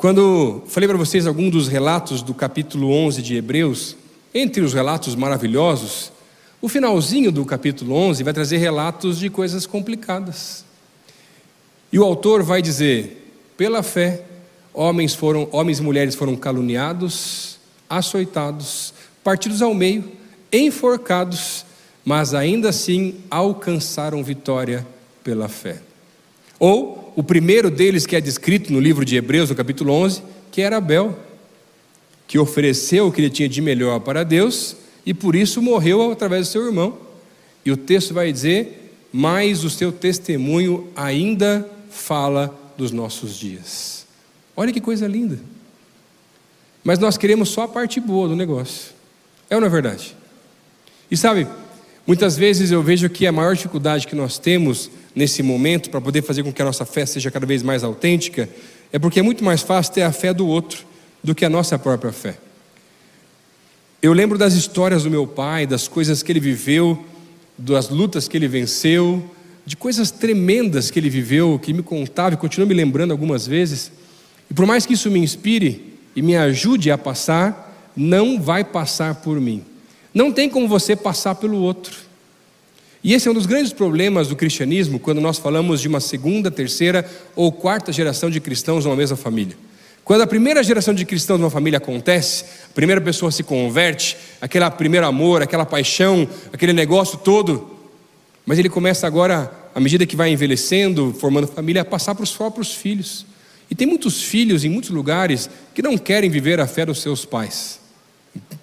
Quando 0.01 0.63
falei 0.65 0.89
para 0.89 0.97
vocês 0.97 1.27
algum 1.27 1.47
dos 1.47 1.67
relatos 1.67 2.23
do 2.23 2.33
capítulo 2.33 2.91
11 2.91 3.21
de 3.21 3.35
Hebreus, 3.35 3.95
entre 4.33 4.63
os 4.63 4.73
relatos 4.73 5.13
maravilhosos, 5.13 6.11
o 6.59 6.67
finalzinho 6.67 7.31
do 7.31 7.45
capítulo 7.45 7.93
11 7.93 8.23
vai 8.23 8.33
trazer 8.33 8.57
relatos 8.57 9.19
de 9.19 9.29
coisas 9.29 9.67
complicadas. 9.67 10.65
E 11.93 11.99
o 11.99 12.03
autor 12.03 12.41
vai 12.41 12.63
dizer: 12.63 13.31
pela 13.55 13.83
fé, 13.83 14.25
homens 14.73 15.13
foram, 15.13 15.47
homens 15.51 15.77
e 15.77 15.83
mulheres 15.83 16.15
foram 16.15 16.35
caluniados, 16.35 17.59
açoitados, 17.87 18.95
partidos 19.23 19.61
ao 19.61 19.75
meio, 19.75 20.11
enforcados, 20.51 21.63
mas 22.03 22.33
ainda 22.33 22.69
assim 22.69 23.17
alcançaram 23.29 24.23
vitória 24.23 24.83
pela 25.23 25.47
fé. 25.47 25.79
Ou 26.57 27.00
o 27.15 27.23
primeiro 27.23 27.69
deles 27.69 28.05
que 28.05 28.15
é 28.15 28.21
descrito 28.21 28.71
no 28.71 28.79
livro 28.79 29.03
de 29.03 29.15
Hebreus, 29.15 29.49
no 29.49 29.55
capítulo 29.55 29.93
11, 29.93 30.21
que 30.51 30.61
era 30.61 30.77
Abel, 30.77 31.17
que 32.27 32.39
ofereceu 32.39 33.07
o 33.07 33.11
que 33.11 33.21
ele 33.21 33.29
tinha 33.29 33.49
de 33.49 33.61
melhor 33.61 33.99
para 33.99 34.23
Deus 34.23 34.75
e 35.05 35.13
por 35.13 35.35
isso 35.35 35.61
morreu 35.61 36.11
através 36.11 36.47
do 36.47 36.51
seu 36.51 36.65
irmão. 36.65 36.97
E 37.65 37.71
o 37.71 37.77
texto 37.77 38.13
vai 38.13 38.31
dizer: 38.31 38.95
Mas 39.11 39.63
o 39.63 39.69
seu 39.69 39.91
testemunho 39.91 40.87
ainda 40.95 41.69
fala 41.89 42.57
dos 42.77 42.91
nossos 42.91 43.37
dias. 43.37 44.05
Olha 44.55 44.71
que 44.71 44.81
coisa 44.81 45.07
linda. 45.07 45.39
Mas 46.83 46.99
nós 46.99 47.17
queremos 47.17 47.49
só 47.49 47.63
a 47.63 47.67
parte 47.67 47.99
boa 47.99 48.27
do 48.27 48.35
negócio. 48.35 48.93
É 49.49 49.55
ou 49.55 49.61
não 49.61 49.67
é 49.67 49.71
verdade? 49.71 50.15
E 51.09 51.17
sabe, 51.17 51.47
muitas 52.07 52.37
vezes 52.37 52.71
eu 52.71 52.81
vejo 52.81 53.09
que 53.09 53.27
a 53.27 53.31
maior 53.31 53.55
dificuldade 53.55 54.07
que 54.07 54.15
nós 54.15 54.39
temos 54.39 54.89
nesse 55.15 55.43
momento, 55.43 55.89
para 55.89 56.01
poder 56.01 56.21
fazer 56.21 56.43
com 56.43 56.51
que 56.51 56.61
a 56.61 56.65
nossa 56.65 56.85
fé 56.85 57.05
seja 57.05 57.29
cada 57.29 57.45
vez 57.45 57.63
mais 57.63 57.83
autêntica, 57.83 58.47
é 58.91 58.99
porque 58.99 59.19
é 59.19 59.23
muito 59.23 59.43
mais 59.43 59.61
fácil 59.61 59.93
ter 59.93 60.01
a 60.03 60.11
fé 60.11 60.33
do 60.33 60.47
outro 60.47 60.85
do 61.23 61.35
que 61.35 61.45
a 61.45 61.49
nossa 61.49 61.77
própria 61.77 62.11
fé. 62.11 62.37
Eu 64.01 64.13
lembro 64.13 64.37
das 64.37 64.53
histórias 64.53 65.03
do 65.03 65.11
meu 65.11 65.27
pai, 65.27 65.67
das 65.67 65.87
coisas 65.87 66.23
que 66.23 66.31
ele 66.31 66.39
viveu, 66.39 67.05
das 67.57 67.89
lutas 67.89 68.27
que 68.27 68.35
ele 68.35 68.47
venceu, 68.47 69.23
de 69.65 69.77
coisas 69.77 70.09
tremendas 70.09 70.89
que 70.89 70.97
ele 70.97 71.09
viveu, 71.09 71.59
que 71.59 71.73
me 71.73 71.83
contava 71.83 72.33
e 72.33 72.37
continua 72.37 72.67
me 72.67 72.73
lembrando 72.73 73.11
algumas 73.11 73.45
vezes. 73.45 73.91
E 74.49 74.53
por 74.53 74.65
mais 74.65 74.85
que 74.85 74.93
isso 74.93 75.11
me 75.11 75.19
inspire 75.19 75.93
e 76.15 76.21
me 76.21 76.35
ajude 76.35 76.89
a 76.89 76.97
passar, 76.97 77.91
não 77.95 78.41
vai 78.41 78.63
passar 78.63 79.15
por 79.15 79.39
mim. 79.39 79.63
Não 80.13 80.31
tem 80.31 80.49
como 80.49 80.67
você 80.67 80.95
passar 80.95 81.35
pelo 81.35 81.57
outro. 81.57 82.10
E 83.03 83.13
esse 83.13 83.27
é 83.27 83.31
um 83.31 83.33
dos 83.33 83.47
grandes 83.47 83.73
problemas 83.73 84.27
do 84.27 84.35
cristianismo 84.35 84.99
quando 84.99 85.19
nós 85.19 85.39
falamos 85.39 85.81
de 85.81 85.87
uma 85.87 85.99
segunda, 85.99 86.51
terceira 86.51 87.09
ou 87.35 87.51
quarta 87.51 87.91
geração 87.91 88.29
de 88.29 88.39
cristãos 88.39 88.85
numa 88.85 88.95
mesma 88.95 89.17
família. 89.17 89.57
Quando 90.03 90.21
a 90.21 90.27
primeira 90.27 90.63
geração 90.63 90.93
de 90.93 91.05
cristãos 91.05 91.39
numa 91.39 91.49
família 91.49 91.77
acontece, 91.77 92.45
a 92.69 92.73
primeira 92.73 93.01
pessoa 93.01 93.31
se 93.31 93.43
converte, 93.43 94.17
aquele 94.39 94.69
primeiro 94.71 95.05
amor, 95.05 95.41
aquela 95.41 95.65
paixão, 95.65 96.27
aquele 96.53 96.73
negócio 96.73 97.17
todo, 97.17 97.77
mas 98.45 98.59
ele 98.59 98.69
começa 98.69 99.07
agora, 99.07 99.51
à 99.73 99.79
medida 99.79 100.05
que 100.05 100.15
vai 100.15 100.31
envelhecendo, 100.31 101.15
formando 101.19 101.47
família, 101.47 101.81
a 101.81 101.85
passar 101.85 102.13
para 102.13 102.23
os 102.23 102.31
próprios 102.31 102.73
filhos. 102.73 103.25
E 103.69 103.75
tem 103.75 103.87
muitos 103.87 104.21
filhos 104.23 104.65
em 104.65 104.69
muitos 104.69 104.89
lugares 104.89 105.49
que 105.73 105.81
não 105.81 105.97
querem 105.97 106.29
viver 106.29 106.59
a 106.59 106.67
fé 106.67 106.85
dos 106.85 107.01
seus 107.01 107.23
pais. 107.23 107.79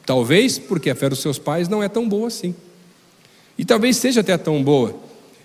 Talvez 0.05 0.59
porque 0.59 0.91
a 0.91 0.95
fé 0.95 1.09
dos 1.09 1.21
seus 1.21 1.39
pais 1.39 1.69
não 1.69 1.83
é 1.83 1.89
tão 1.89 2.09
boa 2.09 2.29
assim. 2.29 2.55
E 3.59 3.65
talvez 3.65 3.97
seja 3.97 4.21
até 4.21 4.39
tão 4.39 4.63
boa, 4.63 4.95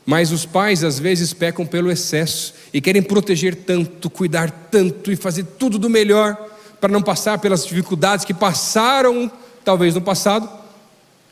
mas 0.05 0.31
os 0.31 0.45
pais 0.45 0.83
às 0.83 0.99
vezes 0.99 1.33
pecam 1.33 1.65
pelo 1.65 1.91
excesso 1.91 2.53
e 2.71 2.79
querem 2.79 3.01
proteger 3.01 3.55
tanto, 3.55 4.09
cuidar 4.09 4.51
tanto 4.69 5.11
e 5.11 5.15
fazer 5.15 5.43
tudo 5.57 5.79
do 5.79 5.89
melhor 5.89 6.37
para 6.79 6.91
não 6.91 7.01
passar 7.01 7.39
pelas 7.39 7.65
dificuldades 7.65 8.23
que 8.23 8.33
passaram, 8.33 9.31
talvez 9.65 9.95
no 9.95 10.01
passado, 10.01 10.49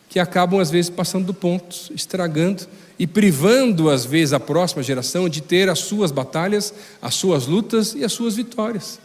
que 0.09 0.19
acabam 0.19 0.59
às 0.59 0.71
vezes 0.71 0.89
passando 0.89 1.25
do 1.25 1.33
ponto, 1.33 1.75
estragando 1.93 2.63
e 2.97 3.05
privando 3.05 3.89
às 3.89 4.05
vezes 4.05 4.33
a 4.33 4.39
próxima 4.39 4.81
geração 4.81 5.29
de 5.29 5.41
ter 5.41 5.69
as 5.69 5.79
suas 5.79 6.11
batalhas, 6.11 6.73
as 7.01 7.15
suas 7.15 7.47
lutas 7.47 7.93
e 7.93 8.03
as 8.03 8.11
suas 8.11 8.35
vitórias. 8.35 8.99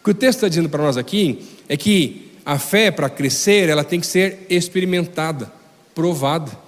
O 0.00 0.04
que 0.04 0.10
o 0.10 0.14
texto 0.14 0.38
está 0.38 0.48
dizendo 0.48 0.68
para 0.68 0.82
nós 0.82 0.96
aqui 0.96 1.48
é 1.68 1.76
que 1.76 2.32
a 2.44 2.58
fé 2.58 2.90
para 2.90 3.10
crescer, 3.10 3.68
ela 3.68 3.84
tem 3.84 4.00
que 4.00 4.06
ser 4.06 4.46
experimentada, 4.48 5.52
provada. 5.94 6.67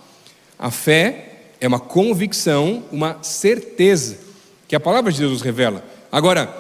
A 0.61 0.71
fé 0.71 1.39
é 1.59 1.67
uma 1.67 1.81
convicção, 1.81 2.85
uma 2.93 3.23
certeza 3.23 4.19
que 4.69 4.77
a 4.77 4.81
palavra 4.81 5.11
de 5.11 5.19
Deus 5.19 5.33
nos 5.33 5.41
revela. 5.41 5.83
Agora, 6.13 6.55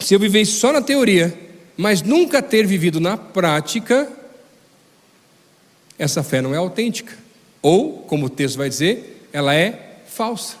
se 0.00 0.12
eu 0.12 0.18
viver 0.18 0.44
só 0.44 0.72
na 0.72 0.82
teoria, 0.82 1.32
mas 1.76 2.02
nunca 2.02 2.42
ter 2.42 2.66
vivido 2.66 2.98
na 2.98 3.16
prática, 3.16 4.10
essa 5.96 6.24
fé 6.24 6.42
não 6.42 6.52
é 6.52 6.56
autêntica. 6.56 7.16
Ou, 7.62 7.98
como 7.98 8.26
o 8.26 8.30
texto 8.30 8.56
vai 8.56 8.68
dizer, 8.68 9.28
ela 9.32 9.54
é 9.54 10.00
falsa. 10.08 10.56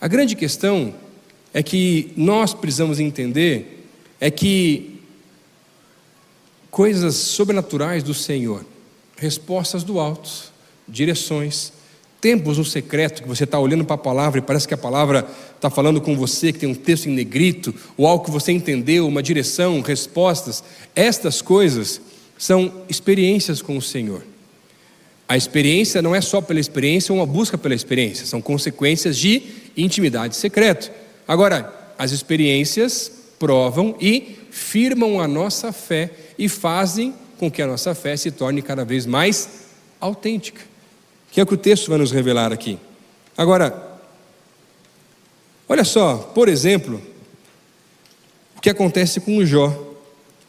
A 0.00 0.06
grande 0.06 0.36
questão 0.36 0.94
é 1.52 1.60
que 1.60 2.12
nós 2.16 2.54
precisamos 2.54 3.00
entender 3.00 3.88
é 4.20 4.30
que 4.30 5.02
coisas 6.70 7.16
sobrenaturais 7.16 8.04
do 8.04 8.14
Senhor, 8.14 8.64
respostas 9.16 9.82
do 9.82 9.98
alto, 9.98 10.54
direções, 10.88 11.72
tempos 12.20 12.58
no 12.58 12.64
secreto 12.64 13.22
que 13.22 13.28
você 13.28 13.44
está 13.44 13.58
olhando 13.58 13.84
para 13.84 13.94
a 13.94 13.98
palavra 13.98 14.38
e 14.38 14.42
parece 14.42 14.66
que 14.66 14.74
a 14.74 14.78
palavra 14.78 15.26
está 15.54 15.70
falando 15.70 16.00
com 16.00 16.16
você, 16.16 16.52
que 16.52 16.58
tem 16.58 16.68
um 16.68 16.74
texto 16.74 17.06
em 17.06 17.12
negrito, 17.12 17.74
ou 17.96 18.06
algo 18.06 18.24
que 18.24 18.30
você 18.30 18.52
entendeu, 18.52 19.06
uma 19.06 19.22
direção, 19.22 19.80
respostas. 19.80 20.64
Estas 20.94 21.42
coisas 21.42 22.00
são 22.38 22.82
experiências 22.88 23.62
com 23.62 23.76
o 23.76 23.82
Senhor. 23.82 24.22
A 25.28 25.36
experiência 25.36 26.00
não 26.00 26.14
é 26.14 26.20
só 26.20 26.40
pela 26.40 26.60
experiência 26.60 27.12
ou 27.12 27.18
uma 27.18 27.26
busca 27.26 27.58
pela 27.58 27.74
experiência, 27.74 28.26
são 28.26 28.40
consequências 28.40 29.16
de 29.16 29.42
intimidade 29.76 30.36
secreto. 30.36 30.90
Agora, 31.26 31.92
as 31.98 32.12
experiências 32.12 33.10
provam 33.38 33.96
e 34.00 34.36
firmam 34.50 35.20
a 35.20 35.28
nossa 35.28 35.72
fé 35.72 36.10
e 36.38 36.48
fazem 36.48 37.12
com 37.38 37.50
que 37.50 37.60
a 37.60 37.66
nossa 37.66 37.94
fé 37.94 38.16
se 38.16 38.30
torne 38.30 38.62
cada 38.62 38.84
vez 38.84 39.04
mais 39.04 39.48
autêntica 40.00 40.75
que 41.36 41.40
é 41.40 41.42
o 41.42 41.46
que 41.46 41.52
o 41.52 41.58
texto 41.58 41.90
vai 41.90 41.98
nos 41.98 42.12
revelar 42.12 42.50
aqui. 42.50 42.78
Agora, 43.36 43.98
olha 45.68 45.84
só, 45.84 46.16
por 46.16 46.48
exemplo, 46.48 46.98
o 48.56 48.60
que 48.62 48.70
acontece 48.70 49.20
com 49.20 49.36
o 49.36 49.44
Jó, 49.44 49.70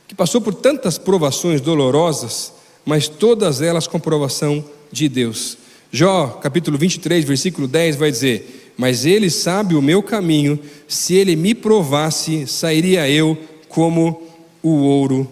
que 0.08 0.16
passou 0.16 0.40
por 0.40 0.54
tantas 0.54 0.98
provações 0.98 1.60
dolorosas, 1.60 2.54
mas 2.86 3.10
todas 3.10 3.62
elas 3.62 3.86
com 3.86 4.00
provação 4.00 4.64
de 4.90 5.10
Deus. 5.10 5.58
Jó, 5.92 6.28
capítulo 6.42 6.78
23, 6.78 7.26
versículo 7.26 7.68
10, 7.68 7.98
vai 7.98 8.10
dizer: 8.10 8.74
Mas 8.78 9.06
ele 9.06 9.30
sabe 9.30 9.76
o 9.76 9.82
meu 9.82 10.02
caminho, 10.02 10.58
se 10.88 11.16
ele 11.16 11.36
me 11.36 11.54
provasse, 11.54 12.48
sairia 12.48 13.10
eu 13.10 13.38
como 13.68 14.26
o 14.64 14.70
ouro 14.70 15.30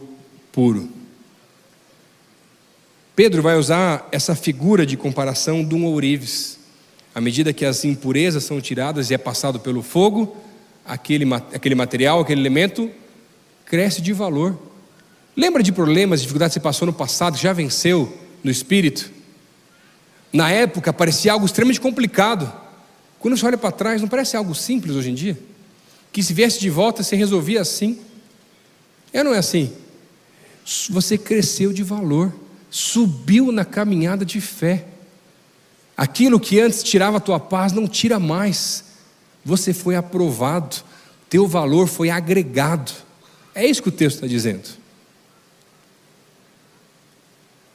puro. 0.51 0.89
Pedro 3.15 3.41
vai 3.41 3.55
usar 3.55 4.09
essa 4.11 4.35
figura 4.35 4.85
de 4.85 4.97
comparação 4.97 5.63
de 5.63 5.73
um 5.73 5.85
ourives. 5.85 6.59
À 7.13 7.21
medida 7.21 7.53
que 7.53 7.63
as 7.63 7.85
impurezas 7.85 8.43
são 8.43 8.59
tiradas 8.59 9.09
e 9.09 9.13
é 9.13 9.17
passado 9.17 9.57
pelo 9.57 9.81
fogo, 9.81 10.35
aquele, 10.85 11.25
aquele 11.53 11.75
material, 11.75 12.19
aquele 12.19 12.41
elemento, 12.41 12.91
cresce 13.65 14.01
de 14.01 14.11
valor. 14.11 14.59
Lembra 15.35 15.63
de 15.63 15.71
problemas, 15.71 16.19
dificuldades 16.19 16.55
que 16.55 16.59
você 16.59 16.63
passou 16.63 16.85
no 16.85 16.91
passado, 16.91 17.37
já 17.37 17.53
venceu 17.53 18.17
no 18.43 18.51
espírito? 18.51 19.09
Na 20.33 20.51
época 20.51 20.91
parecia 20.91 21.31
algo 21.31 21.45
extremamente 21.45 21.79
complicado. 21.79 22.51
Quando 23.17 23.37
você 23.37 23.45
olha 23.45 23.57
para 23.57 23.71
trás, 23.71 24.01
não 24.01 24.09
parece 24.09 24.35
algo 24.35 24.53
simples 24.53 24.93
hoje 24.93 25.11
em 25.11 25.15
dia? 25.15 25.39
Que 26.11 26.21
se 26.21 26.33
viesse 26.33 26.59
de 26.59 26.69
volta, 26.69 27.01
você 27.01 27.15
resolvia 27.15 27.61
assim. 27.61 27.97
É 29.13 29.23
não 29.23 29.33
é 29.33 29.37
assim? 29.37 29.71
Você 30.89 31.17
cresceu 31.17 31.71
de 31.71 31.81
valor 31.81 32.33
subiu 32.75 33.53
na 33.53 33.63
caminhada 33.63 34.25
de 34.25 34.41
fé. 34.41 34.83
Aquilo 35.95 36.37
que 36.37 36.59
antes 36.59 36.83
tirava 36.83 37.17
a 37.17 37.21
tua 37.21 37.39
paz 37.39 37.71
não 37.71 37.87
tira 37.87 38.19
mais. 38.19 38.83
Você 39.45 39.73
foi 39.73 39.95
aprovado, 39.95 40.75
teu 41.29 41.47
valor 41.47 41.87
foi 41.87 42.09
agregado. 42.09 42.91
É 43.53 43.65
isso 43.65 43.81
que 43.81 43.87
o 43.87 43.93
texto 43.93 44.15
está 44.15 44.27
dizendo. 44.27 44.67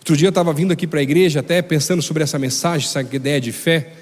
Outro 0.01 0.19
dia 0.19 0.27
eu 0.27 0.31
estava 0.31 0.53
vindo 0.53 0.71
aqui 0.71 0.87
para 0.87 1.01
a 1.01 1.03
igreja, 1.03 1.41
até 1.41 1.63
pensando 1.63 2.03
sobre 2.03 2.23
essa 2.23 2.39
mensagem, 2.39 2.87
essa 2.87 3.01
ideia 3.01 3.41
de 3.41 3.53
fé. 3.53 3.95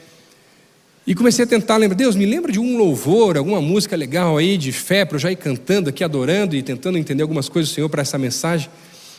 E 1.06 1.14
comecei 1.14 1.44
a 1.44 1.48
tentar 1.48 1.76
lembrar, 1.76 1.94
Deus, 1.94 2.16
me 2.16 2.26
lembra 2.26 2.50
de 2.50 2.58
um 2.58 2.76
louvor, 2.76 3.36
alguma 3.36 3.60
música 3.60 3.94
legal 3.94 4.36
aí 4.36 4.58
de 4.58 4.72
fé, 4.72 5.04
para 5.04 5.14
eu 5.14 5.20
já 5.20 5.30
ir 5.30 5.36
cantando 5.36 5.90
aqui, 5.90 6.02
adorando 6.02 6.56
e 6.56 6.62
tentando 6.62 6.98
entender 6.98 7.22
algumas 7.22 7.48
coisas 7.48 7.70
do 7.70 7.74
Senhor 7.76 7.88
para 7.88 8.02
essa 8.02 8.18
mensagem. 8.18 8.68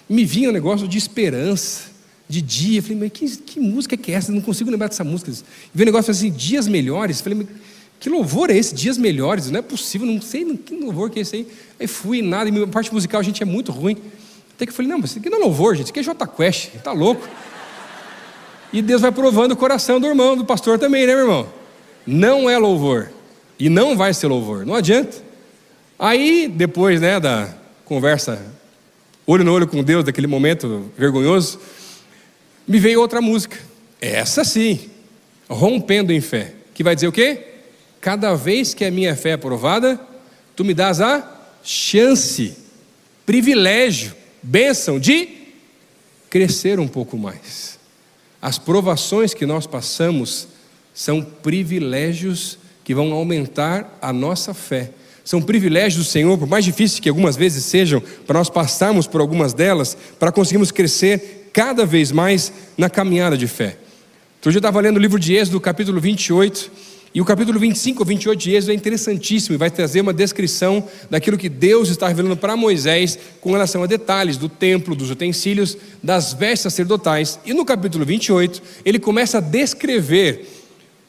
Me 0.09 0.25
vinha 0.25 0.49
um 0.49 0.51
negócio 0.51 0.87
de 0.87 0.97
esperança, 0.97 1.83
de 2.27 2.41
dia. 2.41 2.81
Falei, 2.81 2.97
mas 2.97 3.11
que, 3.11 3.37
que 3.37 3.59
música 3.59 3.95
que 3.95 4.11
é 4.11 4.15
essa? 4.15 4.31
Não 4.31 4.41
consigo 4.41 4.71
lembrar 4.71 4.87
dessa 4.87 5.03
música. 5.03 5.31
Veio 5.73 5.85
um 5.85 5.91
negócio 5.91 6.11
assim, 6.11 6.31
dias 6.31 6.67
melhores. 6.67 7.21
Falei, 7.21 7.47
que 7.99 8.09
louvor 8.09 8.49
é 8.49 8.57
esse? 8.57 8.73
Dias 8.73 8.97
melhores? 8.97 9.51
Não 9.51 9.59
é 9.59 9.61
possível, 9.61 10.07
não 10.07 10.21
sei 10.21 10.43
que 10.57 10.75
louvor 10.75 11.09
que 11.09 11.19
é 11.19 11.21
esse 11.21 11.35
aí. 11.35 11.47
Aí 11.79 11.87
fui, 11.87 12.21
nada, 12.21 12.49
e 12.49 12.67
parte 12.67 12.93
musical, 12.93 13.19
a 13.19 13.23
gente, 13.23 13.43
é 13.43 13.45
muito 13.45 13.71
ruim. 13.71 13.95
Até 14.55 14.65
que 14.65 14.71
eu 14.71 14.75
falei, 14.75 14.91
não, 14.91 14.97
mas 14.97 15.11
isso 15.11 15.19
aqui 15.19 15.29
não 15.29 15.37
é 15.37 15.41
louvor, 15.41 15.75
gente, 15.75 15.85
isso 15.85 15.91
aqui 15.91 15.99
é 15.99 16.03
J 16.03 16.27
Quest, 16.27 16.69
tá 16.83 16.91
louco. 16.91 17.27
E 18.73 18.81
Deus 18.81 19.01
vai 19.01 19.11
provando 19.11 19.53
o 19.53 19.55
coração 19.55 19.99
do 19.99 20.07
irmão, 20.07 20.35
do 20.35 20.43
pastor 20.43 20.77
também, 20.77 21.07
né, 21.07 21.13
meu 21.13 21.23
irmão? 21.23 21.59
não 22.09 22.49
é 22.49 22.57
louvor. 22.57 23.11
E 23.59 23.69
não 23.69 23.95
vai 23.95 24.13
ser 24.13 24.27
louvor. 24.27 24.65
Não 24.65 24.73
adianta. 24.73 25.17
Aí, 25.97 26.47
depois 26.47 26.99
né, 26.99 27.19
da 27.19 27.49
conversa 27.85 28.41
olho 29.31 29.43
no 29.43 29.53
olho 29.53 29.67
com 29.67 29.83
Deus, 29.83 30.03
daquele 30.03 30.25
momento 30.25 30.91
vergonhoso, 30.97 31.59
me 32.67 32.79
veio 32.79 32.99
outra 32.99 33.21
música. 33.21 33.57
Essa 34.01 34.43
sim, 34.43 34.89
rompendo 35.47 36.11
em 36.11 36.19
fé. 36.19 36.53
Que 36.73 36.83
vai 36.83 36.95
dizer 36.95 37.07
o 37.07 37.11
quê? 37.11 37.45
Cada 38.01 38.33
vez 38.33 38.73
que 38.73 38.83
a 38.83 38.89
minha 38.89 39.15
fé 39.15 39.31
é 39.31 39.37
provada, 39.37 39.99
tu 40.55 40.65
me 40.65 40.73
dás 40.73 40.99
a 40.99 41.41
chance, 41.63 42.57
privilégio, 43.23 44.15
bênção 44.41 44.99
de 44.99 45.29
crescer 46.27 46.79
um 46.79 46.87
pouco 46.87 47.15
mais. 47.15 47.77
As 48.41 48.57
provações 48.57 49.35
que 49.35 49.45
nós 49.45 49.67
passamos 49.67 50.47
são 50.91 51.21
privilégios 51.21 52.57
que 52.83 52.95
vão 52.95 53.13
aumentar 53.13 53.95
a 54.01 54.11
nossa 54.11 54.55
fé. 54.55 54.91
São 55.29 55.43
privilégios 55.43 56.03
do 56.03 56.09
Senhor, 56.09 56.35
por 56.39 56.47
mais 56.47 56.65
difíceis 56.65 56.99
que 56.99 57.07
algumas 57.07 57.37
vezes 57.37 57.63
sejam, 57.63 58.01
para 58.25 58.39
nós 58.39 58.49
passarmos 58.49 59.05
por 59.05 59.21
algumas 59.21 59.53
delas, 59.53 59.95
para 60.17 60.31
conseguirmos 60.31 60.71
crescer 60.71 61.51
cada 61.53 61.85
vez 61.85 62.11
mais 62.11 62.51
na 62.75 62.89
caminhada 62.89 63.37
de 63.37 63.45
fé. 63.45 63.77
Outro 64.37 64.49
dia 64.49 64.57
eu 64.57 64.59
estava 64.59 64.81
lendo 64.81 64.97
o 64.97 64.99
livro 64.99 65.19
de 65.19 65.35
Êxodo, 65.35 65.61
capítulo 65.61 66.01
28, 66.01 66.71
e 67.13 67.21
o 67.21 67.25
capítulo 67.25 67.59
25 67.59 67.99
ou 67.99 68.05
28 68.07 68.39
de 68.39 68.55
Êxodo 68.55 68.71
é 68.71 68.73
interessantíssimo 68.73 69.53
e 69.53 69.57
vai 69.59 69.69
trazer 69.69 70.01
uma 70.01 70.13
descrição 70.13 70.83
daquilo 71.11 71.37
que 71.37 71.47
Deus 71.47 71.89
está 71.89 72.07
revelando 72.07 72.35
para 72.35 72.57
Moisés 72.57 73.19
com 73.39 73.51
relação 73.51 73.83
a 73.83 73.85
detalhes 73.85 74.35
do 74.35 74.49
templo, 74.49 74.95
dos 74.95 75.11
utensílios, 75.11 75.77
das 76.01 76.33
vestes 76.33 76.61
sacerdotais. 76.61 77.39
E 77.45 77.53
no 77.53 77.63
capítulo 77.65 78.03
28, 78.03 78.63
ele 78.83 78.97
começa 78.97 79.37
a 79.37 79.41
descrever 79.41 80.47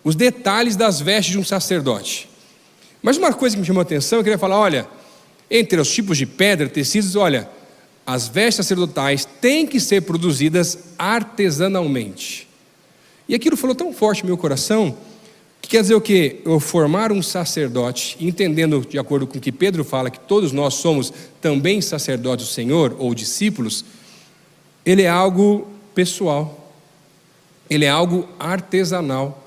os 0.04 0.14
detalhes 0.14 0.76
das 0.76 1.00
vestes 1.00 1.32
de 1.32 1.38
um 1.38 1.44
sacerdote. 1.44 2.29
Mas 3.02 3.16
uma 3.16 3.32
coisa 3.32 3.56
que 3.56 3.60
me 3.60 3.66
chamou 3.66 3.80
a 3.80 3.82
atenção, 3.82 4.18
eu 4.18 4.22
queria 4.22 4.38
falar: 4.38 4.58
olha, 4.58 4.86
entre 5.50 5.80
os 5.80 5.90
tipos 5.90 6.16
de 6.18 6.26
pedra, 6.26 6.68
tecidos, 6.68 7.16
olha, 7.16 7.48
as 8.06 8.28
vestes 8.28 8.66
sacerdotais 8.66 9.24
têm 9.24 9.66
que 9.66 9.80
ser 9.80 10.02
produzidas 10.02 10.78
artesanalmente. 10.98 12.48
E 13.28 13.34
aquilo 13.34 13.56
falou 13.56 13.74
tão 13.74 13.92
forte 13.92 14.22
no 14.22 14.28
meu 14.28 14.36
coração, 14.36 14.96
que 15.62 15.68
quer 15.68 15.82
dizer 15.82 15.94
o 15.94 16.00
que? 16.00 16.40
Eu 16.44 16.58
formar 16.58 17.12
um 17.12 17.22
sacerdote, 17.22 18.16
entendendo 18.20 18.80
de 18.80 18.98
acordo 18.98 19.26
com 19.26 19.38
o 19.38 19.40
que 19.40 19.52
Pedro 19.52 19.84
fala, 19.84 20.10
que 20.10 20.18
todos 20.18 20.52
nós 20.52 20.74
somos 20.74 21.12
também 21.40 21.80
sacerdotes 21.80 22.46
do 22.46 22.52
Senhor, 22.52 22.96
ou 22.98 23.14
discípulos, 23.14 23.84
ele 24.84 25.02
é 25.02 25.08
algo 25.08 25.68
pessoal, 25.94 26.72
ele 27.68 27.84
é 27.84 27.90
algo 27.90 28.28
artesanal. 28.38 29.39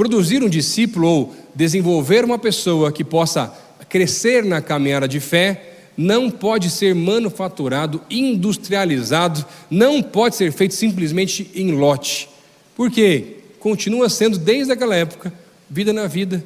Produzir 0.00 0.42
um 0.42 0.48
discípulo 0.48 1.06
ou 1.06 1.36
desenvolver 1.54 2.24
uma 2.24 2.38
pessoa 2.38 2.90
que 2.90 3.04
possa 3.04 3.54
crescer 3.86 4.42
na 4.42 4.62
caminhada 4.62 5.06
de 5.06 5.20
fé 5.20 5.74
não 5.94 6.30
pode 6.30 6.70
ser 6.70 6.94
manufaturado, 6.94 8.00
industrializado, 8.08 9.44
não 9.70 10.02
pode 10.02 10.36
ser 10.36 10.52
feito 10.52 10.72
simplesmente 10.72 11.50
em 11.54 11.72
lote. 11.72 12.30
Por 12.74 12.90
quê? 12.90 13.40
Continua 13.58 14.08
sendo 14.08 14.38
desde 14.38 14.72
aquela 14.72 14.96
época, 14.96 15.30
vida 15.68 15.92
na 15.92 16.06
vida, 16.06 16.42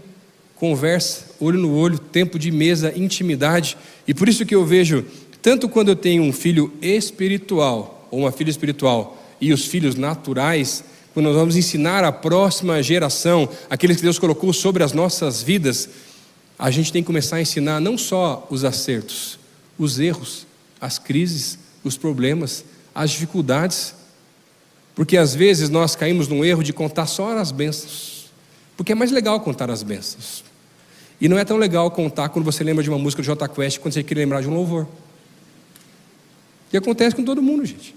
conversa, 0.57 1.27
olho 1.39 1.61
no 1.61 1.77
olho, 1.77 1.97
tempo 1.97 2.41
de 2.41 2.51
mesa, 2.51 2.93
intimidade. 2.97 3.77
E 4.05 4.13
por 4.13 4.29
isso 4.29 4.45
que 4.45 4.57
eu 4.57 4.65
vejo, 4.65 5.05
tanto 5.41 5.69
quando 5.69 5.91
eu 5.91 5.97
tenho 5.97 6.25
um 6.25 6.33
filho 6.33 6.73
espiritual 6.83 8.09
ou 8.11 8.19
uma 8.19 8.33
filha 8.33 8.51
espiritual 8.51 9.17
e 9.41 9.53
os 9.53 9.65
filhos 9.65 9.95
naturais, 9.95 10.83
quando 11.15 11.27
nós 11.27 11.37
vamos 11.37 11.55
ensinar 11.55 12.03
a 12.03 12.11
próxima 12.11 12.83
geração, 12.83 13.49
aqueles 13.71 13.99
que 13.99 14.03
Deus 14.03 14.19
colocou 14.19 14.53
sobre 14.53 14.83
as 14.83 14.93
nossas 14.93 15.41
vidas, 15.41 15.89
a 16.59 16.73
gente 16.73 16.93
tem 16.93 17.03
que 17.03 17.07
começar 17.07 17.37
a 17.37 17.41
ensinar 17.41 17.81
não 17.81 17.97
só 17.97 18.45
os 18.51 18.65
acertos, 18.65 19.39
os 19.79 20.01
erros, 20.01 20.45
as 20.81 20.99
crises, 20.99 21.57
os 21.85 21.97
problemas, 21.97 22.65
as 22.93 23.13
dificuldades. 23.13 23.95
Porque 24.93 25.17
às 25.17 25.37
vezes 25.37 25.71
nós 25.71 25.95
caímos 25.95 26.27
num 26.27 26.45
erro 26.45 26.65
de 26.65 26.73
contar 26.73 27.07
só 27.07 27.39
as 27.39 27.53
bênçãos. 27.53 28.33
Porque 28.77 28.91
é 28.91 28.95
mais 28.97 29.13
legal 29.13 29.41
contar 29.41 29.71
as 29.71 29.85
bênçãos. 29.85 30.43
E 31.21 31.29
não 31.29 31.39
é 31.39 31.45
tão 31.45 31.57
legal 31.57 31.89
contar 31.93 32.29
quando 32.29 32.45
você 32.45 32.65
lembra 32.65 32.83
de 32.83 32.91
uma 32.91 32.99
música 32.99 33.23
do 33.23 33.25
J 33.25 33.49
Quest, 33.49 33.79
quando 33.79 33.95
você 33.95 34.03
quer 34.03 34.17
lembrar 34.17 34.41
de 34.41 34.49
um 34.49 34.55
louvor. 34.55 34.89
E 36.73 36.77
acontece 36.77 37.15
com 37.15 37.25
todo 37.25 37.41
mundo, 37.41 37.65
gente. 37.65 37.95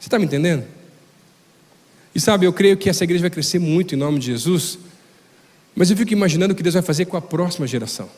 Você 0.00 0.08
está 0.08 0.18
me 0.18 0.24
entendendo? 0.24 0.79
E 2.14 2.20
sabe, 2.20 2.46
eu 2.46 2.52
creio 2.52 2.76
que 2.76 2.88
essa 2.88 3.04
igreja 3.04 3.22
vai 3.22 3.30
crescer 3.30 3.58
muito 3.58 3.94
em 3.94 3.98
nome 3.98 4.18
de 4.18 4.26
Jesus, 4.26 4.78
mas 5.74 5.90
eu 5.90 5.96
fico 5.96 6.12
imaginando 6.12 6.52
o 6.52 6.56
que 6.56 6.62
Deus 6.62 6.74
vai 6.74 6.82
fazer 6.82 7.04
com 7.04 7.16
a 7.16 7.20
próxima 7.20 7.66
geração. 7.66 8.08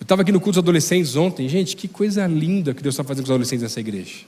Eu 0.00 0.04
estava 0.04 0.22
aqui 0.22 0.30
no 0.30 0.38
culto 0.38 0.52
dos 0.52 0.58
adolescentes 0.58 1.16
ontem, 1.16 1.48
gente, 1.48 1.76
que 1.76 1.88
coisa 1.88 2.26
linda 2.26 2.74
que 2.74 2.82
Deus 2.82 2.94
está 2.94 3.02
fazendo 3.02 3.24
com 3.24 3.30
os 3.30 3.34
adolescentes 3.34 3.62
nessa 3.62 3.80
igreja. 3.80 4.24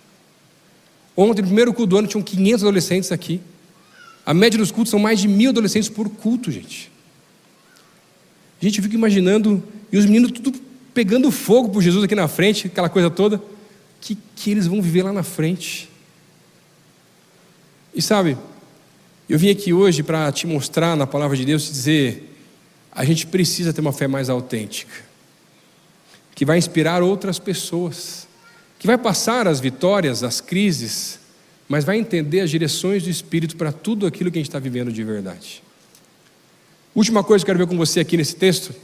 Ontem, 1.16 1.42
no 1.42 1.48
primeiro 1.48 1.72
culto 1.72 1.90
do 1.90 1.98
ano, 1.98 2.08
tinham 2.08 2.22
500 2.22 2.64
adolescentes 2.64 3.12
aqui. 3.12 3.40
A 4.24 4.34
média 4.34 4.58
dos 4.58 4.70
cultos 4.70 4.90
são 4.90 4.98
mais 4.98 5.20
de 5.20 5.28
mil 5.28 5.50
adolescentes 5.50 5.88
por 5.88 6.08
culto, 6.08 6.50
gente. 6.50 6.90
Gente, 8.60 8.78
eu 8.78 8.82
fico 8.82 8.94
imaginando, 8.94 9.62
e 9.92 9.96
os 9.96 10.04
meninos 10.04 10.32
tudo 10.32 10.52
pegando 10.92 11.30
fogo 11.30 11.68
por 11.68 11.82
Jesus 11.82 12.02
aqui 12.04 12.14
na 12.14 12.26
frente, 12.26 12.66
aquela 12.66 12.88
coisa 12.88 13.10
toda. 13.10 13.40
Que, 14.00 14.16
que 14.34 14.50
eles 14.50 14.66
vão 14.66 14.82
viver 14.82 15.02
lá 15.02 15.12
na 15.12 15.22
frente. 15.22 15.88
E 17.96 18.02
sabe, 18.02 18.36
eu 19.26 19.38
vim 19.38 19.48
aqui 19.48 19.72
hoje 19.72 20.02
para 20.02 20.30
te 20.30 20.46
mostrar 20.46 20.94
na 20.94 21.06
palavra 21.06 21.34
de 21.34 21.46
Deus, 21.46 21.64
te 21.64 21.72
dizer, 21.72 22.38
a 22.92 23.02
gente 23.06 23.26
precisa 23.26 23.72
ter 23.72 23.80
uma 23.80 23.92
fé 23.92 24.06
mais 24.06 24.28
autêntica, 24.28 24.92
que 26.34 26.44
vai 26.44 26.58
inspirar 26.58 27.02
outras 27.02 27.38
pessoas, 27.38 28.28
que 28.78 28.86
vai 28.86 28.98
passar 28.98 29.48
as 29.48 29.60
vitórias, 29.60 30.22
as 30.22 30.42
crises, 30.42 31.18
mas 31.66 31.86
vai 31.86 31.96
entender 31.96 32.40
as 32.40 32.50
direções 32.50 33.02
do 33.02 33.08
Espírito 33.08 33.56
para 33.56 33.72
tudo 33.72 34.06
aquilo 34.06 34.30
que 34.30 34.36
a 34.36 34.40
gente 34.40 34.50
está 34.50 34.58
vivendo 34.58 34.92
de 34.92 35.02
verdade. 35.02 35.62
Última 36.94 37.24
coisa 37.24 37.42
que 37.42 37.50
eu 37.50 37.54
quero 37.54 37.66
ver 37.66 37.70
com 37.70 37.78
você 37.78 38.00
aqui 38.00 38.18
nesse 38.18 38.36
texto. 38.36 38.74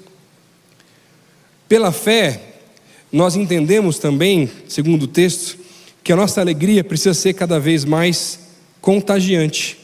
Pela 1.69 1.93
fé, 1.93 2.55
nós 3.13 3.37
entendemos 3.37 3.99
também, 3.99 4.51
segundo 4.67 5.03
o 5.03 5.07
texto, 5.07 5.59
que 6.03 6.15
a 6.15 6.17
nossa 6.17 6.41
alegria 6.41 6.83
precisa 6.83 7.13
ser 7.13 7.35
cada 7.35 7.61
vez 7.61 7.85
mais 7.85 8.42
contagiante. 8.83 9.79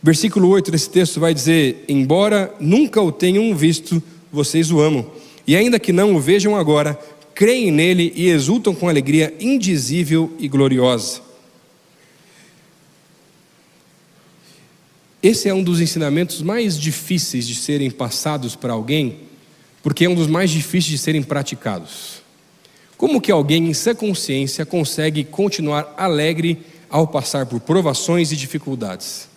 Versículo 0.00 0.48
8 0.50 0.70
desse 0.70 0.88
texto 0.88 1.18
vai 1.18 1.34
dizer: 1.34 1.84
Embora 1.88 2.54
nunca 2.60 3.00
o 3.02 3.10
tenham 3.10 3.56
visto, 3.56 4.00
vocês 4.30 4.70
o 4.70 4.78
amam, 4.78 5.10
e 5.44 5.56
ainda 5.56 5.80
que 5.80 5.92
não 5.92 6.14
o 6.14 6.20
vejam 6.20 6.54
agora, 6.54 6.96
creem 7.34 7.72
nele 7.72 8.12
e 8.14 8.28
exultam 8.28 8.74
com 8.74 8.88
alegria 8.88 9.34
indizível 9.40 10.32
e 10.38 10.46
gloriosa. 10.46 11.22
Esse 15.22 15.48
é 15.48 15.54
um 15.54 15.62
dos 15.62 15.80
ensinamentos 15.80 16.40
mais 16.42 16.78
difíceis 16.78 17.48
de 17.48 17.54
serem 17.54 17.90
passados 17.90 18.54
para 18.54 18.74
alguém, 18.74 19.16
porque 19.82 20.04
é 20.04 20.08
um 20.08 20.14
dos 20.14 20.28
mais 20.28 20.50
difíceis 20.50 20.92
de 20.92 20.98
serem 20.98 21.22
praticados. 21.22 22.22
Como 22.96 23.20
que 23.20 23.32
alguém 23.32 23.66
em 23.68 23.74
sã 23.74 23.94
consciência 23.94 24.64
consegue 24.64 25.24
continuar 25.24 25.94
alegre 25.96 26.58
ao 26.88 27.06
passar 27.06 27.46
por 27.46 27.60
provações 27.60 28.32
e 28.32 28.36
dificuldades. 28.36 29.28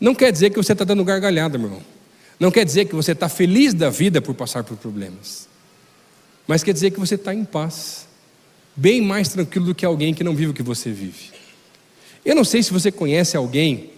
Não 0.00 0.14
quer 0.14 0.30
dizer 0.30 0.50
que 0.50 0.56
você 0.56 0.72
está 0.72 0.84
dando 0.84 1.04
gargalhada, 1.04 1.58
meu 1.58 1.68
irmão. 1.68 1.82
Não 2.38 2.50
quer 2.50 2.64
dizer 2.64 2.84
que 2.84 2.94
você 2.94 3.12
está 3.12 3.28
feliz 3.28 3.74
da 3.74 3.90
vida 3.90 4.20
por 4.20 4.34
passar 4.34 4.62
por 4.62 4.76
problemas. 4.76 5.48
Mas 6.46 6.62
quer 6.62 6.72
dizer 6.72 6.92
que 6.92 7.00
você 7.00 7.16
está 7.16 7.34
em 7.34 7.44
paz. 7.44 8.06
bem 8.76 9.02
mais 9.02 9.28
tranquilo 9.28 9.66
do 9.66 9.74
que 9.74 9.84
alguém 9.84 10.14
que 10.14 10.22
não 10.22 10.36
vive 10.36 10.52
o 10.52 10.54
que 10.54 10.62
você 10.62 10.92
vive. 10.92 11.32
Eu 12.24 12.36
não 12.36 12.44
sei 12.44 12.62
se 12.62 12.72
você 12.72 12.92
conhece 12.92 13.36
alguém 13.36 13.90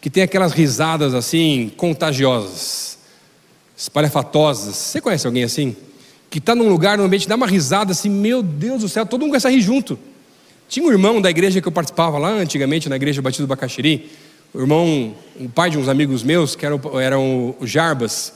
que 0.00 0.08
tem 0.08 0.22
aquelas 0.22 0.52
risadas 0.52 1.12
assim 1.12 1.72
contagiosas, 1.76 2.98
espalhafatosas. 3.76 4.76
Você 4.76 5.00
conhece 5.00 5.26
alguém 5.26 5.42
assim? 5.42 5.76
Que 6.30 6.38
está 6.38 6.54
num 6.54 6.68
lugar, 6.68 6.96
num 6.96 7.04
ambiente, 7.04 7.28
dá 7.28 7.34
uma 7.34 7.48
risada 7.48 7.90
assim, 7.90 8.08
meu 8.08 8.42
Deus 8.42 8.82
do 8.82 8.88
céu, 8.88 9.04
todo 9.04 9.20
mundo 9.22 9.30
começa 9.30 9.48
a 9.48 9.50
rir 9.50 9.60
junto. 9.60 9.98
Tinha 10.72 10.86
um 10.86 10.90
irmão 10.90 11.20
da 11.20 11.28
igreja 11.28 11.60
que 11.60 11.68
eu 11.68 11.72
participava 11.72 12.16
lá 12.16 12.30
antigamente, 12.30 12.88
na 12.88 12.96
igreja 12.96 13.20
Batista 13.20 13.42
do 13.42 13.46
Bacaxiri, 13.46 14.10
o 14.54 14.58
irmão, 14.58 15.14
o 15.38 15.46
pai 15.46 15.68
de 15.68 15.76
uns 15.76 15.86
amigos 15.86 16.22
meus, 16.22 16.56
que 16.56 16.64
eram, 16.64 16.80
eram 16.98 17.54
o 17.60 17.66
Jarbas, 17.66 18.32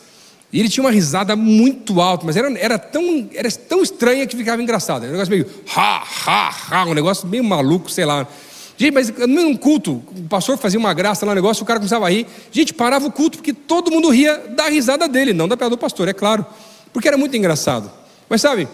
e 0.52 0.60
ele 0.60 0.68
tinha 0.68 0.84
uma 0.84 0.90
risada 0.90 1.34
muito 1.34 1.98
alta, 1.98 2.26
mas 2.26 2.36
era, 2.36 2.52
era, 2.58 2.78
tão, 2.78 3.26
era 3.32 3.50
tão 3.50 3.82
estranha 3.82 4.26
que 4.26 4.36
ficava 4.36 4.60
engraçado. 4.60 5.04
Era 5.04 5.08
um 5.08 5.12
negócio 5.12 5.30
meio 5.30 5.46
ha, 5.74 6.04
ha, 6.26 6.54
ha, 6.72 6.84
um 6.84 6.92
negócio 6.92 7.26
meio 7.26 7.42
maluco, 7.42 7.90
sei 7.90 8.04
lá. 8.04 8.28
Gente, 8.76 8.92
mas 8.92 9.10
num 9.26 9.56
culto, 9.56 10.02
o 10.14 10.28
pastor 10.28 10.58
fazia 10.58 10.78
uma 10.78 10.92
graça 10.92 11.24
lá 11.24 11.32
no 11.32 11.36
negócio, 11.36 11.62
o 11.62 11.66
cara 11.66 11.78
começava 11.80 12.04
a 12.04 12.10
rir. 12.10 12.26
Gente, 12.52 12.74
parava 12.74 13.06
o 13.06 13.10
culto, 13.10 13.38
porque 13.38 13.54
todo 13.54 13.90
mundo 13.90 14.10
ria 14.10 14.36
da 14.50 14.68
risada 14.68 15.08
dele, 15.08 15.32
não 15.32 15.48
da 15.48 15.56
piada 15.56 15.70
do 15.70 15.78
pastor, 15.78 16.06
é 16.06 16.12
claro. 16.12 16.44
Porque 16.92 17.08
era 17.08 17.16
muito 17.16 17.34
engraçado. 17.34 17.90
Mas 18.28 18.42
sabe, 18.42 18.68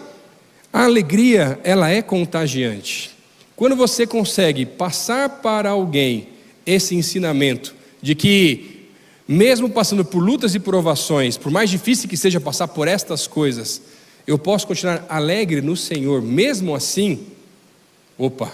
a 0.73 0.83
alegria, 0.83 1.57
ela 1.63 1.89
é 1.89 2.01
contagiante. 2.01 3.12
Quando 3.55 3.75
você 3.75 4.07
consegue 4.07 4.65
passar 4.65 5.29
para 5.41 5.69
alguém 5.69 6.29
esse 6.65 6.95
ensinamento 6.95 7.75
de 8.01 8.15
que, 8.15 8.89
mesmo 9.27 9.69
passando 9.69 10.03
por 10.03 10.19
lutas 10.19 10.55
e 10.55 10.59
provações, 10.59 11.37
por 11.37 11.51
mais 11.51 11.69
difícil 11.69 12.09
que 12.09 12.17
seja 12.17 12.39
passar 12.41 12.67
por 12.67 12.87
estas 12.87 13.27
coisas, 13.27 13.81
eu 14.25 14.37
posso 14.37 14.65
continuar 14.65 15.05
alegre 15.09 15.61
no 15.61 15.75
Senhor, 15.75 16.21
mesmo 16.21 16.73
assim, 16.73 17.27
opa, 18.17 18.51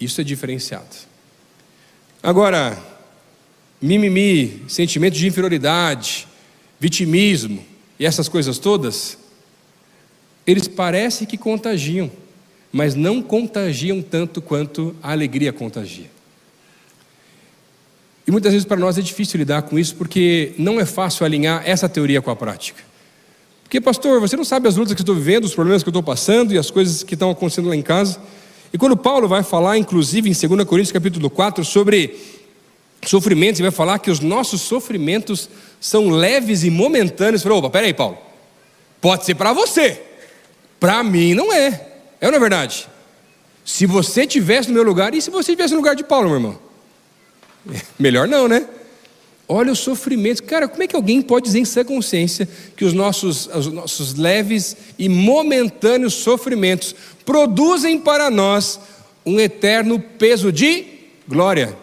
isso 0.00 0.20
é 0.20 0.24
diferenciado. 0.24 0.96
Agora, 2.22 2.76
mimimi, 3.80 4.62
sentimento 4.68 5.14
de 5.14 5.26
inferioridade, 5.26 6.26
vitimismo 6.80 7.64
e 7.98 8.04
essas 8.06 8.28
coisas 8.28 8.58
todas, 8.58 9.18
eles 10.46 10.66
parecem 10.68 11.26
que 11.26 11.36
contagiam, 11.36 12.10
mas 12.76 12.94
não 12.94 13.22
contagiam 13.22 14.02
tanto 14.02 14.42
quanto 14.42 14.94
a 15.02 15.12
alegria 15.12 15.50
contagia. 15.50 16.10
E 18.26 18.30
muitas 18.30 18.52
vezes 18.52 18.66
para 18.66 18.76
nós 18.76 18.98
é 18.98 19.00
difícil 19.00 19.38
lidar 19.38 19.62
com 19.62 19.78
isso 19.78 19.96
porque 19.96 20.52
não 20.58 20.78
é 20.78 20.84
fácil 20.84 21.24
alinhar 21.24 21.62
essa 21.64 21.88
teoria 21.88 22.20
com 22.20 22.30
a 22.30 22.36
prática. 22.36 22.82
Porque, 23.62 23.80
pastor, 23.80 24.20
você 24.20 24.36
não 24.36 24.44
sabe 24.44 24.68
as 24.68 24.76
lutas 24.76 24.92
que 24.92 25.00
estou 25.00 25.14
vivendo, 25.14 25.44
os 25.44 25.54
problemas 25.54 25.82
que 25.82 25.88
estou 25.88 26.02
passando 26.02 26.52
e 26.52 26.58
as 26.58 26.70
coisas 26.70 27.02
que 27.02 27.14
estão 27.14 27.30
acontecendo 27.30 27.70
lá 27.70 27.74
em 27.74 27.80
casa. 27.80 28.20
E 28.70 28.76
quando 28.76 28.94
Paulo 28.94 29.26
vai 29.26 29.42
falar, 29.42 29.78
inclusive 29.78 30.28
em 30.28 30.34
2 30.34 30.68
Coríntios 30.68 30.92
capítulo 30.92 31.30
4, 31.30 31.64
sobre 31.64 32.14
sofrimentos, 33.06 33.58
ele 33.58 33.70
vai 33.70 33.74
falar 33.74 33.98
que 34.00 34.10
os 34.10 34.20
nossos 34.20 34.60
sofrimentos 34.60 35.48
são 35.80 36.10
leves 36.10 36.62
e 36.62 36.68
momentâneos. 36.68 37.42
Falou, 37.42 37.60
opa, 37.60 37.70
peraí, 37.70 37.94
Paulo. 37.94 38.18
Pode 39.00 39.24
ser 39.24 39.34
para 39.34 39.54
você. 39.54 40.02
Para 40.78 41.02
mim 41.02 41.32
não 41.32 41.50
é. 41.50 41.95
É 42.20 42.26
ou 42.26 42.32
não 42.32 42.36
é 42.36 42.40
verdade? 42.40 42.88
Se 43.64 43.84
você 43.84 44.26
tivesse 44.26 44.68
no 44.68 44.74
meu 44.74 44.84
lugar, 44.84 45.14
e 45.14 45.20
se 45.20 45.30
você 45.30 45.52
tivesse 45.52 45.72
no 45.72 45.80
lugar 45.80 45.96
de 45.96 46.04
Paulo, 46.04 46.28
meu 46.28 46.36
irmão? 46.36 46.58
Melhor 47.98 48.28
não, 48.28 48.46
né? 48.46 48.66
Olha 49.48 49.72
o 49.72 49.76
sofrimento. 49.76 50.42
Cara, 50.42 50.66
como 50.66 50.82
é 50.82 50.86
que 50.86 50.96
alguém 50.96 51.22
pode 51.22 51.46
dizer 51.46 51.60
em 51.60 51.64
sua 51.64 51.84
consciência 51.84 52.48
que 52.76 52.84
os 52.84 52.92
nossos, 52.92 53.46
os 53.46 53.66
nossos 53.68 54.14
leves 54.14 54.76
e 54.98 55.08
momentâneos 55.08 56.14
sofrimentos 56.14 56.94
produzem 57.24 57.98
para 57.98 58.30
nós 58.30 58.80
um 59.24 59.38
eterno 59.38 60.00
peso 60.00 60.50
de 60.50 60.84
glória? 61.28 61.76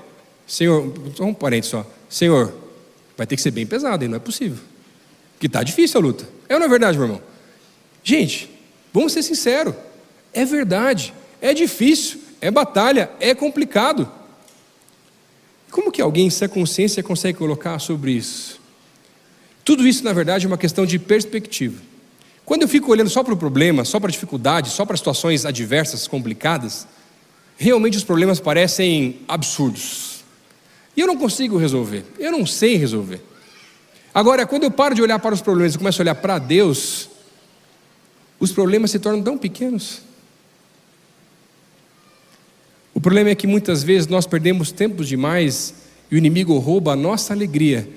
Senhor, 0.45 0.93
só 1.15 1.23
um 1.23 1.34
parente 1.34 1.67
só. 1.67 1.86
Senhor, 2.09 2.53
vai 3.17 3.25
ter 3.25 3.36
que 3.36 3.41
ser 3.41 3.51
bem 3.51 3.65
pesado, 3.65 4.03
hein? 4.03 4.09
não 4.09 4.17
é 4.17 4.19
possível. 4.19 4.57
Que 5.39 5.47
está 5.47 5.63
difícil 5.63 5.99
a 5.99 6.03
luta. 6.03 6.27
É 6.49 6.53
ou 6.53 6.59
não 6.59 6.67
é 6.67 6.69
verdade, 6.69 6.97
meu 6.97 7.07
irmão? 7.07 7.21
Gente, 8.03 8.49
vamos 8.93 9.13
ser 9.13 9.23
sinceros. 9.23 9.73
É 10.34 10.45
verdade. 10.45 11.13
É 11.41 11.53
difícil. 11.53 12.19
É 12.41 12.49
batalha. 12.49 13.11
É 13.19 13.34
complicado. 13.36 14.09
Como 15.71 15.91
que 15.91 16.01
alguém 16.01 16.29
sem 16.29 16.47
consciência 16.47 17.01
consegue 17.01 17.38
colocar 17.38 17.79
sobre 17.79 18.11
isso? 18.11 18.61
Tudo 19.65 19.88
isso, 19.88 20.03
na 20.03 20.13
verdade, 20.13 20.45
é 20.45 20.47
uma 20.47 20.57
questão 20.57 20.86
de 20.86 20.99
perspectiva. 20.99 21.81
Quando 22.45 22.63
eu 22.63 22.67
fico 22.67 22.91
olhando 22.91 23.09
só 23.09 23.23
para 23.23 23.34
o 23.34 23.38
problema, 23.38 23.86
só 23.86 23.99
para 23.99 24.09
a 24.09 24.11
dificuldade, 24.11 24.69
só 24.69 24.86
para 24.86 24.97
situações 24.97 25.45
adversas, 25.45 26.07
complicadas, 26.07 26.86
realmente 27.57 27.97
os 27.97 28.03
problemas 28.03 28.39
parecem 28.39 29.21
absurdos. 29.27 30.23
E 30.95 31.01
eu 31.01 31.07
não 31.07 31.17
consigo 31.17 31.57
resolver, 31.57 32.03
eu 32.19 32.31
não 32.31 32.45
sei 32.45 32.75
resolver. 32.75 33.21
Agora, 34.13 34.45
quando 34.45 34.63
eu 34.63 34.71
paro 34.71 34.93
de 34.93 35.01
olhar 35.01 35.17
para 35.17 35.34
os 35.34 35.41
problemas 35.41 35.73
e 35.73 35.77
começo 35.77 36.01
a 36.01 36.03
olhar 36.03 36.15
para 36.15 36.38
Deus, 36.38 37.09
os 38.39 38.51
problemas 38.51 38.91
se 38.91 38.99
tornam 38.99 39.23
tão 39.23 39.38
pequenos. 39.38 40.01
Problema 43.03 43.31
é 43.31 43.35
que 43.35 43.45
muitas 43.45 43.83
vezes 43.83 44.07
nós 44.07 44.25
perdemos 44.25 44.71
tempo 44.71 45.03
demais 45.03 45.73
e 46.09 46.15
o 46.15 46.17
inimigo 46.17 46.57
rouba 46.57 46.93
a 46.93 46.95
nossa 46.95 47.33
alegria, 47.33 47.87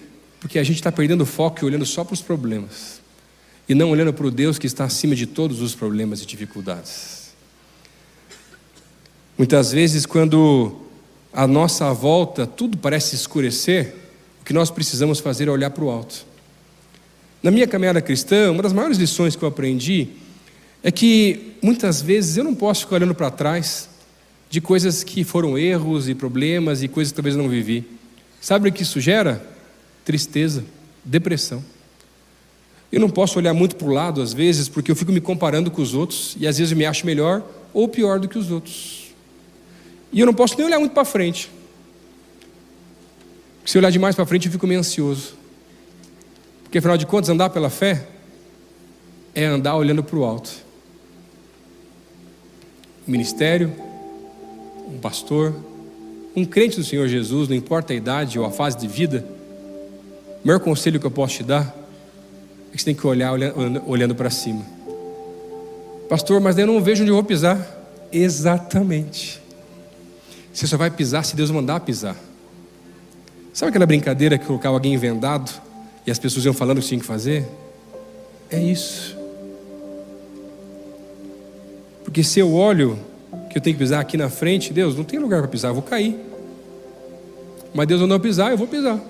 porque 0.41 0.59
a 0.59 0.65
gente 0.65 0.79
está 0.79 0.91
perdendo 0.91 1.25
foco 1.25 1.61
e 1.63 1.65
olhando 1.65 1.87
só 1.87 2.03
para 2.03 2.15
os 2.15 2.21
problemas, 2.21 3.01
e 3.69 3.75
não 3.75 3.91
olhando 3.91 4.13
para 4.13 4.27
o 4.27 4.33
Deus 4.33 4.59
que 4.59 4.67
está 4.67 4.85
acima 4.85 5.15
de 5.15 5.25
todos 5.25 5.61
os 5.61 5.77
problemas 5.77 6.21
e 6.23 6.27
dificuldades. 6.27 7.31
Muitas 9.39 9.71
vezes, 9.71 10.05
quando 10.05 10.77
a 11.33 11.47
nossa 11.47 11.93
volta 11.93 12.45
tudo 12.45 12.77
parece 12.77 13.15
escurecer, 13.15 13.95
o 14.41 14.45
que 14.45 14.53
nós 14.53 14.73
precisamos 14.73 15.21
fazer 15.21 15.47
é 15.47 15.53
olhar 15.53 15.71
para 15.71 15.85
o 15.85 15.91
alto. 15.91 16.27
Na 17.41 17.53
minha 17.53 17.69
caminhada 17.69 18.03
cristã, 18.03 18.51
uma 18.51 18.63
das 18.63 18.73
maiores 18.73 18.99
lições 18.99 19.37
que 19.37 19.45
eu 19.45 19.49
aprendi 19.49 20.09
é 20.83 20.91
que 20.91 21.55
muitas 21.63 22.03
vezes 22.03 22.37
eu 22.37 22.43
não 22.43 22.57
posso 22.57 22.81
ficar 22.81 22.97
olhando 22.97 23.15
para 23.15 23.31
trás 23.31 23.95
de 24.49 24.61
coisas 24.61 25.03
que 25.03 25.25
foram 25.25 25.59
erros 25.59 26.09
e 26.09 26.15
problemas 26.15 26.83
e 26.83 26.89
coisas 26.89 27.13
que 27.13 27.17
talvez 27.17 27.37
não 27.37 27.49
vivi. 27.49 27.85
Sabe 28.41 28.69
o 28.69 28.73
que 28.73 28.83
isso 28.83 29.01
gera? 29.01 29.45
Tristeza, 30.05 30.65
depressão. 31.05 31.65
Eu 32.91 33.01
não 33.01 33.11
posso 33.11 33.39
olhar 33.39 33.53
muito 33.53 33.77
para 33.77 33.87
o 33.89 33.93
lado 33.93 34.23
às 34.23 34.33
vezes, 34.33 34.69
porque 34.69 34.91
eu 34.91 34.97
fico 34.97 35.11
me 35.11 35.21
comparando 35.21 35.71
com 35.71 35.83
os 35.83 35.95
outros 35.95 36.37
e 36.39 36.47
às 36.47 36.59
vezes 36.59 36.71
eu 36.73 36.79
me 36.79 36.87
acho 36.87 37.05
melhor 37.05 37.43
ou 37.75 37.89
pior 37.89 38.21
do 38.21 38.29
que 38.29 38.39
os 38.39 38.51
outros. 38.51 39.07
E 40.13 40.21
eu 40.21 40.27
não 40.27 40.35
posso 40.35 40.57
nem 40.57 40.67
olhar 40.67 40.79
muito 40.79 40.93
para 40.93 41.05
frente. 41.05 41.51
Porque 43.59 43.73
se 43.73 43.77
eu 43.77 43.81
olhar 43.81 43.91
demais 43.91 44.15
para 44.15 44.25
frente, 44.25 44.47
eu 44.47 44.53
fico 44.53 44.67
meio 44.67 44.81
ansioso. 44.81 45.35
Porque 46.63 46.79
afinal 46.79 46.97
de 46.97 47.05
contas, 47.05 47.29
andar 47.29 47.51
pela 47.51 47.69
fé 47.69 48.07
é 49.35 49.45
andar 49.45 49.75
olhando 49.75 50.03
para 50.03 50.17
o 50.17 50.25
alto. 50.25 50.51
Ministério, 53.07 53.73
um 54.87 54.99
pastor, 54.99 55.55
um 56.35 56.45
crente 56.45 56.77
do 56.77 56.85
Senhor 56.85 57.09
Jesus, 57.09 57.49
não 57.49 57.57
importa 57.57 57.93
a 57.93 57.97
idade 57.97 58.39
ou 58.39 58.45
a 58.45 58.51
fase 58.51 58.77
de 58.77 58.87
vida, 58.87 59.25
o 60.45 60.47
maior 60.47 60.61
conselho 60.61 61.01
que 61.01 61.07
eu 61.07 61.11
posso 61.11 61.37
te 61.37 61.43
dar 61.43 61.75
é 62.73 62.77
que 62.77 62.79
você 62.79 62.85
tem 62.85 62.95
que 62.95 63.07
olhar 63.07 63.33
olhando, 63.33 64.15
para 64.15 64.31
cima. 64.31 64.65
Pastor, 66.09 66.41
mas 66.41 66.57
eu 66.57 66.67
não 66.67 66.81
vejo 66.81 67.03
onde 67.03 67.11
eu 67.11 67.17
vou 67.17 67.25
pisar. 67.25 67.59
Exatamente. 68.13 69.43
Você 70.53 70.67
só 70.67 70.77
vai 70.77 70.91
pisar 70.91 71.25
se 71.25 71.35
Deus 71.35 71.51
mandar 71.51 71.81
pisar. 71.81 72.17
Sabe 73.53 73.71
aquela 73.71 73.87
brincadeira 73.87 74.39
que 74.39 74.47
colocava 74.47 74.77
alguém 74.77 74.97
vendado 74.97 75.51
e 76.07 76.11
as 76.11 76.19
pessoas 76.19 76.45
iam 76.45 76.55
falando 76.55 76.79
o 76.79 76.81
que 76.81 76.87
tinha 76.87 77.01
que 77.01 77.07
fazer? 77.07 77.47
É 78.51 78.63
isso. 78.63 79.17
Porque 82.05 82.23
se 82.23 82.39
eu 82.39 82.53
olho 82.53 82.99
que 83.57 83.59
eu 83.59 83.63
tenho 83.63 83.75
que 83.75 83.83
pisar 83.83 84.03
aqui 84.03 84.19
na 84.19 84.29
frente, 84.29 84.71
Deus, 84.71 84.95
não 84.95 85.03
tem 85.03 85.19
lugar 85.19 85.41
para 85.41 85.49
pisar, 85.49 85.69
eu 85.69 85.75
vou 85.75 85.83
cair. 85.83 86.15
Mas 87.73 87.89
Deus 87.89 88.07
não 88.07 88.21
pisar, 88.21 88.51
eu 88.51 88.59
vou 88.59 88.69
pisar. 88.69 89.01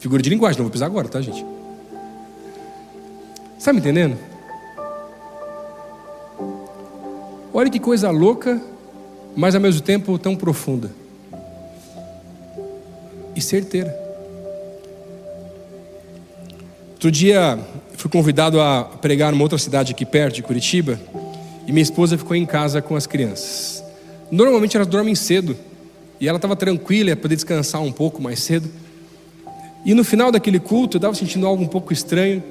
Figura 0.00 0.20
de 0.20 0.28
linguagem, 0.28 0.58
não 0.58 0.64
vou 0.64 0.72
pisar 0.72 0.86
agora, 0.86 1.06
tá, 1.06 1.20
gente? 1.20 1.46
Está 3.56 3.72
me 3.72 3.78
entendendo? 3.78 4.18
Olha 7.54 7.70
que 7.70 7.78
coisa 7.78 8.10
louca, 8.10 8.60
mas 9.36 9.54
ao 9.54 9.60
mesmo 9.60 9.82
tempo 9.82 10.18
tão 10.18 10.34
profunda. 10.34 10.90
E 13.36 13.40
certeira. 13.40 13.96
Outro 16.94 17.12
dia 17.12 17.60
fui 17.96 18.10
convidado 18.10 18.60
a 18.60 18.82
pregar 18.82 19.30
numa 19.30 19.44
outra 19.44 19.56
cidade 19.56 19.92
aqui 19.92 20.04
perto 20.04 20.34
de 20.34 20.42
Curitiba. 20.42 20.98
E 21.70 21.72
minha 21.72 21.84
esposa 21.84 22.18
ficou 22.18 22.34
em 22.34 22.44
casa 22.44 22.82
com 22.82 22.96
as 22.96 23.06
crianças. 23.06 23.84
Normalmente 24.28 24.76
elas 24.76 24.88
dormem 24.88 25.14
cedo. 25.14 25.56
E 26.18 26.26
ela 26.26 26.34
estava 26.34 26.56
tranquila, 26.56 27.10
ia 27.10 27.16
poder 27.16 27.36
descansar 27.36 27.80
um 27.80 27.92
pouco 27.92 28.20
mais 28.20 28.40
cedo. 28.40 28.68
E 29.86 29.94
no 29.94 30.02
final 30.02 30.32
daquele 30.32 30.58
culto, 30.58 30.96
eu 30.96 30.98
estava 30.98 31.14
sentindo 31.14 31.46
algo 31.46 31.62
um 31.62 31.68
pouco 31.68 31.92
estranho. 31.92 32.42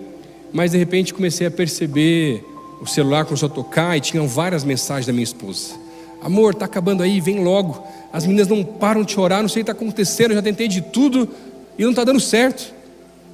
Mas 0.53 0.71
de 0.71 0.77
repente 0.77 1.13
comecei 1.13 1.45
a 1.45 1.51
perceber 1.51 2.45
o 2.79 2.87
celular 2.87 3.25
começou 3.25 3.47
a 3.47 3.51
tocar 3.51 3.97
e 3.97 3.99
tinham 3.99 4.25
várias 4.25 4.63
mensagens 4.63 5.05
da 5.05 5.11
minha 5.11 5.25
esposa. 5.25 5.73
Amor, 6.21 6.55
tá 6.55 6.63
acabando 6.63 7.03
aí, 7.03 7.19
vem 7.19 7.43
logo. 7.43 7.85
As 8.13 8.25
meninas 8.25 8.47
não 8.47 8.63
param 8.63 9.03
de 9.03 9.11
chorar, 9.11 9.41
não 9.41 9.49
sei 9.49 9.63
o 9.63 9.65
que 9.65 9.71
está 9.71 9.83
acontecendo, 9.83 10.31
eu 10.31 10.35
já 10.37 10.41
tentei 10.41 10.69
de 10.69 10.79
tudo 10.79 11.27
e 11.77 11.83
não 11.83 11.89
está 11.89 12.05
dando 12.05 12.21
certo. 12.21 12.73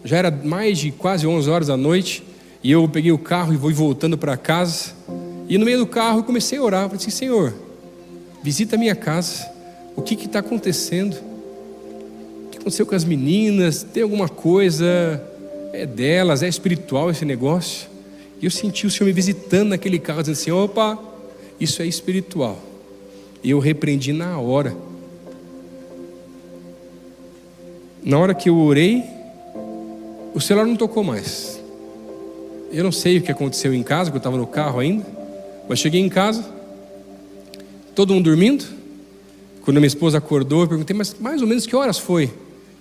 Já 0.04 0.18
era 0.18 0.32
mais 0.32 0.80
de 0.80 0.90
quase 0.90 1.28
11 1.28 1.48
horas 1.48 1.68
da 1.68 1.78
noite 1.78 2.24
e 2.64 2.72
eu 2.72 2.90
peguei 2.90 3.12
o 3.12 3.20
carro 3.20 3.54
e 3.54 3.56
vou 3.56 3.72
voltando 3.72 4.18
para 4.18 4.36
casa. 4.36 4.96
E 5.48 5.58
no 5.58 5.66
meio 5.66 5.80
do 5.80 5.88
carro 5.88 6.20
eu 6.20 6.24
comecei 6.24 6.58
a 6.58 6.64
orar, 6.64 6.84
falei 6.84 6.98
assim, 6.98 7.12
Senhor, 7.12 7.54
visita 8.44 8.76
a 8.76 8.80
minha 8.80 8.96
casa, 8.96 9.48
o 9.96 10.02
que 10.02 10.16
está 10.16 10.40
acontecendo? 10.40 11.16
O 12.46 12.50
que 12.50 12.58
aconteceu 12.58 12.86
com 12.86 12.96
as 12.96 13.04
meninas? 13.04 13.84
Tem 13.84 14.04
alguma 14.04 14.28
coisa? 14.28 14.86
É 15.72 15.86
delas, 15.86 16.42
é 16.42 16.48
espiritual 16.48 17.12
esse 17.12 17.26
negócio? 17.26 17.88
E 18.42 18.46
eu 18.46 18.52
senti 18.52 18.88
o 18.88 18.92
Senhor 18.92 19.08
me 19.08 19.14
visitando 19.14 19.70
naquele 19.70 20.00
carro, 20.00 20.22
dizendo 20.22 20.38
assim: 20.38 20.52
opa, 20.52 21.00
isso 21.60 21.82
é 21.82 21.86
espiritual. 21.86 22.58
E 23.44 23.52
eu 23.52 23.60
repreendi 23.60 24.12
na 24.12 24.40
hora. 24.40 24.76
Na 28.04 28.20
hora 28.20 28.34
que 28.34 28.50
eu 28.50 28.58
orei, 28.58 29.04
o 30.34 30.42
celular 30.42 30.66
não 30.66 30.76
tocou 30.76 31.04
mais. 31.04 31.60
Eu 32.72 32.84
não 32.84 32.92
sei 32.92 33.18
o 33.18 33.22
que 33.22 33.32
aconteceu 33.32 33.74
em 33.74 33.84
casa, 33.84 34.12
porque 34.12 34.18
eu 34.18 34.20
estava 34.20 34.38
no 34.38 34.48
carro 34.48 34.80
ainda. 34.80 35.06
Mas 35.68 35.80
cheguei 35.80 36.02
em 36.02 36.10
casa, 36.10 36.46
todo 37.96 38.14
mundo 38.14 38.26
dormindo. 38.26 38.66
Quando 39.62 39.78
minha 39.78 39.88
esposa 39.88 40.20
acordou, 40.20 40.62
eu 40.62 40.68
perguntei, 40.68 40.96
mas 40.96 41.16
mais 41.20 41.42
ou 41.42 41.48
menos 41.48 41.66
que 41.66 41.76
horas 41.76 41.98
foi? 41.98 42.32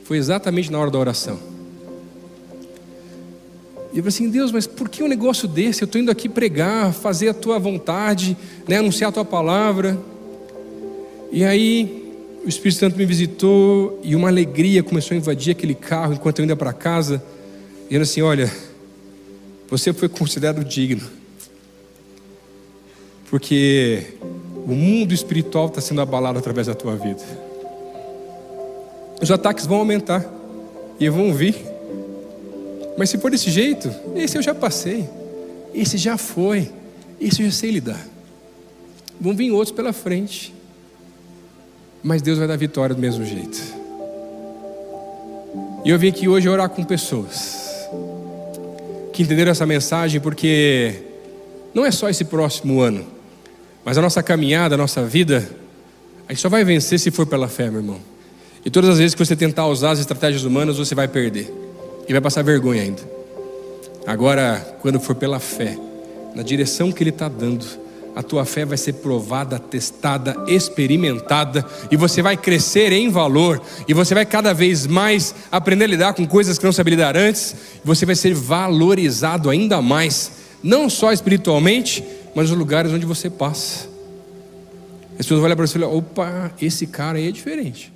Foi 0.05 0.18
exatamente 0.18 0.70
na 0.70 0.78
hora 0.78 0.91
da 0.91 0.99
oração. 0.99 1.39
E 3.93 3.99
eu 3.99 4.03
falei 4.03 4.09
assim, 4.09 4.28
Deus, 4.28 4.51
mas 4.51 4.66
por 4.66 4.89
que 4.89 5.03
um 5.03 5.09
negócio 5.09 5.47
desse? 5.47 5.82
Eu 5.82 5.87
estou 5.87 6.01
indo 6.01 6.11
aqui 6.11 6.28
pregar, 6.28 6.93
fazer 6.93 7.28
a 7.28 7.35
tua 7.35 7.59
vontade, 7.59 8.37
né, 8.68 8.78
anunciar 8.78 9.09
a 9.09 9.12
tua 9.12 9.24
palavra. 9.24 9.97
E 11.32 11.45
aí 11.45 12.05
o 12.45 12.49
Espírito 12.49 12.80
Santo 12.80 12.99
me 12.99 13.07
visitou 13.07 13.99
e 14.03 14.14
uma 14.14 14.28
alegria 14.28 14.82
começou 14.82 15.14
a 15.14 15.18
invadir 15.18 15.53
aquele 15.53 15.74
carro 15.74 16.12
enquanto 16.12 16.41
eu 16.41 16.45
ia 16.45 16.57
para 16.57 16.72
casa, 16.72 17.22
dizendo 17.85 18.03
assim: 18.03 18.20
Olha, 18.20 18.53
você 19.70 19.93
foi 19.93 20.09
considerado 20.09 20.62
digno, 20.64 21.09
porque 23.35 24.14
o 24.64 24.76
mundo 24.76 25.12
espiritual 25.12 25.66
está 25.66 25.80
sendo 25.80 26.01
abalado 26.01 26.39
através 26.39 26.68
da 26.68 26.74
tua 26.74 26.95
vida. 26.95 27.20
Os 29.20 29.28
ataques 29.28 29.66
vão 29.66 29.78
aumentar 29.78 30.24
e 31.01 31.09
vão 31.09 31.35
vir. 31.35 31.57
Mas 32.97 33.11
se 33.11 33.18
for 33.18 33.32
desse 33.32 33.51
jeito, 33.51 33.93
esse 34.14 34.39
eu 34.39 34.43
já 34.43 34.55
passei, 34.55 35.09
esse 35.74 35.99
já 35.99 36.16
foi, 36.16 36.70
esse 37.20 37.43
eu 37.43 37.47
já 37.47 37.53
sei 37.57 37.72
lidar. 37.72 38.07
Vão 39.20 39.35
vir 39.35 39.51
outros 39.51 39.74
pela 39.74 39.93
frente, 39.93 40.55
mas 42.05 42.22
Deus 42.22 42.39
vai 42.39 42.47
dar 42.47 42.57
vitória 42.57 42.95
do 42.95 43.01
mesmo 43.01 43.24
jeito. 43.24 43.61
E 45.85 45.91
eu 45.91 45.99
vim 45.99 46.07
aqui 46.07 46.28
hoje 46.28 46.49
orar 46.49 46.68
com 46.68 46.85
pessoas 46.85 47.89
que 49.12 49.24
entenderam 49.24 49.51
essa 49.51 49.66
mensagem, 49.66 50.20
porque 50.20 51.03
não 51.74 51.85
é 51.85 51.91
só 51.91 52.09
esse 52.09 52.26
próximo 52.26 52.80
ano, 52.80 53.14
mas 53.85 53.99
a 53.99 54.03
nossa 54.03 54.22
caminhada, 54.22 54.74
a 54.74 54.78
nossa 54.78 55.05
vida, 55.05 55.49
a 56.28 56.32
gente 56.32 56.41
só 56.41 56.49
vai 56.49 56.64
vencer 56.64 56.99
se 56.99 57.11
for 57.11 57.26
pela 57.26 57.49
fé, 57.49 57.70
meu 57.70 57.80
irmão. 57.80 58.01
E 58.64 58.70
todas 58.70 58.91
as 58.91 58.99
vezes 58.99 59.14
que 59.14 59.24
você 59.24 59.37
tentar 59.37 59.66
usar 59.66 59.91
as 59.91 59.99
estratégias 59.99 60.45
humanas, 60.45 60.78
você 60.78 60.95
vai 60.95 61.07
perder. 61.07 61.53
E 62.09 62.12
vai 62.12 62.20
passar 62.20 62.43
vergonha 62.43 62.82
ainda. 62.82 63.03
Agora, 64.07 64.76
quando 64.80 64.99
for 64.99 65.14
pela 65.14 65.39
fé, 65.39 65.76
na 66.35 66.43
direção 66.43 66.91
que 66.91 67.03
Ele 67.03 67.11
está 67.11 67.28
dando, 67.28 67.64
a 68.16 68.22
tua 68.22 68.45
fé 68.45 68.64
vai 68.64 68.78
ser 68.78 68.95
provada, 68.95 69.59
testada, 69.59 70.37
experimentada, 70.47 71.64
e 71.91 71.97
você 71.97 72.22
vai 72.22 72.37
crescer 72.37 72.93
em 72.93 73.11
valor, 73.11 73.61
e 73.89 73.93
você 73.93 74.14
vai 74.14 74.24
cada 74.24 74.55
vez 74.55 74.87
mais 74.87 75.35
aprender 75.51 75.85
a 75.85 75.89
lidar 75.89 76.14
com 76.14 76.26
coisas 76.26 76.57
que 76.57 76.64
não 76.64 76.72
sabia 76.72 76.93
lidar 76.93 77.16
antes, 77.16 77.55
e 77.85 77.87
você 77.87 78.07
vai 78.07 78.14
ser 78.14 78.32
valorizado 78.35 79.51
ainda 79.51 79.82
mais, 79.82 80.32
não 80.62 80.89
só 80.89 81.12
espiritualmente, 81.12 82.05
mas 82.35 82.51
nos 82.51 82.59
lugares 82.59 82.93
onde 82.93 83.07
você 83.07 83.30
passa. 83.30 83.89
As 85.12 85.18
pessoas 85.18 85.39
vão 85.39 85.45
olhar 85.47 85.57
para 85.57 85.66
você 85.66 85.78
e 85.78 85.80
falar: 85.80 85.93
opa, 85.93 86.53
esse 86.61 86.87
cara 86.87 87.18
aí 87.18 87.28
é 87.28 87.30
diferente. 87.30 87.94